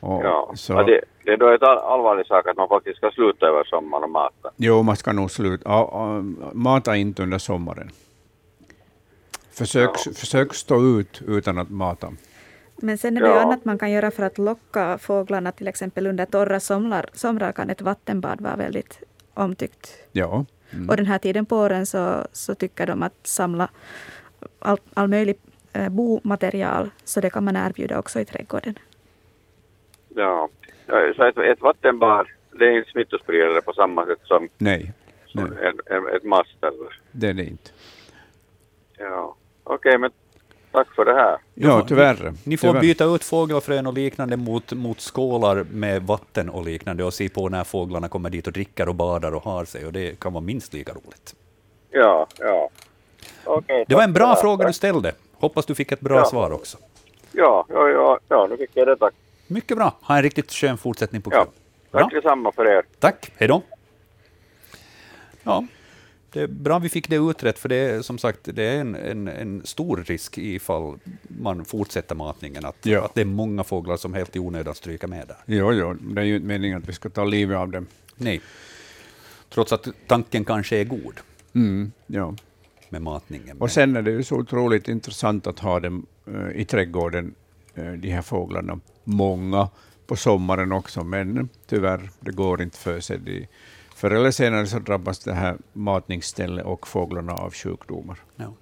[0.00, 0.52] Och, ja.
[0.54, 3.64] Så, ja, det, det är då ett allvarlig sak att man faktiskt ska sluta över
[3.64, 4.50] sommaren och mata.
[4.56, 5.70] Jo, man ska nog sluta.
[5.70, 6.22] Ja,
[6.52, 7.90] mata inte under sommaren.
[9.50, 10.12] Försök, ja.
[10.14, 12.12] försök stå ut utan att mata.
[12.76, 13.40] Men sen är det ja.
[13.40, 17.70] annat man kan göra för att locka fåglarna, till exempel under torra somrar, somrar kan
[17.70, 18.98] ett vattenbad vara väldigt
[19.34, 19.98] omtyckt.
[20.12, 20.44] Ja.
[20.70, 20.88] Mm.
[20.88, 23.68] Och den här tiden på åren så, så tycker de att samla
[24.58, 25.36] all, all möjlig
[25.72, 28.78] eh, bomaterial, så det kan man erbjuda också i trädgården.
[30.08, 30.48] Ja,
[31.16, 34.92] så ett, ett vattenbad det är inte smittospridare på samma sätt som, Nej.
[35.26, 35.66] som Nej.
[35.66, 36.88] En, en, ett mastställe.
[37.12, 37.70] Det är det inte.
[38.98, 40.10] Ja, okej, okay, men
[40.72, 41.38] tack för det här.
[41.54, 42.30] Ja, tyvärr.
[42.30, 42.80] Ni, ni får tyvärr.
[42.80, 47.48] byta ut fågelfrön och liknande mot, mot skålar med vatten och liknande och se på
[47.48, 50.44] när fåglarna kommer dit och dricker och badar och har sig och det kan vara
[50.44, 51.34] minst lika roligt.
[51.90, 52.70] Ja, ja.
[53.44, 55.14] Okay, det var en bra fråga du ställde.
[55.34, 56.24] Hoppas du fick ett bra ja.
[56.24, 56.78] svar också.
[57.32, 59.14] Ja, ja, ja, ja, nu fick jag det, tack.
[59.46, 59.96] Mycket bra.
[60.02, 61.48] Ha en riktigt skön fortsättning på kvällen.
[61.90, 62.82] Tack detsamma för er.
[62.98, 63.62] Tack, hej då.
[65.42, 65.64] Ja,
[66.32, 68.94] det är bra vi fick det utrett, för det är som sagt det är en,
[68.94, 73.04] en, en stor risk ifall man fortsätter matningen, att, ja.
[73.04, 75.36] att det är många fåglar som helt i onödan stryker med där.
[75.46, 77.86] Jo, jo, det är ju inte meningen att vi ska ta livet av dem.
[78.16, 78.40] Nej,
[79.50, 81.20] trots att tanken kanske är god.
[81.54, 82.34] Mm, ja.
[82.92, 83.60] Med matningen.
[83.60, 87.34] Och sen är det ju så otroligt intressant att ha dem uh, i trädgården,
[87.78, 88.80] uh, de här fåglarna.
[89.04, 89.68] Många
[90.06, 93.18] på sommaren också, men tyvärr, det går inte för sig.
[93.18, 93.48] De,
[93.94, 98.18] förr eller senare så drabbas det här matningsstället och fåglarna av sjukdomar.
[98.36, 98.52] Ja.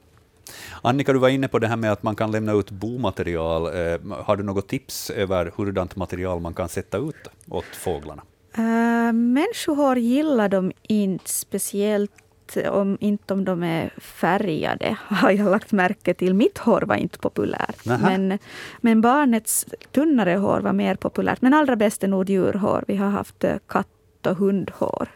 [0.83, 3.67] Annika, du var inne på det här med att man kan lämna ut bomaterial.
[3.67, 8.23] Eh, har du något tips över hurdant material man kan sätta ut åt fåglarna?
[8.59, 12.13] Uh, människohår gillar de inte speciellt
[12.57, 16.35] om, inte om de är färgade, har jag lagt märke till.
[16.35, 17.85] Mitt hår var inte populärt.
[17.85, 18.39] Men,
[18.81, 21.43] men barnets tunnare hår var mer populärt.
[21.43, 22.85] Men allra bäst är nog djurhår.
[22.89, 25.09] Vi har haft eh, katt och hundhår.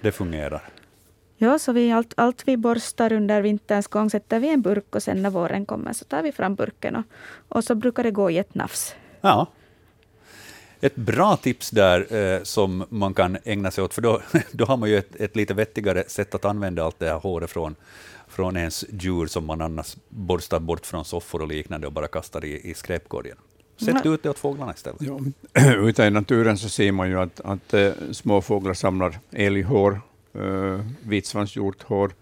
[0.00, 0.62] Det fungerar?
[1.36, 4.94] Ja, så vi, allt, allt vi borstar under vinterns gång sätter vi i en burk
[4.94, 7.04] och sen när våren kommer så tar vi fram burken och,
[7.48, 8.94] och så brukar det gå i ett nafs.
[9.20, 9.46] Ja,
[10.84, 14.20] ett bra tips där eh, som man kan ägna sig åt, för då,
[14.52, 17.50] då har man ju ett, ett lite vettigare sätt att använda allt det här håret
[17.50, 17.74] från,
[18.28, 22.44] från ens djur som man annars borstar bort från soffor och liknande och bara kastar
[22.44, 23.36] i, i skräpkorgen.
[23.76, 25.02] Sätt ut det åt fåglarna istället.
[25.02, 25.20] Ja,
[25.88, 30.00] ute i naturen så ser man ju att, att äh, små fåglar samlar älghår,
[30.34, 32.12] äh, vitsvanshjorthår,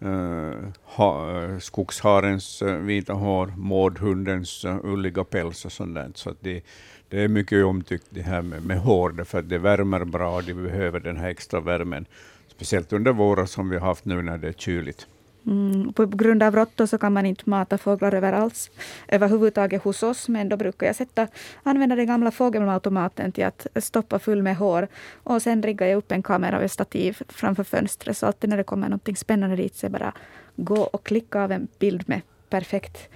[0.00, 0.52] äh,
[0.82, 6.10] ha, äh, skogsharens äh, vita hår, mårdhundens ulliga päls och sånt där.
[6.14, 6.62] Så att de,
[7.08, 10.54] det är mycket omtyckt det här med, med hår, för det värmer bra, och de
[10.54, 12.06] behöver den här extra värmen.
[12.48, 15.06] Speciellt under våren som vi har haft nu när det är kyligt.
[15.46, 18.70] Mm, på grund av råttor så kan man inte mata fåglar överallt,
[19.08, 21.28] överhuvudtaget hos oss, men då brukar jag sätta,
[21.62, 24.88] använda den gamla fågelautomaten till att stoppa full med hår.
[25.22, 28.56] Och sen riggar jag upp en kamera och ett stativ framför fönstret, så alltid när
[28.56, 30.12] det kommer något spännande dit så är bara
[30.56, 33.08] gå och klicka av en bild med perfekt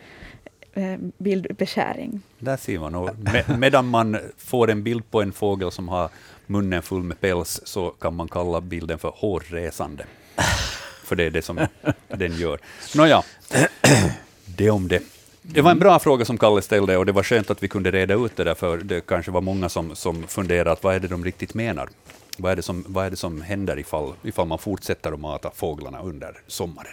[0.75, 2.23] Eh, bildbeskäring.
[2.39, 2.95] Där ser man.
[2.95, 6.11] Och med, medan man får en bild på en fågel som har
[6.47, 10.05] munnen full med päls, så kan man kalla bilden för hårresande.
[11.05, 11.67] För det är det som
[12.09, 12.59] den gör.
[12.97, 13.23] Nåja,
[14.45, 15.03] det om det.
[15.43, 17.91] Det var en bra fråga som Kalle ställde och det var skönt att vi kunde
[17.91, 21.09] reda ut det där, för det kanske var många som, som funderade vad är det
[21.09, 21.89] de riktigt menar.
[22.37, 25.51] Vad är det som, vad är det som händer ifall, ifall man fortsätter att mata
[25.55, 26.93] fåglarna under sommaren?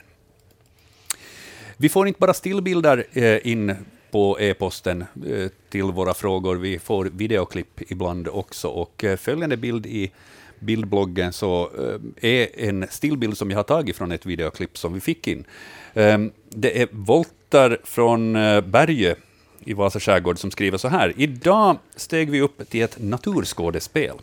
[1.80, 3.75] Vi får inte bara stillbilder eh, in
[4.11, 8.67] på e-posten eh, till våra frågor, vi får videoklipp ibland också.
[8.67, 10.11] Och eh, följande bild i
[10.59, 11.69] bildbloggen så
[12.21, 15.45] eh, är en stillbild som jag har tagit från ett videoklipp som vi fick in.
[15.93, 19.15] Ehm, det är Volter från eh, Berge
[19.63, 21.13] i Vasa skärgård som skriver så här.
[21.17, 24.15] Idag steg vi upp till ett naturskådespel.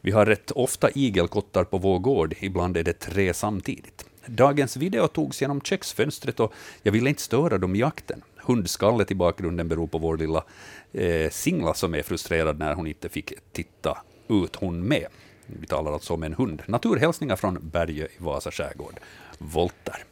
[0.00, 4.09] Vi har rätt ofta igelkottar på vår gård, ibland är det tre samtidigt.
[4.26, 6.52] Dagens video togs genom köksfönstret och
[6.82, 8.22] jag ville inte störa dem i jakten.
[8.36, 10.44] Hundskallet i bakgrunden beror på vår lilla
[10.92, 13.98] eh, Singla som är frustrerad när hon inte fick titta
[14.28, 15.06] ut hon med.
[15.46, 16.62] Vi talar alltså om en hund.
[16.66, 19.00] Naturhälsningar från Berge i Vasa skärgård.
[19.38, 20.04] Volter.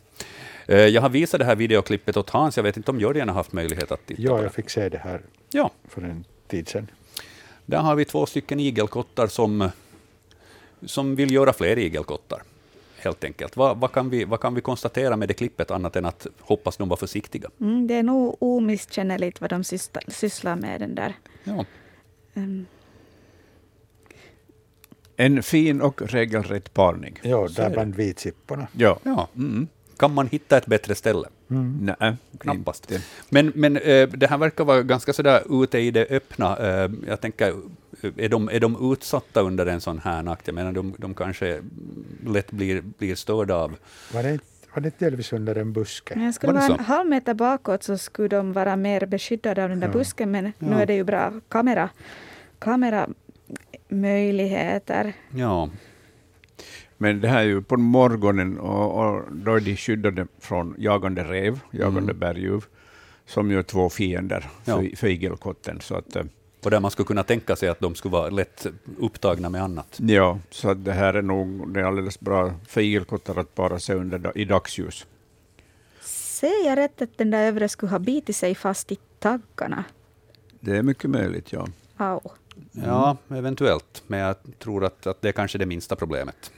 [0.66, 2.56] Eh, jag har visat det här videoklippet åt Hans.
[2.56, 4.88] Jag vet inte om Jörgen har haft möjlighet att titta Ja, på jag fick se
[4.88, 5.70] det här ja.
[5.88, 6.90] för en tid sedan.
[7.66, 9.70] Där har vi två stycken igelkottar som,
[10.86, 12.42] som vill göra fler igelkottar
[12.98, 13.56] helt enkelt.
[13.56, 16.76] Vad, vad, kan vi, vad kan vi konstatera med det klippet, annat än att hoppas
[16.76, 17.50] de var försiktiga?
[17.60, 19.64] Mm, det är nog omisskännligt vad de
[20.08, 21.14] sysslar med, den där.
[21.44, 21.64] Ja.
[22.34, 22.66] Um.
[25.16, 27.18] En fin och regelrätt parning.
[27.22, 28.66] Ja, där bland vitsipporna.
[28.72, 28.98] Ja.
[29.02, 29.28] ja.
[29.36, 29.68] Mm.
[29.96, 31.28] Kan man hitta ett bättre ställe?
[31.50, 31.92] Mm.
[32.00, 32.90] Nej, knappast.
[32.90, 33.04] Inte.
[33.28, 36.56] Men, men äh, det här verkar vara ganska sådär ute i det öppna.
[36.56, 37.54] Äh, jag tänker,
[38.16, 40.46] är de, är de utsatta under en sån här nakt?
[40.46, 41.60] Jag menar, de, de kanske
[42.26, 43.76] lätt blir, blir störda av...
[44.14, 44.38] Var det,
[44.74, 46.16] var det delvis under en buske?
[46.16, 49.68] Men skulle det vara en halv meter bakåt så skulle de vara mer beskyddade av
[49.68, 49.92] den där ja.
[49.92, 50.52] busken, men ja.
[50.58, 51.90] nu är det ju bra kamera,
[52.58, 55.12] kameramöjligheter.
[55.34, 55.70] Ja.
[56.96, 61.24] Men det här är ju på morgonen och, och då är de skyddade från jagande
[61.24, 62.18] rev, jagande mm.
[62.18, 62.64] berguv,
[63.26, 64.76] som ju är två fiender ja.
[64.76, 65.80] för, för igelkotten.
[65.80, 66.24] Så att, eh,
[66.62, 68.66] och där man skulle kunna tänka sig att de skulle vara lätt
[68.98, 69.98] upptagna med annat.
[70.00, 73.96] Ja, så det här är nog det är alldeles bra för igelkottar att para sig
[73.96, 75.06] under i dagsljus.
[76.00, 79.84] Ser jag rätt att den där övre skulle ha bitit sig fast i taggarna?
[80.60, 81.68] Det är mycket möjligt, ja.
[81.96, 82.20] Au.
[82.74, 82.88] Mm.
[82.88, 84.02] Ja, eventuellt.
[84.06, 86.52] Men jag tror att, att det är kanske det minsta problemet.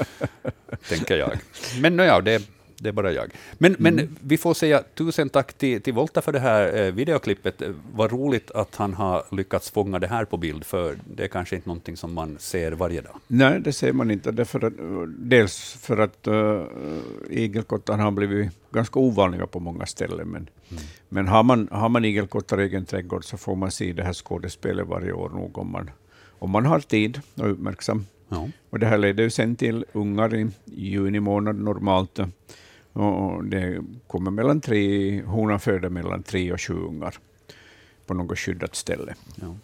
[0.88, 1.38] tänker jag.
[1.80, 2.42] Men ja, det,
[2.78, 3.30] det är bara jag.
[3.58, 3.94] Men, mm.
[3.94, 7.62] men vi får säga tusen tack till, till Volta för det här eh, videoklippet.
[7.94, 11.56] Vad roligt att han har lyckats fånga det här på bild, för det är kanske
[11.56, 13.20] inte någonting som man ser varje dag.
[13.26, 14.30] Nej, det ser man inte.
[14.30, 14.72] Därför att,
[15.08, 16.62] dels för att uh,
[17.30, 20.82] igelkottar har blivit ganska ovanliga på många ställen, men, mm.
[21.08, 24.12] men har man, har man igelkottar i egen trädgård så får man se det här
[24.12, 25.90] skådespelet varje år nog om man,
[26.38, 28.06] om man har tid och är uppmärksam.
[28.28, 28.48] Ja.
[28.70, 32.18] Och det här leder ju sen till ungar i juni månad normalt.
[32.96, 37.14] Och det kommer mellan tre, honan föder mellan tre och sju ungar
[38.06, 39.14] på något skyddat ställe.
[39.34, 39.56] Ja.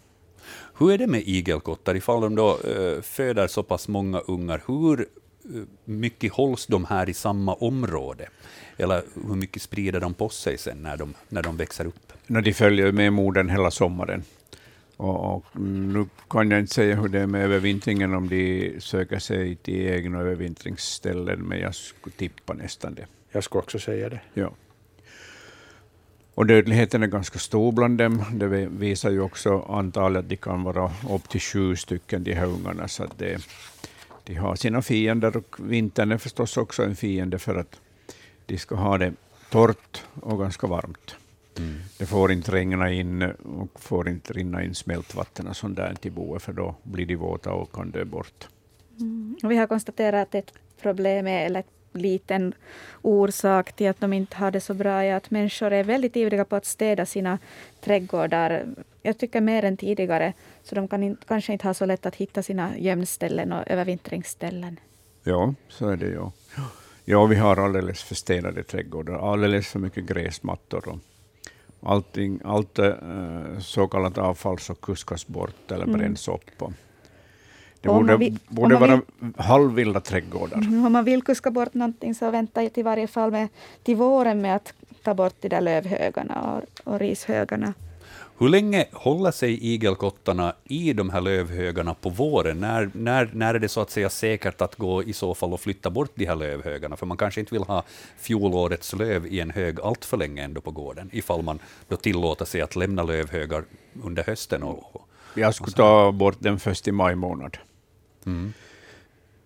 [0.77, 5.07] Hur är det med igelkottar, ifall de då uh, föder så pass många ungar, hur
[5.55, 8.29] uh, mycket hålls de här i samma område?
[8.77, 12.13] Eller hur mycket sprider de på sig sen när de, när de växer upp?
[12.27, 14.23] No, de följer med modern hela sommaren.
[14.97, 19.19] Och, och, nu kan jag inte säga hur det är med övervintringen, om de söker
[19.19, 23.05] sig till egna övervintringsställen, men jag skulle tippa nästan det.
[23.33, 24.19] Jag skulle också säga det.
[24.33, 24.51] Ja.
[26.35, 28.25] Och dödligheten är ganska stor bland dem.
[28.33, 32.87] Det visar ju också antalet, de kan vara upp till sju stycken, de här ungarna.
[32.87, 33.47] Så det,
[34.23, 37.79] de har sina fiender och vintern är förstås också en fiende för att
[38.45, 39.13] de ska ha det
[39.49, 41.15] torrt och ganska varmt.
[41.57, 41.79] Mm.
[41.97, 46.11] Det får inte regna in och får inte rinna in smältvatten och sånt där till
[46.11, 48.47] boet, för då blir de våta och kan dö bort.
[48.99, 49.35] Mm.
[49.43, 51.63] Vi har konstaterat att ett problem är, eller
[51.93, 52.53] liten
[53.01, 56.45] orsak till att de inte har det så bra är att människor är väldigt ivriga
[56.45, 57.39] på att städa sina
[57.81, 58.65] trädgårdar.
[59.01, 60.33] Jag tycker mer än tidigare.
[60.63, 64.79] Så de kan in, kanske inte ha så lätt att hitta sina gömställen och övervintringsställen.
[65.23, 66.29] Ja, så är det ju.
[67.05, 70.87] Ja, vi har alldeles för städade trädgårdar, alldeles för mycket gräsmattor.
[70.87, 70.99] Och
[71.91, 72.93] allting, allt äh,
[73.59, 75.97] så kallat avfall så kuskas bort eller mm.
[75.97, 76.63] bränns upp.
[77.83, 80.57] Det borde, vill, borde vara vill, halvvilda trädgårdar.
[80.57, 83.47] Mm, om man vill kuska bort någonting så vänta i varje fall med,
[83.83, 84.73] till våren med att
[85.03, 87.73] ta bort de där lövhögarna och, och rishögarna.
[88.37, 92.59] Hur länge håller sig igelkottarna i de här lövhögarna på våren?
[92.59, 95.59] När, när, när är det så att säga säkert att gå i så fall och
[95.59, 96.95] flytta bort de här lövhögarna?
[96.95, 97.83] För man kanske inte vill ha
[98.17, 102.45] fjolårets löv i en hög allt för länge ändå på gården, ifall man då tillåter
[102.45, 103.63] sig att lämna lövhögar
[104.03, 104.63] under hösten.
[104.63, 107.57] Och, och Jag skulle ta bort den först i maj månad.
[108.25, 108.53] Mm.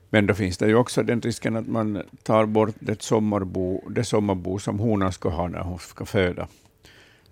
[0.09, 4.03] Men då finns det ju också den risken att man tar bort det sommarbo, det
[4.03, 6.47] sommarbo som honan ska ha när hon ska föda.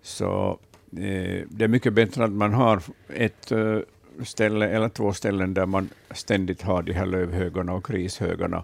[0.01, 0.59] Så
[0.91, 3.79] eh, det är mycket bättre att man har ett eh,
[4.23, 8.63] ställe eller två ställen där man ständigt har de här lövhögarna och krishögarna.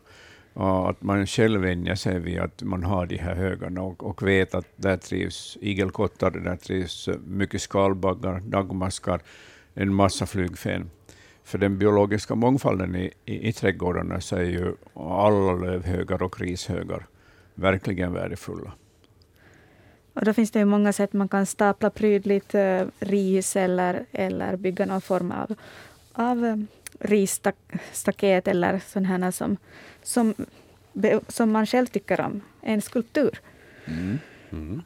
[0.53, 4.27] Och att man själv vänjer sig vid att man har de här högarna och, och
[4.27, 9.21] vet att där trivs igelkottar, där trivs mycket skalbaggar, dagmaskar,
[9.73, 10.89] en massa flygfän
[11.43, 17.05] för den biologiska mångfalden i, i, i trädgårdarna så är ju alla lövhögar och krishögar
[17.55, 18.71] verkligen värdefulla.
[20.13, 24.55] Och då finns det ju många sätt man kan stapla prydligt uh, ris eller, eller
[24.55, 25.55] bygga någon form av,
[26.13, 26.55] av uh,
[26.99, 29.57] risstaket eller sådana som,
[30.03, 30.33] som,
[31.27, 32.41] som man själv tycker om.
[32.61, 33.39] En skulptur.
[33.85, 34.19] Mm.
[34.51, 34.81] Mm.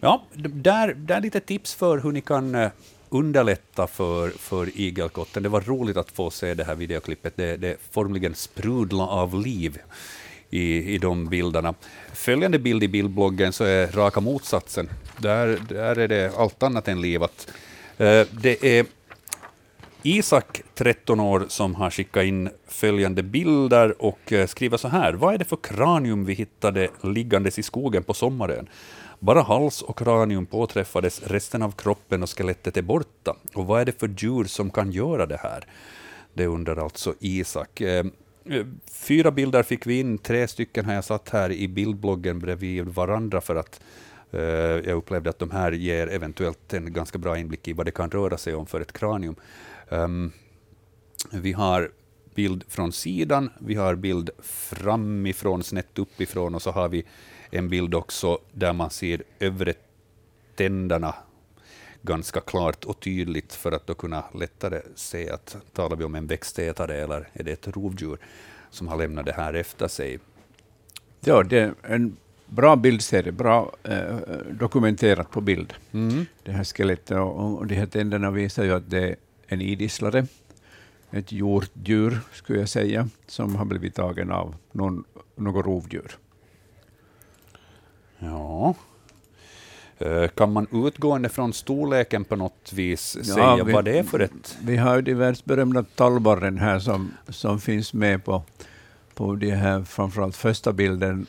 [0.00, 2.70] Ja, där, där lite tips för hur ni kan uh,
[3.18, 5.42] underlätta för, för igelkotten.
[5.42, 7.36] Det var roligt att få se det här videoklippet.
[7.36, 9.78] Det, det formligen sprudla av liv
[10.50, 11.74] i, i de bilderna.
[12.12, 14.88] Följande bild i bildbloggen så är raka motsatsen.
[15.18, 17.52] Där, där är det allt annat än livat.
[17.98, 18.86] Eh, det är
[20.02, 25.12] Isak, 13 år, som har skickat in följande bilder och eh, skriver så här.
[25.12, 28.68] Vad är det för kranium vi hittade liggandes i skogen på sommaren?
[29.18, 33.36] Bara hals och kranium påträffades, resten av kroppen och skelettet är borta.
[33.54, 35.66] Och vad är det för djur som kan göra det här?
[36.34, 37.80] Det undrar alltså Isak.
[37.80, 38.06] Eh,
[38.44, 42.84] eh, fyra bilder fick vi in, tre stycken har jag satt här i bildbloggen bredvid
[42.88, 43.80] varandra för att
[44.30, 47.92] eh, jag upplevde att de här ger eventuellt en ganska bra inblick i vad det
[47.92, 49.36] kan röra sig om för ett kranium.
[49.88, 50.32] Ehm,
[51.32, 51.90] vi har
[52.34, 57.04] bild från sidan, vi har bild framifrån, snett uppifrån och så har vi
[57.56, 59.74] en bild också där man ser övre
[60.54, 61.14] tänderna
[62.02, 66.26] ganska klart och tydligt för att då kunna lättare se att talar vi om en
[66.26, 68.18] växtätare eller är det ett rovdjur
[68.70, 70.18] som har lämnat det här efter sig.
[71.20, 74.16] Ja, det är en bra bildserie, bra eh,
[74.50, 75.74] dokumenterat på bild.
[75.92, 76.26] Mm.
[76.42, 80.26] Det här skelettet och, och de här tänderna visar ju att det är en idisslare,
[81.10, 85.04] ett hjortdjur skulle jag säga, som har blivit tagen av någon,
[85.36, 86.16] något rovdjur.
[88.18, 88.74] Ja.
[89.98, 94.02] Eh, kan man utgående från storleken på något vis ja, säga vi, vad det är
[94.02, 94.58] för ett?
[94.62, 98.42] Vi har ju de världsberömda tallbarren här som, som finns med på,
[99.14, 101.26] på det här, framförallt första bilden,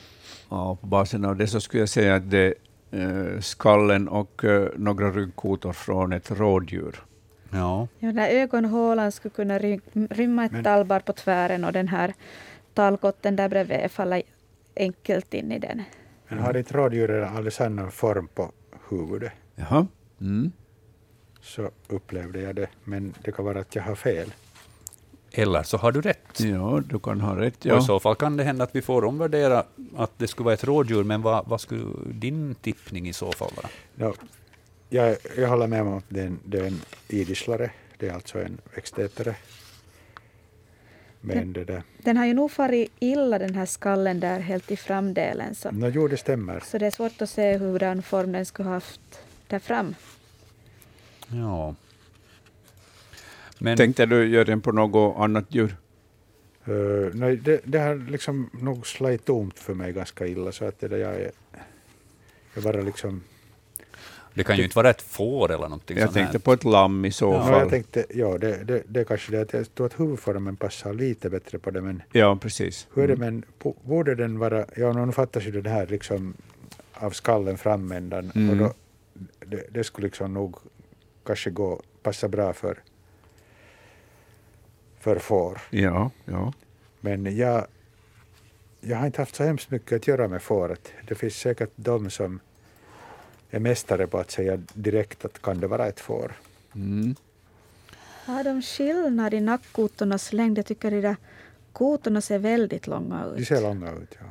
[0.48, 2.54] och på basen av det så skulle jag säga att det
[2.90, 4.44] är skallen och
[4.76, 7.04] några ryggkotor från ett rådjur.
[7.50, 7.88] Ja.
[7.98, 9.58] ja den ögonhålan skulle kunna
[10.10, 12.14] rymma ett Men, tallbar på tvären och den här
[12.74, 14.22] tallkotten där bredvid faller
[14.76, 15.82] enkelt in i den.
[16.28, 18.52] Men har inte rådjuret alldeles annan form på
[18.88, 19.32] huvudet?
[19.54, 19.86] Jaha.
[20.20, 20.52] Mm.
[21.40, 24.32] Så upplevde jag det, men det kan vara att jag har fel.
[25.32, 26.40] Eller så har du rätt.
[26.40, 27.64] Ja, du kan ha rätt.
[27.64, 27.74] Ja.
[27.74, 29.64] Och I så fall kan det hända att vi får omvärdera
[29.96, 33.50] att det skulle vara ett rådjur, men vad, vad skulle din tippning i så fall
[33.56, 33.68] vara?
[33.94, 34.14] Ja,
[34.88, 38.14] jag, jag håller med om att det är en, det är en idisslare, det är
[38.14, 39.36] alltså en växtätare.
[41.20, 44.76] Men den, det den har ju nog farit illa den här skallen där helt i
[44.76, 45.54] framdelen.
[45.54, 46.60] Så, no, jo, det stämmer.
[46.60, 49.00] Så det är svårt att se hurdan form den skulle haft
[49.46, 49.94] där fram.
[51.28, 51.74] Ja.
[53.58, 53.76] Men...
[53.76, 55.76] Tänkte du göra den på något annat djur?
[56.68, 60.80] Uh, nej, det, det har liksom nog slagit tomt för mig ganska illa, så att
[60.80, 61.30] det där jag är,
[62.54, 63.22] jag bara liksom
[64.34, 66.38] det kan ju inte vara ett får eller någonting Jag tänkte här.
[66.38, 67.42] på ett lamm i så ja.
[67.42, 67.60] fall.
[67.60, 70.92] jag tänkte, ja, det, det, det är kanske det att jag tror att huvudformen passar
[70.92, 71.80] lite bättre på det.
[71.80, 72.86] Men ja, precis.
[72.94, 73.34] Hur är det, mm.
[73.34, 76.34] men borde den vara, ja nu fattas ju det här liksom
[76.94, 78.50] av skallen framändan mm.
[78.50, 78.74] och då,
[79.46, 80.56] det, det, skulle liksom nog
[81.26, 82.78] kanske gå, passa bra för,
[85.00, 85.60] för får.
[85.70, 86.52] Ja, ja.
[87.00, 87.66] Men jag,
[88.80, 90.92] jag har inte haft så hemskt mycket att göra med fåret.
[91.08, 92.40] Det finns säkert de som
[93.50, 96.32] är mästare på att säga direkt att kan det vara ett får.
[96.74, 97.14] Mm.
[98.24, 100.58] Har de skillnad i nackkotornas längd?
[100.58, 101.16] Jag tycker de där
[101.72, 103.36] kotorna ser väldigt långa ut.
[103.36, 104.26] De ser långa ut, ja.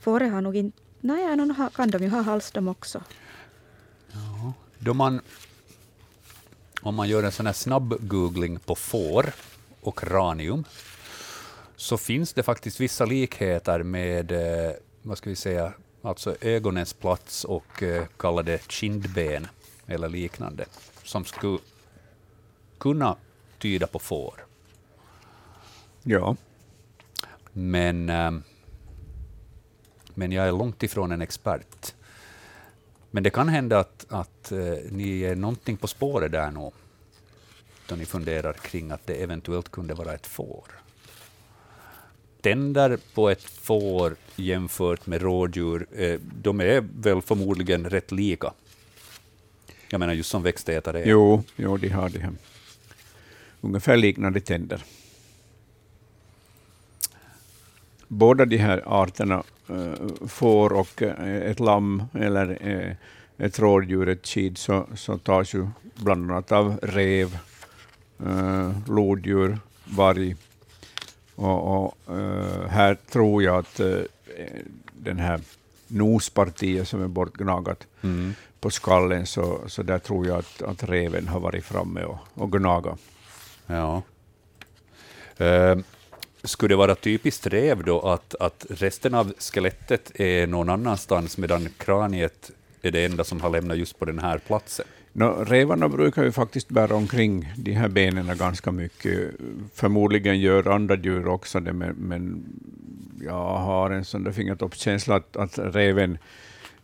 [0.00, 0.78] Fåret har nog inte...
[1.00, 3.02] Nej, no, kan de ju ha hals de också.
[4.12, 5.20] Ja, då man,
[6.82, 9.32] om man gör en sån här snabb googling på får
[9.80, 10.64] och kranium,
[11.76, 14.72] så finns det faktiskt vissa likheter med, eh,
[15.02, 15.72] vad ska vi säga,
[16.02, 19.46] alltså ögonens plats och eh, kalla det kindben
[19.86, 20.64] eller liknande,
[21.04, 21.58] som skulle
[22.78, 23.16] kunna
[23.58, 24.34] tyda på får.
[26.02, 26.36] Ja.
[27.52, 28.30] Men, eh,
[30.14, 31.94] men jag är långt ifrån en expert.
[33.10, 34.58] Men det kan hända att, att eh,
[34.90, 36.70] ni är någonting på spåret där nu,
[37.88, 40.80] då ni funderar kring att det eventuellt kunde vara ett får
[42.42, 48.52] tänder på ett får jämfört med rådjur, eh, de är väl förmodligen rätt lika.
[49.88, 51.02] Jag menar just som växtätare.
[51.06, 52.28] Jo, jo de har det.
[53.60, 54.84] ungefär liknande tänder.
[58.08, 62.96] Båda de här arterna, eh, får och eh, ett lamm eller
[63.36, 67.38] ett rådjur, ett kid, så, så tas ju bland annat av rev,
[68.86, 70.36] lodjur, varg,
[71.40, 74.00] och, och uh, här tror jag att uh,
[74.92, 75.40] den här
[75.86, 78.34] nospartiet som är bortgnagat mm.
[78.60, 82.52] på skallen, så, så där tror jag att, att reven har varit framme och, och
[82.52, 82.98] gnagat.
[83.66, 84.02] Ja.
[85.40, 85.78] Uh,
[86.44, 91.68] skulle det vara typiskt rev då att, att resten av skelettet är någon annanstans, medan
[91.78, 92.50] kraniet
[92.82, 94.86] är det enda som har lämnat just på den här platsen?
[95.12, 99.30] No, rävarna brukar ju faktiskt bära omkring de här benen ganska mycket.
[99.74, 102.44] Förmodligen gör andra djur också det, men, men
[103.20, 106.18] jag har en sån där fingertoppskänsla att, att räven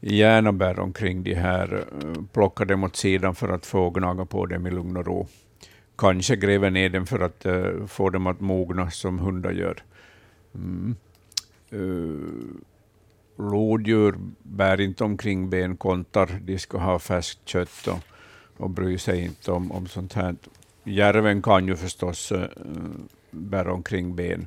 [0.00, 4.46] gärna bär omkring de här, eh, plockar dem åt sidan för att få gnaga på
[4.46, 5.26] dem i lugn och ro.
[5.98, 9.82] Kanske gräver ner dem för att uh, få dem att mogna som hundar gör.
[10.54, 10.96] Mm.
[11.72, 12.20] Uh,
[13.38, 17.98] lodjur bär inte omkring benkontar, de ska ha färskt kött och
[18.57, 20.36] och bryr sig inte om, om sånt här.
[20.84, 22.48] Järven kan ju förstås äh,
[23.30, 24.46] bära omkring ben,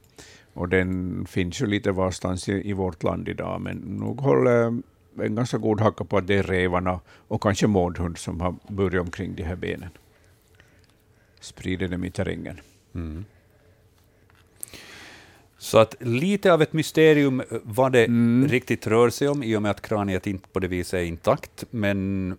[0.53, 4.81] och den finns ju lite varstans i, i vårt land idag, men nog håller
[5.21, 9.01] en ganska god hacka på att det är revarna och kanske mårdhund som har burit
[9.01, 9.89] omkring de här benen.
[11.39, 12.59] Sprider dem i terrängen.
[12.95, 13.25] Mm.
[15.57, 18.47] Så att lite av ett mysterium vad det mm.
[18.47, 21.63] riktigt rör sig om, i och med att kraniet inte på det viset är intakt,
[21.71, 22.37] men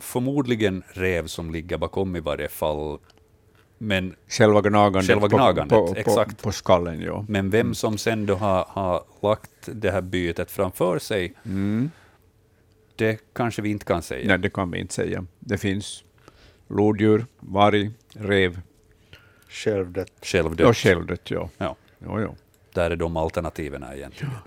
[0.00, 2.98] förmodligen rev som ligger bakom i varje fall.
[3.78, 6.36] Men själva gnagandet, själva gnagandet på, på, exakt.
[6.36, 7.00] på, på skallen.
[7.00, 7.24] Ja.
[7.28, 7.74] Men vem mm.
[7.74, 11.90] som sen då har, har lagt det här bytet framför sig, mm.
[12.96, 14.28] det kanske vi inte kan säga.
[14.28, 15.24] Nej, det kan vi inte säga.
[15.38, 16.04] Det finns
[16.68, 18.60] lodjur, varg, rev.
[19.48, 20.12] Självdött.
[20.22, 20.66] Självdött.
[20.66, 21.48] Ja, självdött, ja.
[21.58, 21.76] ja.
[21.98, 22.34] ja, ja.
[22.74, 24.32] Där är de alternativen egentligen.
[24.32, 24.40] Ja.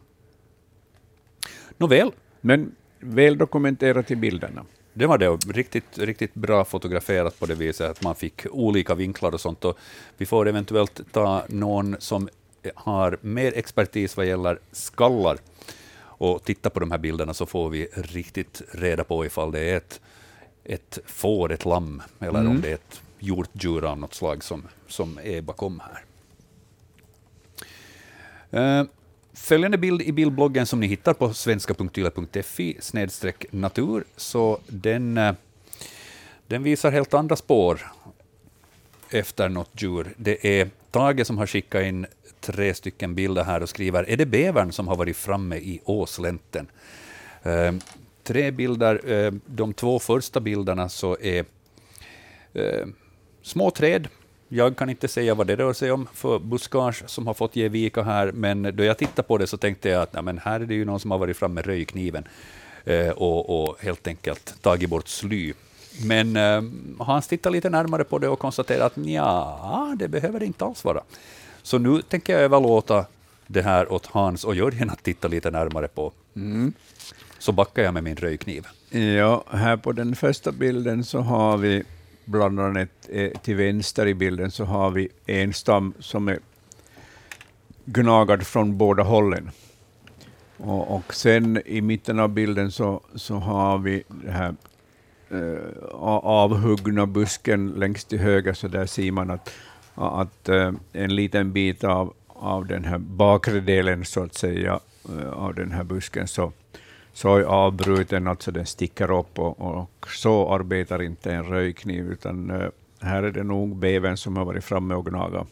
[1.77, 2.11] Nåväl.
[2.41, 4.65] Men väl dokumenterat i bilderna.
[4.93, 9.33] Det var det, riktigt, riktigt bra fotograferat på det viset att man fick olika vinklar
[9.33, 9.65] och sånt.
[9.65, 9.77] Och
[10.17, 12.29] vi får eventuellt ta någon som
[12.75, 15.37] har mer expertis vad gäller skallar
[15.95, 19.77] och tittar på de här bilderna så får vi riktigt reda på ifall det är
[19.77, 20.01] ett,
[20.63, 22.51] ett får, ett lamm, eller mm.
[22.51, 26.03] om det är ett hjortdjur av något slag som, som är bakom här.
[28.81, 28.87] Uh,
[29.33, 35.33] följande bild i bildbloggen som ni hittar på svenska.yle.fi snedstreck natur, så den, eh,
[36.47, 37.91] den visar helt andra spår
[39.09, 40.13] efter något djur.
[40.17, 42.05] Det är Tage som har skickat in
[42.39, 46.67] tre stycken bilder här och skriver, är det bävern som har varit framme i åslänten?
[47.43, 47.73] Eh,
[48.23, 51.45] tre bilder, eh, de två första bilderna så är
[52.53, 52.87] eh,
[53.41, 54.07] små träd.
[54.47, 57.69] Jag kan inte säga vad det rör sig om för buskage som har fått ge
[57.69, 60.59] vika här, men då jag tittade på det så tänkte jag att ja, men här
[60.59, 62.27] är det ju någon som har varit framme med röjkniven
[63.15, 65.53] och, och helt enkelt tagit bort sly
[66.01, 66.63] men eh,
[66.99, 70.83] Hans tittar lite närmare på det och konstaterar att ja, det behöver det inte alls
[70.83, 71.03] vara.
[71.61, 73.05] Så nu tänker jag överlåta
[73.47, 76.11] det här åt Hans och Jörgen att titta lite närmare på.
[76.35, 76.73] Mm.
[77.39, 78.67] Så backar jag med min röjkniv.
[79.17, 81.83] Ja, här på den första bilden så har vi
[82.25, 86.39] bland annat eh, till vänster i bilden så har vi en stam som är
[87.85, 89.51] gnagad från båda hållen.
[90.57, 94.55] Och, och sen i mitten av bilden så, så har vi den här
[95.29, 99.53] eh, avhuggna busken längst till höger, så där ser man att,
[99.95, 105.29] att eh, en liten bit av, av den här bakre delen så att säga, eh,
[105.29, 106.51] av den här busken så,
[107.13, 112.51] så är avbruten, alltså den sticker upp, och, och så arbetar inte en röjkniv, utan
[112.99, 115.47] här är det nog bävern som har varit framme och gnagat.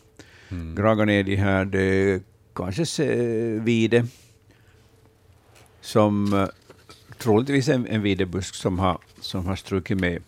[0.50, 0.76] Mm.
[0.76, 2.24] Gnagat ner de här, det
[2.56, 3.06] kanske
[3.60, 4.06] vide
[5.82, 6.48] som
[7.18, 10.24] troligtvis en, en videbusk som har, som har strukit med.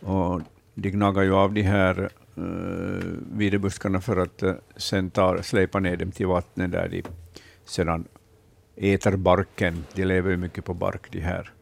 [0.00, 0.40] Och
[0.74, 5.96] de gnagar ju av de här uh, videbuskarna för att uh, sen tar, släpa ner
[5.96, 7.02] dem till vattnet där de
[7.64, 8.04] sedan
[8.76, 9.84] äter barken.
[9.94, 11.52] De lever ju mycket på bark de här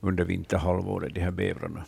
[0.00, 1.84] under vinterhalvåret, de här bävrarna.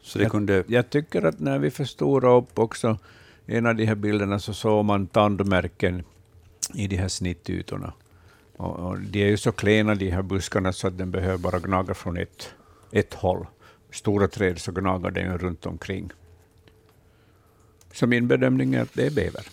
[0.00, 0.54] Så det kunde...
[0.54, 2.98] jag, jag tycker att när vi förstorar upp också
[3.46, 6.02] en av de här bilderna så såg man tandmärken
[6.74, 7.92] i de här snittytorna.
[8.56, 11.58] Och, och de är ju så klena de här buskarna så att den behöver bara
[11.58, 12.54] gnaga från ett,
[12.92, 13.46] ett håll.
[13.90, 16.10] Stora träd så gnagar den runt omkring.
[17.92, 19.46] Så min bedömning är att det är bäver.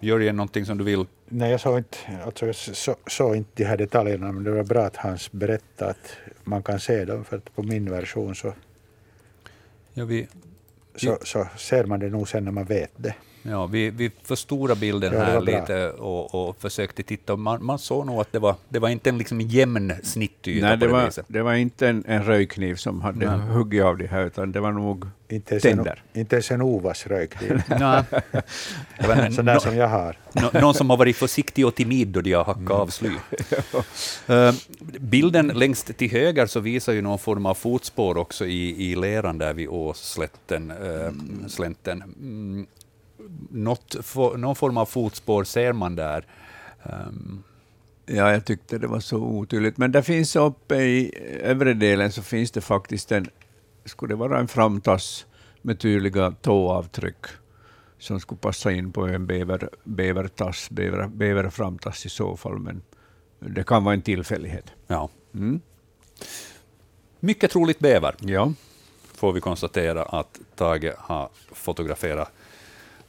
[0.00, 1.06] Jörgen, någonting som du vill?
[1.28, 4.64] Nej, jag såg inte, alltså jag så, såg inte de här detaljerna, men det var
[4.64, 8.52] bra att Hans berättade att man kan se dem, för att på min version så,
[9.94, 10.28] ja, vi,
[10.94, 13.14] så, så ser man det nog sen när man vet det.
[13.48, 17.36] Ja, vi, vi förstorade bilden ja, här lite och, och, försökte titta.
[17.36, 20.66] Man, man såg nog att det var, det var inte en liksom jämn snittyta.
[20.66, 21.24] Nej, det, det var, viset.
[21.28, 23.38] det var inte en, en röjkniv som hade Nej.
[23.38, 26.02] huggit av det här, utan det var nog inte tänder.
[26.12, 27.62] En, inte ens en Ovas röjkniv.
[29.34, 30.16] Sån där som jag har.
[30.60, 32.72] Någon som har varit försiktig och timid då de har hackat mm.
[32.72, 33.10] av sly.
[34.30, 34.52] uh,
[35.00, 39.38] bilden längst till höger så visar ju någon form av fotspår också i, i leran
[39.38, 40.70] där vid åsslätten.
[40.70, 41.10] Uh,
[41.48, 42.02] slänten.
[42.02, 42.66] Mm
[43.50, 43.96] något,
[44.36, 46.26] någon form av fotspår ser man där.
[46.82, 47.42] Um.
[48.06, 49.76] Ja, jag tyckte det var så otydligt.
[49.78, 51.12] Men det finns uppe i
[51.42, 53.28] övre delen så finns det faktiskt en,
[53.84, 55.26] skulle det vara en framtass
[55.62, 57.26] med tydliga tåavtryck
[57.98, 62.82] som skulle passa in på en bäver, bävertass, bäver, bäverframtass i så fall, men
[63.38, 64.72] det kan vara en tillfällighet.
[64.86, 65.08] Ja.
[65.34, 65.60] Mm.
[67.20, 68.52] Mycket troligt bäver, ja.
[69.14, 72.32] får vi konstatera att Tage har fotograferat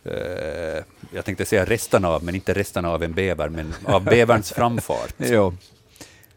[0.07, 4.51] Uh, jag tänkte säga resterna av, men inte resterna av en bäver, men av bäverns
[4.51, 5.13] framfart.
[5.17, 5.53] jo.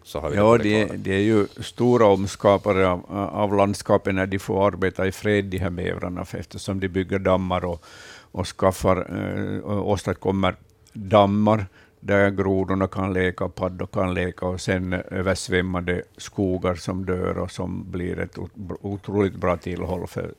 [0.03, 4.39] Så har vi ja, det, det, är ju stora omskapare av, av landskapet när de
[4.39, 7.85] får arbeta i fred, de här bävrarna, eftersom de bygger dammar och,
[8.33, 10.55] och skaffar, uh, och åstadkommer
[10.93, 11.67] dammar
[12.01, 17.91] där grodorna kan leka, paddor kan leka och sen översvämmade skogar som dör och som
[17.91, 18.39] blir ett
[18.81, 20.35] otroligt bra tillhåll för,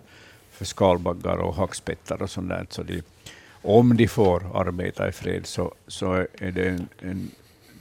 [0.51, 2.65] för skalbaggar och hackspettar och sånt där.
[2.69, 3.01] Så de,
[3.61, 7.31] om de får arbeta i fred så, så är det en, en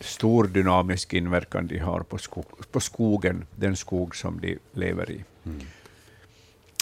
[0.00, 5.24] stor dynamisk inverkan de har på, skog, på skogen, den skog som de lever i.
[5.44, 5.60] Mm.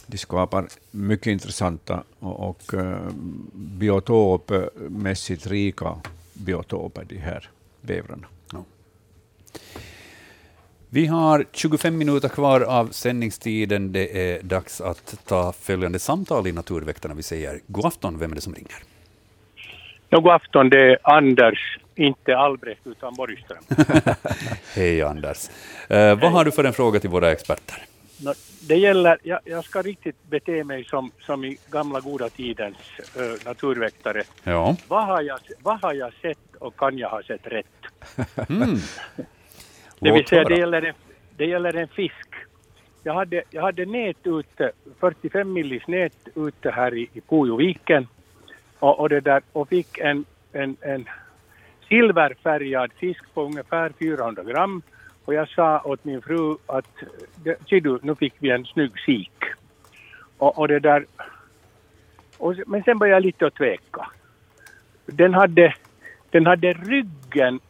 [0.06, 3.10] De skapar mycket intressanta och, och uh,
[3.52, 6.00] biotopmässigt rika
[6.32, 7.50] biotoper, de här
[7.80, 8.26] bävrarna.
[8.52, 8.64] Ja.
[10.90, 13.92] Vi har 25 minuter kvar av sändningstiden.
[13.92, 17.14] Det är dags att ta följande samtal i Naturväktarna.
[17.14, 18.18] Vi säger god afton.
[18.18, 18.87] Vem är det som ringer?
[20.10, 20.68] Ja, god afton.
[20.70, 23.62] Det är Anders, inte Albrecht, utan Borgström.
[24.74, 25.48] Hej Anders.
[25.88, 27.76] Eh, vad har du för en fråga till våra experter?
[28.68, 32.76] det gäller, jag, jag, ska riktigt bete mig som, som i gamla goda tidens
[33.16, 34.22] uh, naturväktare.
[34.44, 34.76] Ja.
[34.88, 37.66] Vad, har jag, vad har jag sett och kan jag ha sett rätt?
[38.48, 38.76] Mm.
[40.00, 40.94] det vill säga, det gäller, en,
[41.36, 42.28] det gäller en fisk.
[43.02, 48.06] Jag hade, jag hade nät ute, 45 millis nät ute här i, i Pujoviken
[48.78, 51.08] och, och, det där, och fick en, en, en
[51.88, 54.82] silverfärgad fisk på ungefär 400 gram
[55.24, 56.86] och jag sa åt min fru att
[57.68, 59.44] ser du, nu fick vi en snygg sik.
[60.38, 61.06] Och, och det där...
[62.38, 64.10] Och, men sen började jag lite att tveka.
[65.06, 65.74] Den hade,
[66.30, 67.60] den hade ryggen,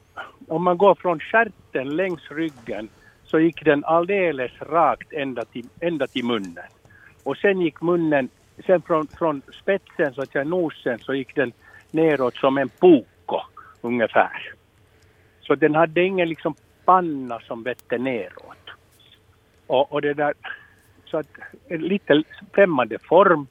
[0.49, 2.89] om man går från skärten längs ryggen
[3.25, 6.69] så gick den alldeles rakt ända till, ända till munnen.
[7.23, 8.29] Och sen gick munnen,
[8.67, 11.53] sen från, från spetsen, så att säga nosen, så gick den
[11.91, 13.41] neråt som en poko
[13.81, 14.53] ungefär.
[15.41, 16.55] Så den hade ingen liksom
[16.85, 18.71] panna som vette neråt.
[19.67, 20.35] Och, och det där,
[21.05, 21.27] så att
[21.69, 22.23] en lite
[22.53, 23.47] främmande form.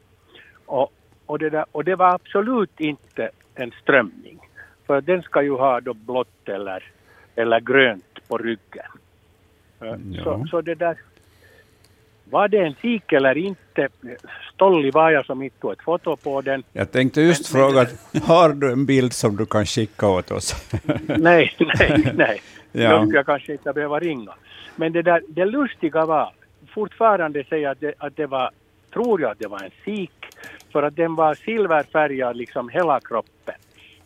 [0.65, 0.91] Och,
[1.25, 4.39] och, det där, och det var absolut inte en strömming.
[4.85, 6.91] För den ska ju ha då blått eller,
[7.35, 8.91] eller grönt på ryggen.
[9.79, 9.97] Ja.
[10.23, 10.97] Så, så det där,
[12.29, 13.89] var det en sik eller inte?
[14.53, 16.63] Stollig var jag som inte tog ett foto på den.
[16.73, 20.31] Jag tänkte just men, fråga, men, har du en bild som du kan skicka åt
[20.31, 20.55] oss?
[21.05, 22.41] nej, nej, nej.
[22.71, 22.91] Ja.
[22.91, 24.33] Då skulle jag kanske inte behöva ringa.
[24.75, 26.31] Men det, där, det lustiga var,
[26.73, 28.51] fortfarande säger att det, att det var,
[28.93, 30.11] tror jag att det var en sik,
[30.71, 33.55] för att den var silverfärgad liksom hela kroppen.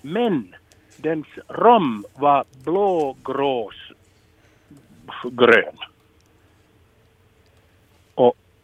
[0.02, 0.56] Men
[0.98, 3.76] dens rom var blågrås
[5.24, 5.78] grön.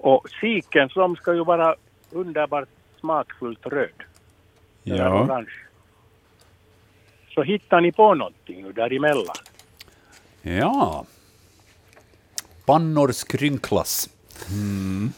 [0.07, 1.75] Och, sikens rom ska ju vara
[2.11, 2.69] underbart
[2.99, 4.03] smakfullt röd.
[4.83, 5.23] Ja.
[5.23, 5.51] orange.
[7.29, 9.35] Så hittar ni på någonting nu däremellan?
[10.41, 11.05] Ja.
[12.65, 14.09] Pannor skrynklas.
[14.49, 15.11] Mm.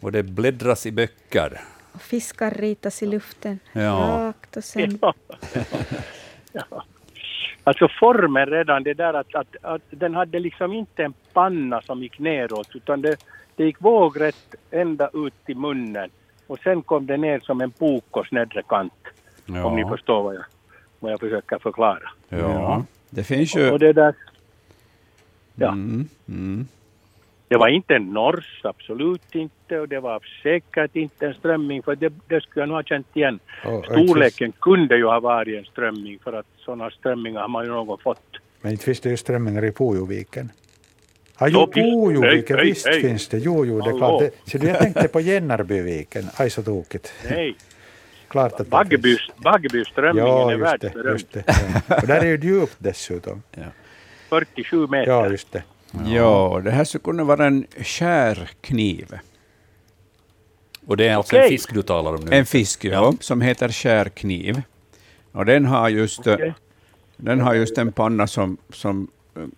[0.00, 1.60] Och det bläddras i böcker.
[1.92, 3.58] Och fiskar ritas i luften.
[3.72, 4.16] Ja.
[4.18, 4.98] Rakt och sen...
[5.02, 5.14] Ja.
[6.52, 6.84] ja.
[7.64, 12.02] Alltså formen redan, det där att, att, att den hade liksom inte en panna som
[12.02, 13.16] gick neråt utan det,
[13.62, 16.10] det gick vågrätt ända ut till munnen
[16.46, 18.92] och sen kom det ner som en pokos nedre kant.
[19.46, 19.64] Ja.
[19.64, 20.44] Om ni förstår vad jag,
[21.00, 22.10] vad jag försöker förklara.
[22.28, 22.84] Ja.
[23.10, 23.70] Det finns ju...
[23.70, 24.14] Och det där...
[25.54, 25.68] Ja.
[25.68, 26.66] Mm, mm.
[27.48, 29.80] Det var inte en nors, absolut inte.
[29.80, 33.16] Och det var säkert inte en strömming, för det, det skulle jag nog ha känt
[33.16, 33.38] igen.
[33.64, 34.60] Oh, Storleken just...
[34.60, 38.26] kunde ju ha varit en strömming, för att sådana strömmingar har man ju någon fått.
[38.60, 40.52] Men inte finns det ju strömmingar i Pujoviken?
[41.42, 43.00] Ah, jo, Pujoviken, visst hej.
[43.00, 43.38] finns det.
[43.38, 44.20] Jo, jo, det är klart.
[44.20, 46.28] Det, så jag tänkte på Jännarbyviken.
[46.36, 47.12] Aj, så tokigt.
[47.30, 47.56] Nej.
[48.28, 48.68] Klart att
[49.36, 51.12] Baggebyströmmingen ja, är världsberömd.
[51.12, 51.96] Just det, ja.
[51.96, 53.42] Och där är ju djupt dessutom.
[53.54, 53.62] Ja.
[54.28, 55.12] 47 meter.
[55.12, 55.62] Ja, just det.
[56.06, 59.18] Ja, det här skulle kunna vara en skärkniv.
[60.86, 61.44] Och det är alltså okay.
[61.44, 62.36] en fisk du talar om nu?
[62.36, 63.12] En fisk, ja, ja.
[63.20, 64.62] som heter skärkniv.
[65.32, 66.52] Och den har just, okay.
[67.16, 69.08] den har just en panna som, som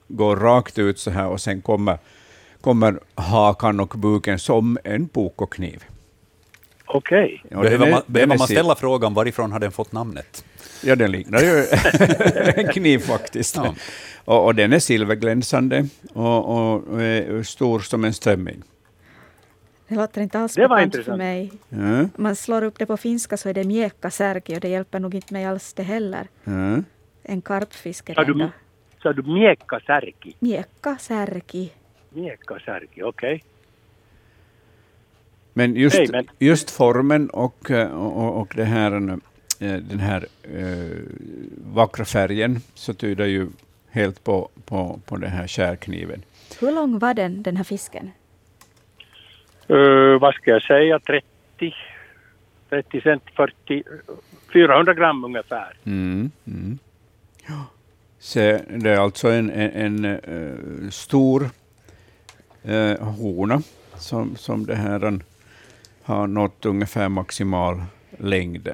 [0.08, 1.98] går rakt ut så här och sen kommer,
[2.60, 5.84] kommer hakan och buken som en pokokniv.
[6.86, 7.42] Okej.
[7.44, 7.62] Okay.
[7.62, 10.44] Behöver, man, behöver man ställa frågan varifrån har den fått namnet?
[10.82, 11.66] Ja, den liknar ju
[12.56, 13.56] en kniv faktiskt.
[13.56, 13.74] Ja.
[14.24, 18.62] Och, och, den är silverglänsande och, och, och stor som en strömming.
[19.88, 21.52] Det låter inte alls bekant för mig.
[21.72, 22.10] Mm.
[22.16, 25.14] man slår upp det på finska så är det mjäkka särki och det hjälper nog
[25.14, 26.28] inte mig alls det heller.
[26.44, 26.84] Mm.
[27.22, 28.34] En karpfisk är det Sa du
[29.12, 30.36] mjäkka särki?
[30.38, 31.72] Mjäkka särki.
[32.10, 33.34] Mjäkka särki, okej.
[33.34, 33.40] Okay.
[35.52, 38.92] Men just, men just formen och, och, och det här,
[39.60, 40.98] eh, den här äh,
[41.74, 43.48] vackra färgen så tyder ju
[43.90, 46.22] helt på, på, på den här skärkniven.
[46.60, 48.10] Hur lång var den, den här fisken?
[49.70, 51.74] Uh, vad ska jag säga, 30,
[52.68, 53.82] 30 cent, 40,
[54.52, 55.76] 400 gram ungefär.
[55.84, 56.78] Mm, mm.
[57.48, 57.66] Ja.
[58.24, 58.38] Så
[58.68, 61.50] det är alltså en, en, en uh, stor
[62.68, 63.62] uh, hona
[63.96, 65.20] som, som det här
[66.02, 67.82] har nått ungefär maximal
[68.18, 68.68] längd.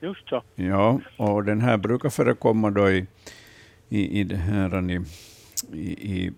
[0.00, 0.42] Just så.
[0.54, 3.06] Ja, och den här brukar förekomma då i,
[3.88, 5.00] i, i, det här, i,
[5.72, 6.32] i, i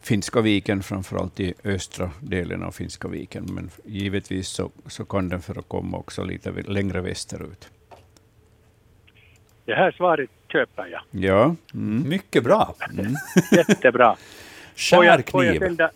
[0.00, 5.42] Finska viken, framförallt i östra delen av Finska viken, men givetvis så, så kan den
[5.42, 7.68] förekomma också lite längre västerut.
[9.64, 11.00] Det här svaret köper jag.
[11.10, 11.54] Ja.
[11.74, 12.08] Mm.
[12.08, 12.74] Mycket bra.
[12.90, 13.12] Mm.
[13.52, 14.16] Jättebra.
[14.90, 15.90] Får jag, får, jag sända,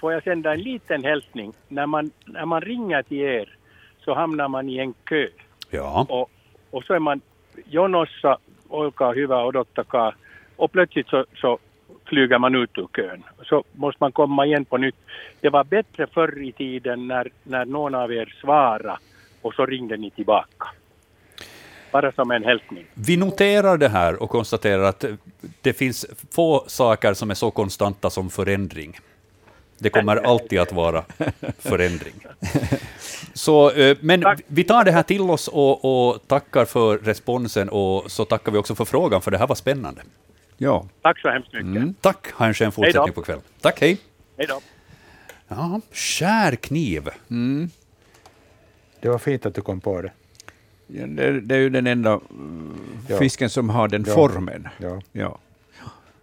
[0.00, 1.52] får jag sända en liten hälsning?
[1.68, 3.56] När man, när man ringer till er
[4.04, 5.28] så hamnar man i en kö.
[5.70, 6.06] Ja.
[6.08, 6.30] Och,
[6.70, 7.20] och så är man
[7.66, 8.38] jonossa,
[8.68, 10.14] olkaa hyvä, odottakaa.
[10.56, 11.58] Och plötsligt så, så
[12.04, 13.22] flyger man ut ur kön.
[13.42, 14.96] Så måste man komma igen på nytt.
[15.40, 18.98] Det var bättre förr i tiden när, när någon av er svarade
[19.42, 20.68] och så ringde ni tillbaka.
[21.94, 22.84] Bara som en hälsning.
[22.94, 25.04] Vi noterar det här och konstaterar att
[25.60, 28.98] det finns få saker som är så konstanta som förändring.
[29.78, 31.04] Det kommer alltid att vara
[31.58, 32.14] förändring.
[33.32, 34.40] Så, eh, men Tack.
[34.46, 38.58] vi tar det här till oss och, och, tackar för responsen och så tackar vi
[38.58, 40.02] också för frågan, för det här var spännande.
[40.56, 40.86] Ja.
[41.02, 41.66] Tack så hemskt mycket.
[41.66, 41.94] Mm.
[42.00, 43.44] Tack, ha en skön fortsättning på kvällen.
[43.60, 43.98] Tack, hej.
[44.36, 44.60] Hej då.
[45.48, 47.08] Ja, skärkniv.
[47.30, 47.70] Mm.
[49.00, 50.12] Det var fint att du kom på det.
[50.86, 52.20] Ja, det, det, är ju den enda
[53.08, 53.18] ja.
[53.18, 54.14] fisken som har den ja.
[54.14, 54.68] formen.
[54.78, 55.00] Ja.
[55.12, 55.38] Ja.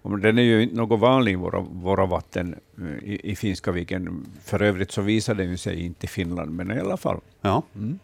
[0.01, 3.71] Och den är ju inte något vanlig i våra, våra vatten eh, i, i Finska
[3.71, 4.25] viken.
[4.43, 7.19] För övrigt så visar den sig inte i Finland, men i alla fall.
[7.41, 7.63] Ja.
[7.75, 7.99] Mm.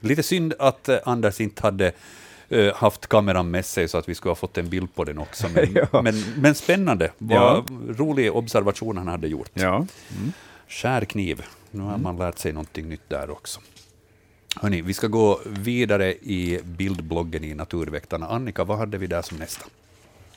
[0.00, 1.92] Lite synd att uh, Anders inte hade
[2.52, 5.18] uh, haft kameran med sig så att vi skulle ha fått en bild på den
[5.18, 5.46] också.
[5.54, 6.02] Men, ja.
[6.02, 7.10] men, men spännande.
[7.18, 7.64] Vad ja.
[7.88, 9.50] rolig observation han hade gjort.
[9.54, 9.74] Ja.
[9.76, 10.32] Mm.
[10.68, 11.42] Skärkniv.
[11.70, 12.02] Nu har mm.
[12.02, 13.60] man lärt sig någonting nytt där också.
[14.56, 18.26] Hörni, vi ska gå vidare i bildbloggen i Naturväktarna.
[18.26, 19.64] Annika, vad hade vi där som nästa?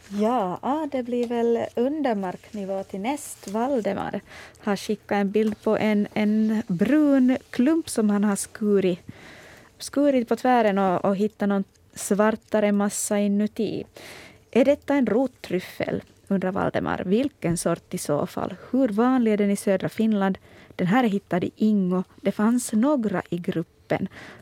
[0.09, 3.47] Ja, ah, det blir väl undermarknivå till näst.
[3.47, 4.21] Valdemar
[4.59, 8.99] har skickat en bild på en, en brun klump som han har skurit,
[9.77, 11.63] skurit på tvären och, och hittat någon
[11.93, 13.83] svartare massa inuti.
[14.51, 16.03] Är detta en rottryffel?
[16.27, 17.03] undrar Valdemar.
[17.05, 18.55] Vilken sort i så fall?
[18.71, 20.37] Hur vanlig är den i södra Finland?
[20.75, 22.03] Den här är hittad i Ingo.
[22.21, 23.76] Det fanns några i gruppen.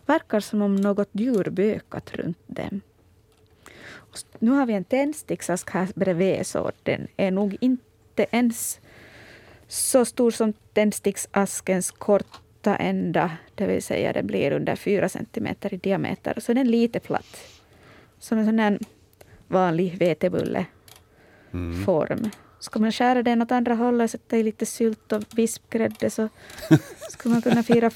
[0.06, 2.82] Verkar som om något djur bökat runt dem.
[4.40, 8.80] Nu har vi en tändsticksask här bredvid, så den är nog inte ens
[9.68, 15.78] så stor som tändsticksaskens korta ända, det vill säga det blir under fyra centimeter i
[15.78, 16.40] diameter.
[16.40, 17.38] Så den är lite platt.
[18.20, 18.80] Som en sån här
[19.48, 22.20] vanlig vetebulleform.
[22.20, 22.32] Mm.
[22.60, 26.30] Ska man skära den åt andra hållet, sätta i lite sylt och vispgrädde så
[27.10, 27.90] skulle man kunna fira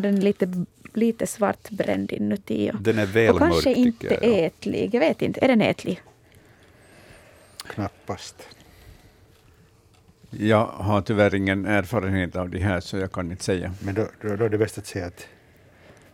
[0.00, 0.64] den är lite
[0.96, 2.70] lite svartbränd inuti.
[2.74, 4.46] Och, den är väl och kanske mörk, inte jag, ja.
[4.46, 4.94] ätlig.
[4.94, 6.02] Jag vet inte, är den ätlig?
[7.66, 8.48] Knappast.
[10.30, 13.74] Jag har tyvärr ingen erfarenhet av det här, så jag kan inte säga.
[13.80, 15.26] Men då, då, då är det bäst att säga att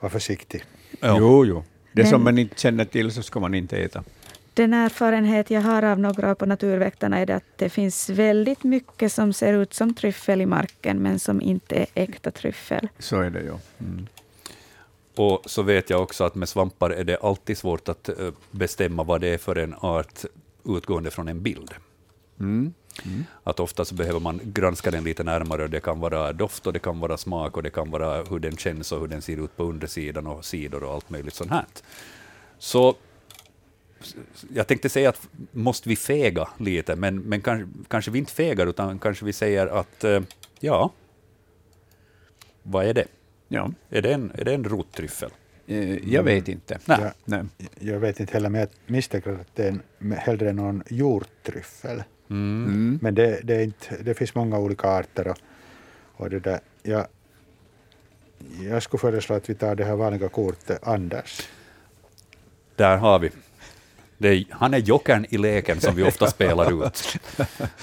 [0.01, 0.65] var försiktig.
[1.01, 1.17] Ja.
[1.19, 1.65] Jo, jo.
[1.93, 4.05] Det Den, som man inte känner till så ska man inte äta.
[4.55, 9.33] Den erfarenhet jag har av några på Naturväktarna är att det finns väldigt mycket som
[9.33, 12.89] ser ut som tryffel i marken, men som inte är äkta tryffel.
[12.99, 13.59] Så är det, ja.
[13.79, 14.07] Mm.
[15.21, 19.03] Och så vet jag också att med svampar är det alltid svårt att eh, bestämma
[19.03, 20.25] vad det är för en art
[20.65, 21.71] utgående från en bild.
[22.41, 22.75] Mm.
[23.05, 23.25] Mm.
[23.45, 26.73] Att ofta så behöver man granska den lite närmare och det kan vara doft och
[26.73, 29.45] det kan vara smak och det kan vara hur den känns och hur den ser
[29.45, 31.65] ut på undersidan och sidor och allt möjligt sånt här.
[32.59, 32.95] Så
[34.55, 38.67] jag tänkte säga att måste vi fega lite, men, men kanske, kanske vi inte fegar
[38.67, 40.21] utan kanske vi säger att eh,
[40.61, 40.93] ja,
[42.63, 43.07] vad är det?
[43.53, 43.73] Ja.
[43.91, 45.31] Är, det en, är det en rottryffel?
[45.67, 46.79] Eh, jag vet inte.
[46.85, 46.99] Nej.
[47.01, 47.45] Jag, Nej.
[47.79, 52.03] jag vet inte heller, men jag misstänker att det är en, hellre någon jordtryffel.
[52.31, 52.65] Mm.
[52.65, 52.99] Mm.
[53.03, 55.29] Men det, det, är inte, det finns många olika arter.
[55.29, 55.39] Och,
[56.17, 57.07] och det där, jag,
[58.63, 61.49] jag skulle föreslå att vi tar det här vanliga kortet, Anders.
[62.77, 63.31] Där har vi.
[64.19, 67.19] Är, han är jokern i leken som vi ofta spelar ut.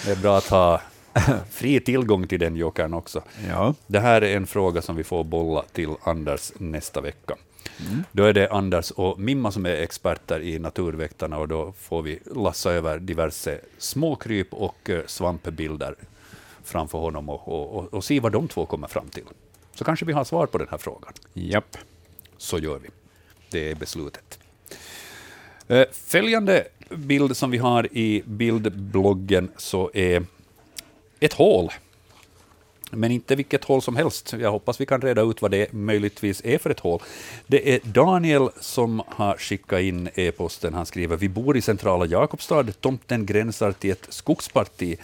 [0.05, 0.81] Det är bra att ha
[1.51, 3.21] fri tillgång till den jokern också.
[3.47, 3.73] Ja.
[3.87, 7.35] Det här är en fråga som vi får bolla till Anders nästa vecka.
[7.89, 8.03] Mm.
[8.11, 12.19] Då är det Anders och Mimma som är experter i Naturväktarna och då får vi
[12.35, 15.95] lassa över diverse småkryp och eh, svampbilder
[16.63, 19.23] framför honom och, och, och, och se vad de två kommer fram till.
[19.73, 21.13] Så kanske vi har svar på den här frågan.
[21.33, 21.77] Japp.
[22.37, 22.89] Så gör vi.
[23.51, 24.39] Det är beslutet.
[25.67, 30.23] Eh, följande bild som vi har i bildbloggen så är
[31.19, 31.71] ett hål.
[32.91, 34.33] Men inte vilket hål som helst.
[34.39, 37.01] Jag hoppas vi kan reda ut vad det möjligtvis är för ett hål.
[37.47, 40.73] Det är Daniel som har skickat in e-posten.
[40.73, 42.63] Han skriver Vi bor i centrala Jakobstad.
[42.63, 44.97] Tomten gränsar till ett skogsparti.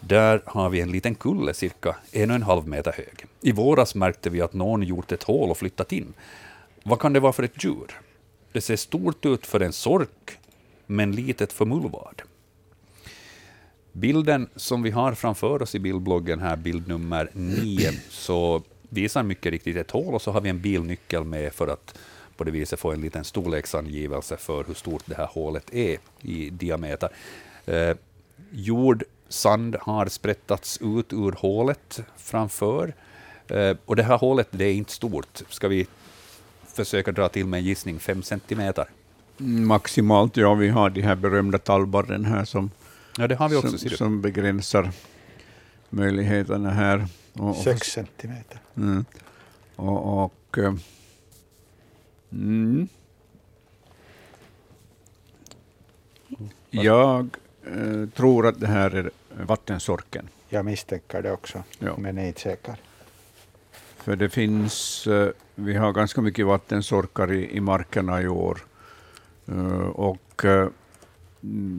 [0.00, 3.24] Där har vi en liten kulle, cirka en och en halv meter hög.
[3.40, 6.14] I våras märkte vi att någon gjort ett hål och flyttat in.
[6.82, 8.00] Vad kan det vara för ett djur?
[8.52, 10.38] Det ser stort ut för en sork,
[10.86, 12.22] men litet för mullvad.
[13.98, 19.52] Bilden som vi har framför oss i bildbloggen här, bild nummer nio, så visar mycket
[19.52, 21.98] riktigt ett hål och så har vi en bilnyckel med för att
[22.36, 26.50] på det viset få en liten storleksangivelse för hur stort det här hålet är i
[26.50, 27.08] diameter.
[27.66, 27.96] Eh,
[28.50, 32.94] jord, sand har sprättats ut ur hålet framför.
[33.48, 35.42] Eh, och det här hålet det är inte stort.
[35.48, 35.86] Ska vi
[36.74, 38.84] försöka dra till med en gissning, fem centimeter?
[39.36, 40.54] Maximalt, ja.
[40.54, 42.70] Vi har de här berömda tallbarren här som
[43.18, 43.78] Ja, det har vi också.
[43.78, 44.90] Som, som begränsar
[45.90, 47.06] möjligheterna här.
[47.32, 48.60] Och, Sex centimeter.
[48.76, 49.04] Mm.
[49.76, 50.74] Och, och eh,
[52.32, 52.88] mm.
[56.70, 59.10] Jag eh, tror att det här är
[59.44, 60.28] vattensorken.
[60.48, 61.96] Jag misstänker det också, ja.
[61.98, 62.76] men är inte säker.
[63.96, 68.58] För det finns, eh, vi har ganska mycket vattensorkar i, i markerna i år.
[69.48, 70.68] Uh, och uh,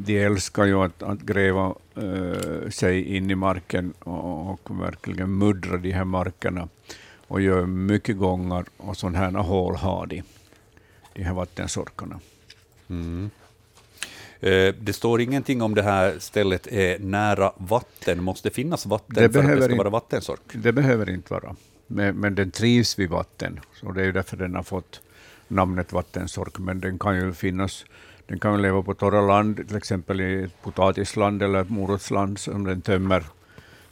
[0.06, 5.78] de älskar ju att, att gräva uh, sig in i marken och, och, verkligen muddra
[5.78, 6.70] de här markerna
[7.28, 10.24] och gör mycket gångar och sådana här hål har de,
[11.14, 12.20] de här vattensorkarna.
[12.90, 13.30] Mm.
[14.80, 18.24] Det står ingenting om det här stället är nära vatten.
[18.24, 20.42] Måste det finnas vatten det för att det ska vara vattensork?
[20.54, 21.56] Det behöver inte vara,
[21.88, 25.02] men, men den trivs vid vatten, så det är därför den har fått
[25.48, 27.86] namnet vattensork, men den kan ju finnas
[28.28, 32.64] den kan leva på torra land, till exempel i ett potatisland eller ett morotsland som
[32.64, 33.24] den tömmer,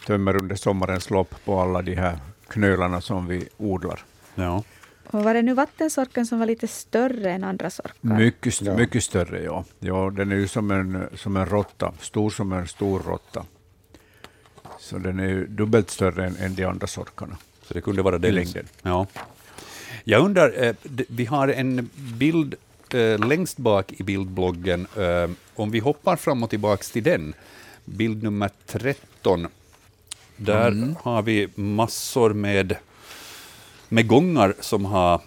[0.07, 3.99] tömmer under sommarens lopp på alla de här knölarna som vi odlar.
[4.35, 4.63] Ja.
[5.07, 7.93] Och var det nu vattensorken som var lite större än andra sorkar?
[8.01, 8.77] Mycket, ja.
[8.77, 9.65] mycket större, ja.
[9.79, 10.11] ja.
[10.15, 13.45] Den är ju som en, som en råtta, stor som en stor råtta.
[14.79, 17.37] Så den är ju dubbelt större än, än de andra sorkarna.
[17.61, 18.67] Så det kunde vara det längden.
[18.81, 19.07] Ja.
[20.03, 20.75] Jag undrar, eh,
[21.07, 22.55] vi har en bild
[22.93, 27.33] eh, längst bak i bildbloggen, eh, om vi hoppar fram och tillbaka till den,
[27.85, 29.47] bild nummer 13,
[30.37, 30.95] där mm.
[31.01, 32.75] har vi massor med,
[33.89, 35.21] med gångar som har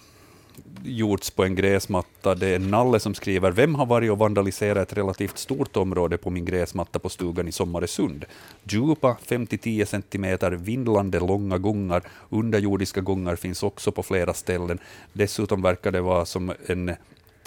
[0.85, 2.35] gjorts på en gräsmatta.
[2.35, 6.31] Det är Nalle som skriver, vem har varit och vandaliserat ett relativt stort område på
[6.31, 8.25] min gräsmatta på stugan i Sommaresund?
[8.65, 14.79] Djupa 5-10 centimeter, vindlande långa gångar, underjordiska gångar finns också på flera ställen.
[15.13, 16.95] Dessutom verkar det vara som en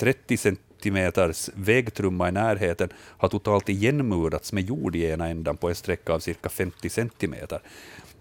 [0.01, 5.75] 30 centimeters vägtrumma i närheten har totalt igenmurats med jord i ena ändan på en
[5.75, 7.59] sträcka av cirka 50 centimeter.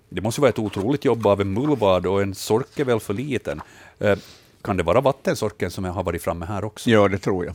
[0.08, 3.14] Det måste vara ett otroligt jobb av en mullvad och en sork är väl för
[3.14, 3.60] liten.
[3.98, 4.18] Eh,
[4.62, 6.90] kan det vara vattensorken som har varit framme här också?
[6.90, 7.54] Ja, det tror jag.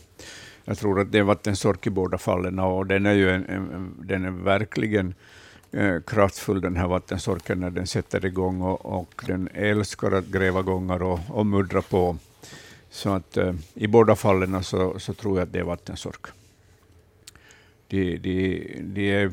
[0.65, 3.95] Jag tror att det är vattensork i båda fallen och den är ju en, en,
[3.99, 5.13] den är verkligen
[5.71, 10.61] eh, kraftfull den här vattensorken när den sätter igång och, och den älskar att gräva
[10.61, 12.17] gångar och, och muddra på.
[12.95, 16.25] Så att eh, i båda fallen så, så tror jag att det är vattensork.
[17.87, 19.31] De, de, de är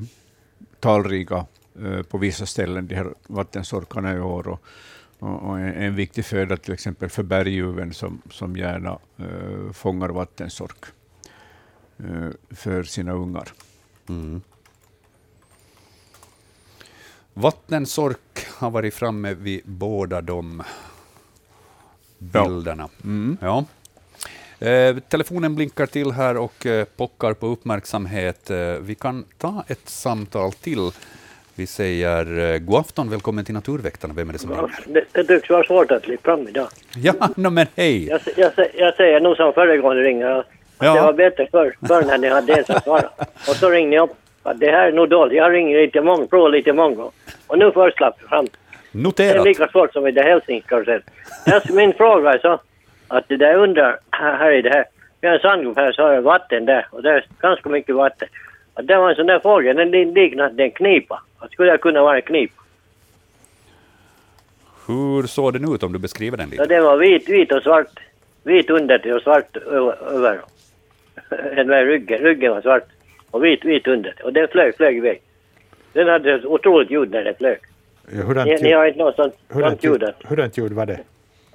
[0.81, 1.47] talrika
[1.83, 4.49] eh, på vissa ställen, de här vattensorkarna i år.
[4.49, 4.63] Och,
[5.19, 10.85] och en, en viktig föda till exempel för berguven som, som gärna eh, fångar vattensork
[11.99, 13.49] eh, för sina ungar.
[14.09, 14.43] Mm.
[17.35, 20.63] Vattensork har varit framme vid båda de
[22.23, 22.89] bilderna.
[23.03, 23.05] Ja.
[23.05, 23.37] Mm.
[23.41, 23.65] ja.
[24.69, 28.51] Eh, telefonen blinkar till här och eh, pockar på uppmärksamhet.
[28.51, 30.91] Eh, vi kan ta ett samtal till.
[31.55, 34.15] Vi säger eh, god afton, välkommen till Naturväktarna.
[34.15, 34.71] Vem är det som ringer?
[34.87, 36.69] Det, det tycks vara svårt att bli fram idag.
[36.97, 38.09] Ja, no, men hej!
[38.09, 40.47] Jag, jag, jag säger nog som föregående ringare, att
[40.79, 40.95] ja.
[40.95, 43.09] det var bättre förr, förr när ni hade en som svarade.
[43.49, 44.17] Och så ringde jag upp,
[44.55, 45.37] det här är nog dåligt.
[45.37, 47.11] Jag ringer lite många, provar lite många
[47.47, 48.47] Och nu först slapp jag fram.
[48.93, 49.35] Noterat.
[49.35, 51.03] Det är lika svårt som i det Helsingkarusell.
[51.71, 52.61] Min fråga är så
[53.09, 54.85] att det där under, här i det här,
[55.21, 57.95] vi har en sandgrop här så har jag vatten där och det är ganska mycket
[57.95, 58.29] vatten.
[58.75, 61.23] Att det var en sån där fågel, den liknade en knipa.
[61.39, 62.63] Att skulle jag kunna vara en knipa?
[64.87, 66.63] Hur såg den ut om du beskriver den lite?
[66.63, 68.01] Ja, den var vit, vit och svart.
[68.45, 70.41] Vit under och svart över.
[71.55, 72.87] Den där ryggen, ryggen var svart
[73.31, 74.15] och vit, vit under.
[74.25, 75.23] Och den flög, flög iväg.
[75.93, 77.59] Den hade ett otroligt ljud när den flög.
[78.09, 80.15] Hurdant, ni, ni har inte något sånt, hurdant, ljud?
[80.25, 81.01] Hurdant ljud var det?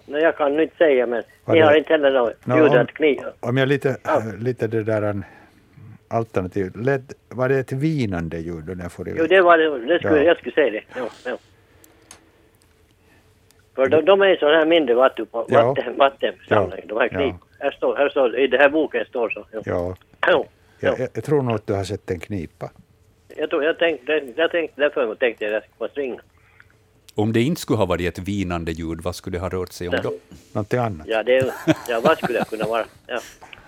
[0.06, 1.65] Nej, jag kan inte säga, men var ni det?
[1.65, 3.34] har inte heller något no, ljud att kniva.
[3.40, 4.22] Om jag lite, ja.
[4.40, 5.26] lite det där en
[6.07, 9.22] alternativ, Led, var det ett vinande ljud när får iväg?
[9.22, 9.86] Jo, det var det.
[9.86, 10.24] det skulle, ja.
[10.24, 10.84] Jag skulle säga det.
[10.95, 11.38] Ja, ja.
[13.76, 16.88] För de, de är sådana här mindre vatten, vatten, vattensamlingar, ja.
[16.88, 17.36] de här knip.
[17.40, 17.48] Ja.
[17.60, 19.45] Här står, här står, I den här boken står så.
[19.52, 19.61] Ja.
[19.65, 19.95] ja.
[20.28, 20.45] ja.
[20.80, 22.72] Jag, jag, tror nog att du har sett en knipa.
[23.36, 26.22] Jag, tror, jag tänkte, jag tänkte därför tänkte jag att jag skulle ringa.
[27.18, 29.89] Om det inte skulle ha varit ett vinande ljud, vad skulle det ha rört sig
[29.89, 30.14] om då?
[30.53, 31.07] Någonting annat?
[31.07, 31.53] Ja, det,
[31.89, 32.85] ja vad skulle det kunna vara?
[33.07, 33.19] Ja.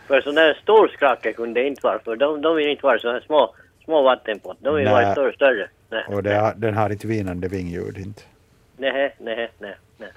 [0.08, 3.12] För sådana här storskrake kunde det inte vara, för de, de vill inte vara så
[3.12, 4.58] här små, små vattenpott.
[4.60, 5.70] De vill vara större större.
[5.90, 6.04] Nej.
[6.08, 8.22] Och det, den har inte vinande vingljud inte?
[8.78, 9.76] Nej, nej, nej.
[9.98, 10.10] nej.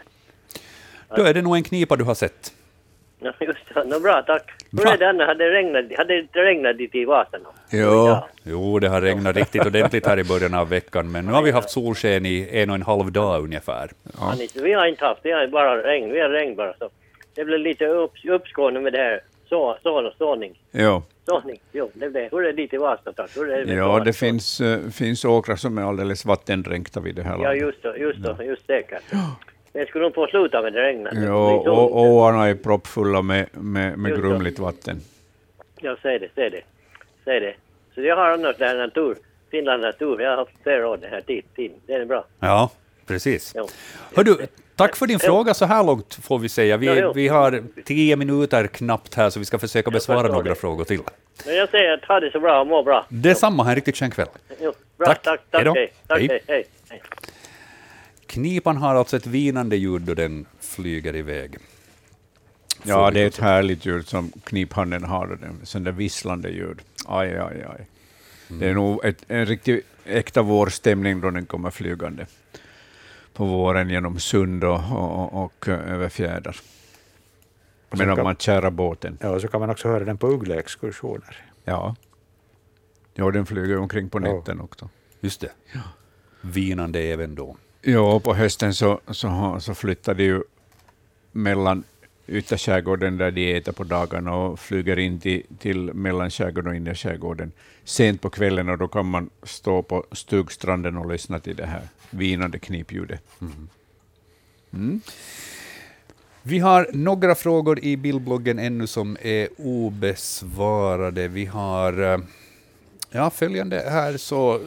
[1.17, 2.53] Då är det nog en knipa du har sett.
[3.41, 3.85] Just det.
[3.85, 4.51] No, bra, tack.
[4.73, 7.41] Hur är det Hade det regnat, hade det regnat dit i Vasen?
[7.71, 11.43] Jo, jo, det har regnat riktigt ordentligt här i början av veckan, men nu har
[11.43, 13.91] vi haft solsken i en och en halv dag ungefär.
[14.21, 14.35] Ja.
[14.55, 16.75] Vi har inte haft, vi har bara regn, vi har regn bara.
[16.79, 16.91] Så.
[17.35, 20.61] Det blev lite upp, uppskåne med det här så, så, såning.
[20.71, 21.03] Ja.
[21.27, 22.29] Såning, jo, det det.
[22.33, 23.13] Hur är det dit i Vasa?
[23.35, 27.23] Hur är det ja, det finns, uh, finns åkrar som är alldeles vattendränkta vid det
[27.23, 29.03] här Ja, just det, just det, just säkert.
[29.73, 31.13] Men skulle de få sluta med det regnet?
[31.17, 35.01] Ja, och åarna är proppfulla med, med, med grumligt vatten.
[35.81, 36.63] Ja, säg det, säg det.
[37.25, 37.55] Säg det.
[37.95, 39.17] Så jag har annars den här natur,
[39.51, 41.77] Finland natur, jag har haft flera år den här tiden.
[41.87, 42.25] Det är bra.
[42.41, 42.71] Ja,
[43.07, 43.53] precis.
[43.55, 43.67] Ja.
[44.17, 44.47] Hör du,
[44.77, 45.27] tack för din ja.
[45.27, 46.77] fråga så här långt får vi säga.
[46.77, 50.55] Vi, ja, vi har tio minuter knappt här så vi ska försöka besvara några det.
[50.55, 51.01] frågor till.
[51.47, 53.07] Men jag säger att ha det så bra och må bra.
[53.09, 54.29] Detsamma, ha en riktigt skön kväll.
[54.61, 56.43] Jo, tack, tack, tack, hej, tack, hej.
[56.47, 56.65] hej.
[56.89, 57.03] hej.
[58.33, 61.59] Knipan har alltså ett vinande ljud då den flyger iväg.
[62.83, 66.83] Ja, det är ett härligt ljud som kniphanden har, sån där visslande ljud.
[67.07, 67.87] Aj, aj, aj.
[68.49, 68.61] Mm.
[68.61, 72.27] Det är nog ett, en riktigt äkta vårstämning då den kommer flygande
[73.33, 76.57] på våren genom sund och, och, och över fjäder.
[77.91, 79.19] Medan kan, man kärar båten.
[79.21, 81.45] Ja, och så kan man också höra den på uggleexkursioner.
[81.65, 81.97] Ja.
[83.15, 84.65] Ja, den flyger omkring på nätten ja.
[84.65, 84.89] också.
[85.21, 85.53] Just det.
[85.73, 85.81] Ja.
[86.41, 87.57] Vinande även då.
[87.85, 90.43] Ja, på hösten så, så, så flyttar de ju
[91.33, 91.85] mellan
[92.27, 97.53] ytterskärgården där de äter på dagarna och flyger in till, till mellanskärgården och innerskärgården
[97.85, 101.83] sent på kvällen och då kan man stå på stugstranden och lyssna till det här
[102.11, 103.23] vinande knipljudet.
[103.41, 103.69] Mm.
[104.73, 105.01] Mm.
[106.43, 111.29] Vi har några frågor i bildbloggen ännu som är obesvarade.
[111.29, 112.19] Vi har eh,
[113.11, 114.61] ja, följande här så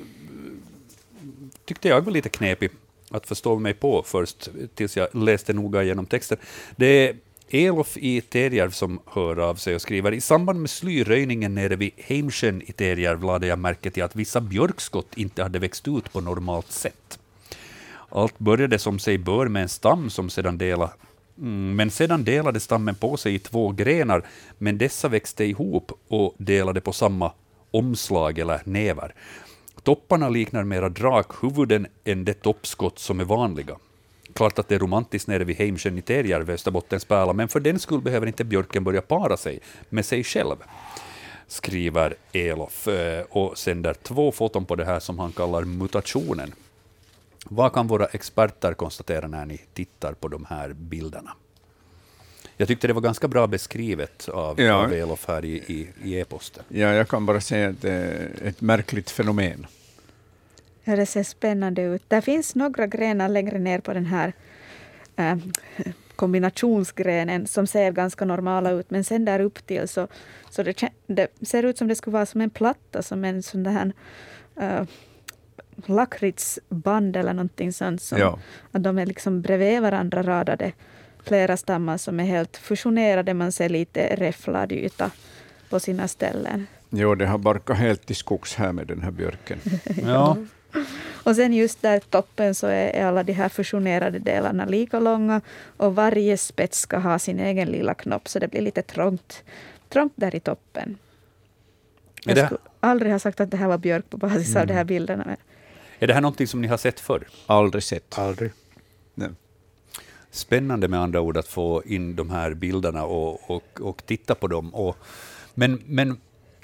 [1.65, 2.71] tyckte jag var lite knepig
[3.15, 6.37] att förstå mig på först, tills jag läste noga igenom texten.
[6.75, 7.15] Det är
[7.49, 11.91] Elof i Terjärv som hör av sig och skriver i samband med slyröjningen nere vid
[11.97, 16.21] Heimsjön i Terjärv lade jag märke till att vissa björkskott inte hade växt ut på
[16.21, 17.19] normalt sätt.
[18.09, 20.91] Allt började som sig bör med en stam som sedan delade
[21.37, 24.23] mm, men sedan delade stammen på sig i två grenar,
[24.57, 27.31] men dessa växte ihop och delade på samma
[27.71, 29.13] omslag eller nävar.
[29.85, 33.77] Topparna liknar mera drakhuvuden än de toppskott som är vanliga.
[34.33, 37.79] Klart att det är romantiskt nere vid Heimsjön i Terjärv, Österbottens pärla, men för den
[37.79, 39.59] skull behöver inte björken börja para sig
[39.89, 40.55] med sig själv,
[41.47, 46.53] skriver Elof eh, och sänder två foton på det här som han kallar mutationen.
[47.45, 51.31] Vad kan våra experter konstatera när ni tittar på de här bilderna?
[52.57, 54.73] Jag tyckte det var ganska bra beskrivet av, ja.
[54.73, 56.63] av Elof här i, i, i e-posten.
[56.67, 59.67] Ja, jag kan bara säga att det är ett märkligt fenomen.
[60.83, 62.03] Ja, det ser spännande ut.
[62.07, 64.33] Det finns några grenar längre ner på den här
[65.15, 65.37] äh,
[66.15, 70.07] kombinationsgrenen som ser ganska normala ut, men sen där upp till så,
[70.49, 73.63] så det, det ser ut som det skulle vara som en platta, som en sån
[73.63, 73.93] där
[74.59, 74.83] äh,
[75.85, 78.01] lakritsband eller någonting sånt.
[78.01, 78.39] Som, ja.
[78.71, 80.71] Att de är liksom bredvid varandra radade,
[81.25, 83.33] flera stammar som är helt fusionerade.
[83.33, 85.11] Man ser lite räfflad yta
[85.69, 86.67] på sina ställen.
[86.89, 89.59] Jo, det har barkat helt i skogs här med den här björken.
[90.03, 90.37] ja.
[91.23, 95.41] Och sen just där toppen så är alla de här fusionerade delarna lika långa
[95.77, 99.43] och varje spets ska ha sin egen lilla knopp så det blir lite trångt,
[99.89, 100.97] trångt där i toppen.
[102.23, 104.61] Jag skulle aldrig ha sagt att det här var björk på basis mm.
[104.61, 105.23] av de här bilderna.
[105.25, 105.37] Men...
[105.99, 107.27] Är det här någonting som ni har sett förr?
[107.45, 108.19] Aldrig sett.
[108.19, 108.51] Aldrig.
[110.35, 114.47] Spännande med andra ord att få in de här bilderna och, och, och titta på
[114.47, 114.75] dem.
[114.75, 114.97] Och,
[115.53, 116.17] men, men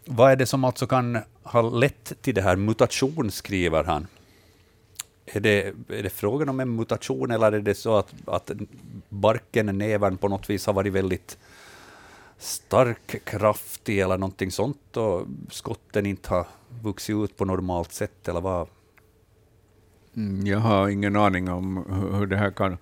[0.06, 4.07] vad är det som alltså kan ha lett till det här mutation, skriver han?
[5.26, 8.52] Är det, är det frågan om en mutation eller är det så att, att
[9.10, 11.38] barken, nävern på något vis har varit väldigt
[12.38, 16.48] stark, kraftig eller någonting sånt och skotten inte har
[16.84, 18.68] vuxit ut på normalt sätt eller vad?
[20.15, 21.85] Mm, jag har ingen aning om
[22.18, 22.77] hur det här kan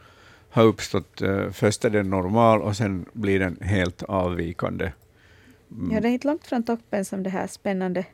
[0.53, 1.21] ha uppstått.
[1.21, 4.91] Eh, först är den normal och sen blir den helt avvikande.
[5.71, 5.91] Mm.
[5.91, 8.05] Ja, det är inte långt från toppen som det här spännande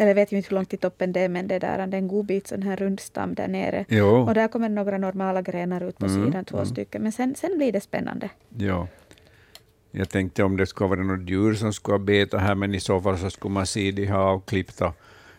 [0.00, 1.86] eller jag vet ju inte hur långt till toppen det är, men det är där,
[1.86, 3.84] det är en god bit sån här rundstam där nere.
[3.88, 4.06] Jo.
[4.06, 6.66] Och där kommer några normala grenar ut på mm, sidan, två mm.
[6.66, 7.02] stycken.
[7.02, 8.30] Men sen, sen blir det spännande.
[8.58, 8.88] Ja.
[9.90, 13.00] Jag tänkte om det skulle vara något djur som skulle beta här, men i så
[13.00, 14.92] fall så skulle man se de här avklippta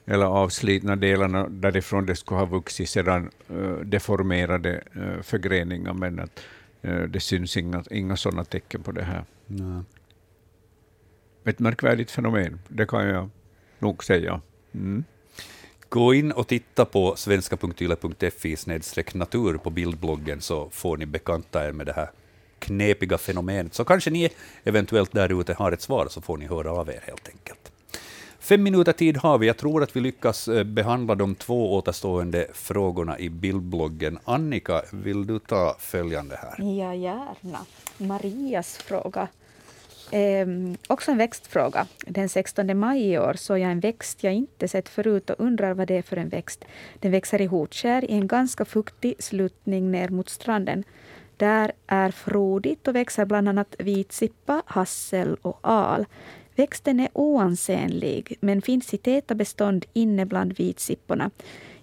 [0.05, 6.43] eller avslitna delarna därifrån det skulle ha vuxit sedan uh, deformerade uh, förgreningar, men att,
[6.85, 9.25] uh, det syns inga, inga sådana tecken på det här.
[9.47, 9.83] Nej.
[11.45, 13.29] Ett märkvärdigt fenomen, det kan jag
[13.79, 14.41] nog säga.
[14.73, 15.03] Mm.
[15.89, 18.57] Gå in och titta på svenska.yle.fi
[19.13, 22.09] natur på bildbloggen så får ni bekanta er med det här
[22.59, 23.73] knepiga fenomenet.
[23.73, 24.29] Så kanske ni
[24.63, 27.60] eventuellt där ute har ett svar, så får ni höra av er helt enkelt.
[28.41, 29.47] Fem minuter tid har vi.
[29.47, 34.19] Jag tror att vi lyckas eh, behandla de två återstående frågorna i bildbloggen.
[34.23, 36.77] Annika, vill du ta följande här?
[36.77, 37.59] Ja, gärna.
[37.97, 39.27] Marias fråga
[40.11, 40.47] Eh,
[40.87, 41.87] också en växtfråga.
[42.05, 45.73] Den 16 maj i år såg jag en växt jag inte sett förut och undrar
[45.73, 46.65] vad det är för en växt.
[46.99, 50.83] Den växer i Hotskär i en ganska fuktig sluttning ner mot stranden.
[51.37, 56.05] Där är frodigt och växer bland annat vitsippa, hassel och al.
[56.61, 61.31] Växten är oansenlig men finns i täta bestånd inne bland vitsipporna.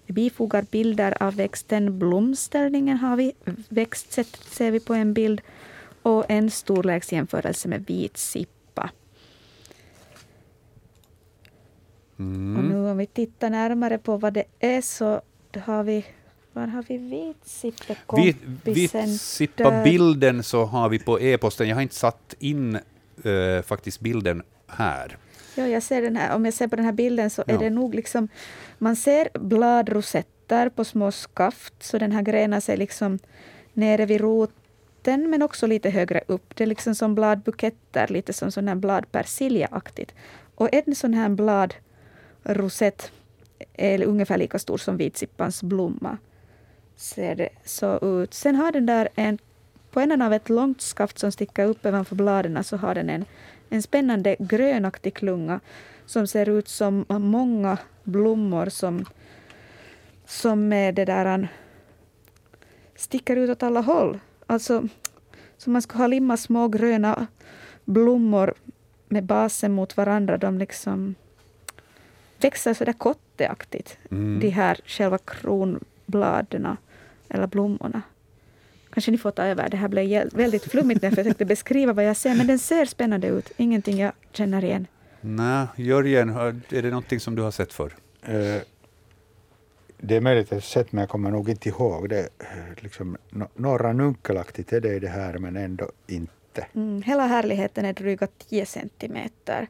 [0.05, 1.99] Jag bifogar bilder av växten.
[1.99, 3.33] Blomställningen har vi,
[3.69, 5.41] växtsättet ser vi på en bild
[6.01, 8.89] och en storleksjämförelse med vitsippa.
[12.19, 12.57] Mm.
[12.57, 15.21] Och nu om vi tittar närmare på vad det är så
[15.59, 16.05] har vi
[16.53, 19.09] var har vi vitsippekompisen?
[19.09, 21.67] Vitsippa-bilden så har vi på e-posten.
[21.67, 22.79] Jag har inte satt in
[23.25, 25.17] uh, faktiskt bilden här.
[25.55, 26.35] Ja, jag ser den här.
[26.35, 27.53] Om jag ser på den här bilden så ja.
[27.53, 28.27] är det nog liksom...
[28.77, 33.19] Man ser bladrosetter på små skaft, så den här grenar sig liksom
[33.73, 36.55] nere vid roten, men också lite högre upp.
[36.55, 40.13] Det är liksom som bladbuketter, lite som sån här bladpersilja-aktigt.
[40.55, 43.11] Och en sån här bladrosett
[43.73, 46.17] är ungefär lika stor som vitsippans blomma.
[46.95, 48.33] Ser det så ut.
[48.33, 49.37] Sen har den där en,
[49.91, 53.25] på änden av ett långt skaft som sticker upp ovanför bladen så har den en
[53.69, 55.59] en spännande grönaktig klunga
[56.05, 59.05] som ser ut som många blommor som,
[60.25, 61.47] som det där
[62.95, 64.19] sticker ut åt alla håll.
[64.47, 64.87] Alltså
[65.57, 67.27] som man skulle ha limmat små gröna
[67.85, 68.53] blommor
[69.07, 70.37] med basen mot varandra.
[70.37, 71.15] De liksom
[72.41, 74.39] växer så där kotteaktigt, mm.
[74.39, 76.77] de här själva kronbladen
[77.29, 78.01] eller blommorna.
[78.99, 79.69] Kanske ni får ta över.
[79.69, 82.85] Det här blev väldigt flummigt när jag försökte beskriva vad jag ser, men den ser
[82.85, 83.51] spännande ut.
[83.57, 84.87] Ingenting jag känner igen.
[85.21, 87.95] Nej, Jörgen, är det någonting som du har sett för?
[88.29, 88.61] Uh,
[89.97, 92.29] det är möjligt att jag har sett, men jag kommer nog inte ihåg det.
[92.77, 93.17] Liksom,
[93.55, 96.67] några nunkelaktigt är det i det här, men ändå inte.
[96.75, 99.67] Mm, hela härligheten är dryga 10 centimeter.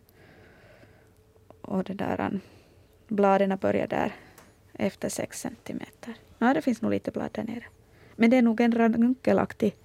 [1.61, 2.39] Och det där,
[3.07, 4.13] bladen börjar där
[4.73, 6.13] efter 6 centimeter.
[6.37, 7.63] Ja, det finns nog lite blad där nere.
[8.19, 9.77] Men det är nog en ranunkelaktigt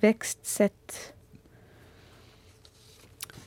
[0.00, 1.12] växtsätt.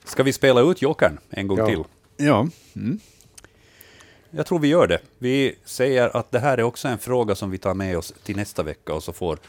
[0.03, 1.67] Ska vi spela ut Jokern en gång ja.
[1.67, 1.83] till?
[2.17, 2.47] Ja.
[2.75, 2.99] Mm.
[4.29, 4.99] Jag tror vi gör det.
[5.17, 8.35] Vi säger att det här är också en fråga som vi tar med oss till
[8.35, 9.39] nästa vecka och så får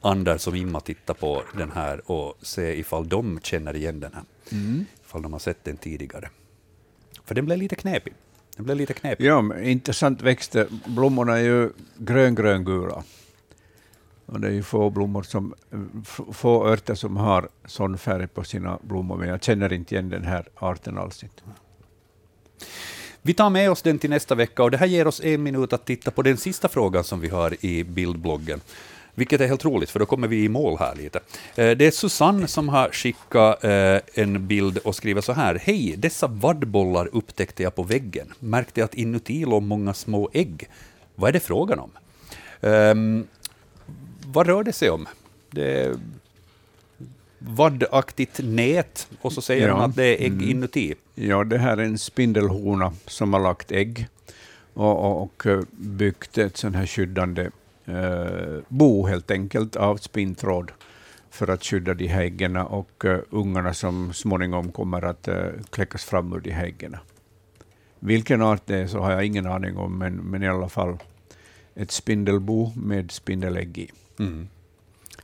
[0.00, 4.24] Anders och Imma titta på den här och se ifall de känner igen den här.
[4.52, 4.84] Mm.
[5.06, 6.30] Ifall de har sett den tidigare.
[7.24, 8.14] För den blev lite knepig.
[8.56, 9.24] Den blev lite knepig.
[9.24, 10.56] Ja, intressant växt.
[10.86, 13.04] Blommorna är ju grön-grön-gula.
[14.26, 15.54] Och det är ju få blommor som,
[16.32, 20.24] få örter som har sån färg på sina blommor, men jag känner inte igen den
[20.24, 21.22] här arten alls.
[21.22, 21.42] Inte.
[23.22, 25.72] Vi tar med oss den till nästa vecka och det här ger oss en minut
[25.72, 28.60] att titta på den sista frågan som vi har i bildbloggen.
[29.14, 31.20] Vilket är helt roligt, för då kommer vi i mål här lite.
[31.56, 35.54] Eh, det är Susanne som har skickat eh, en bild och skriver så här.
[35.54, 38.32] Hej, dessa vaddbollar upptäckte jag på väggen.
[38.38, 40.68] Märkte att inuti låg många små ägg.
[41.14, 41.90] Vad är det frågan om?
[42.60, 43.26] Ehm,
[44.34, 45.08] vad rör det sig om?
[45.50, 45.98] Det
[47.38, 49.74] vaddaktigt nät och så säger ja.
[49.74, 50.50] de att det är ägg mm.
[50.50, 50.94] inuti.
[51.14, 54.08] Ja, det här är en spindelhona som har lagt ägg
[54.74, 57.50] och, och, och eh, byggt ett sånt här skyddande
[57.84, 60.72] eh, bo helt enkelt av spinntråd
[61.30, 65.34] för att skydda de här äggen och uh, ungarna som småningom kommer att uh,
[65.70, 66.96] kläckas fram ur de här äggen.
[67.98, 70.98] Vilken art det är så har jag ingen aning om, men, men i alla fall
[71.74, 73.90] ett spindelbo med spindelägg i.
[74.18, 74.48] Mm.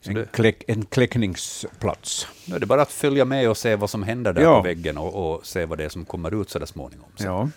[0.02, 2.26] En, kläck, en kläckningsplats.
[2.44, 4.56] Nu är det bara att följa med och se vad som händer där ja.
[4.56, 7.08] på väggen och, och, se vad det är som kommer ut så där småningom.
[7.16, 7.24] Så.
[7.24, 7.48] Ja.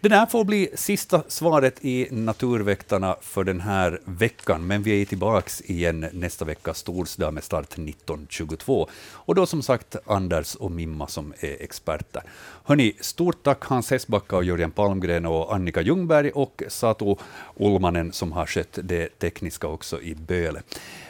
[0.00, 5.04] Det där får bli sista svaret i Naturväktarna för den här veckan, men vi är
[5.04, 8.88] tillbaka igen nästa vecka, storsdag med start 19.22.
[9.12, 12.22] Och då som sagt Anders och Mimma som är experter.
[12.64, 17.14] Hörni, stort tack Hans Hessbacka och Jörgen Palmgren och Annika Ljungberg och Satu
[17.54, 20.62] Olmanen som har skött det tekniska också i Böle.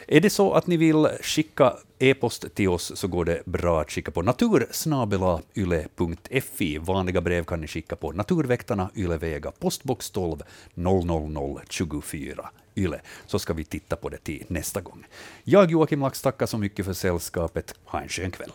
[0.07, 3.91] Är det så att ni vill skicka e-post till oss så går det bra att
[3.91, 6.77] skicka på natursnabelayle.fi.
[6.77, 10.41] Vanliga brev kan ni skicka på Naturväktarna, Ylevega, postbox 12
[10.73, 15.05] 00024 Yle, så ska vi titta på det till nästa gång.
[15.43, 17.75] Jag, Joakim Lax, tackar så mycket för sällskapet.
[17.85, 18.51] Ha en skön kväll.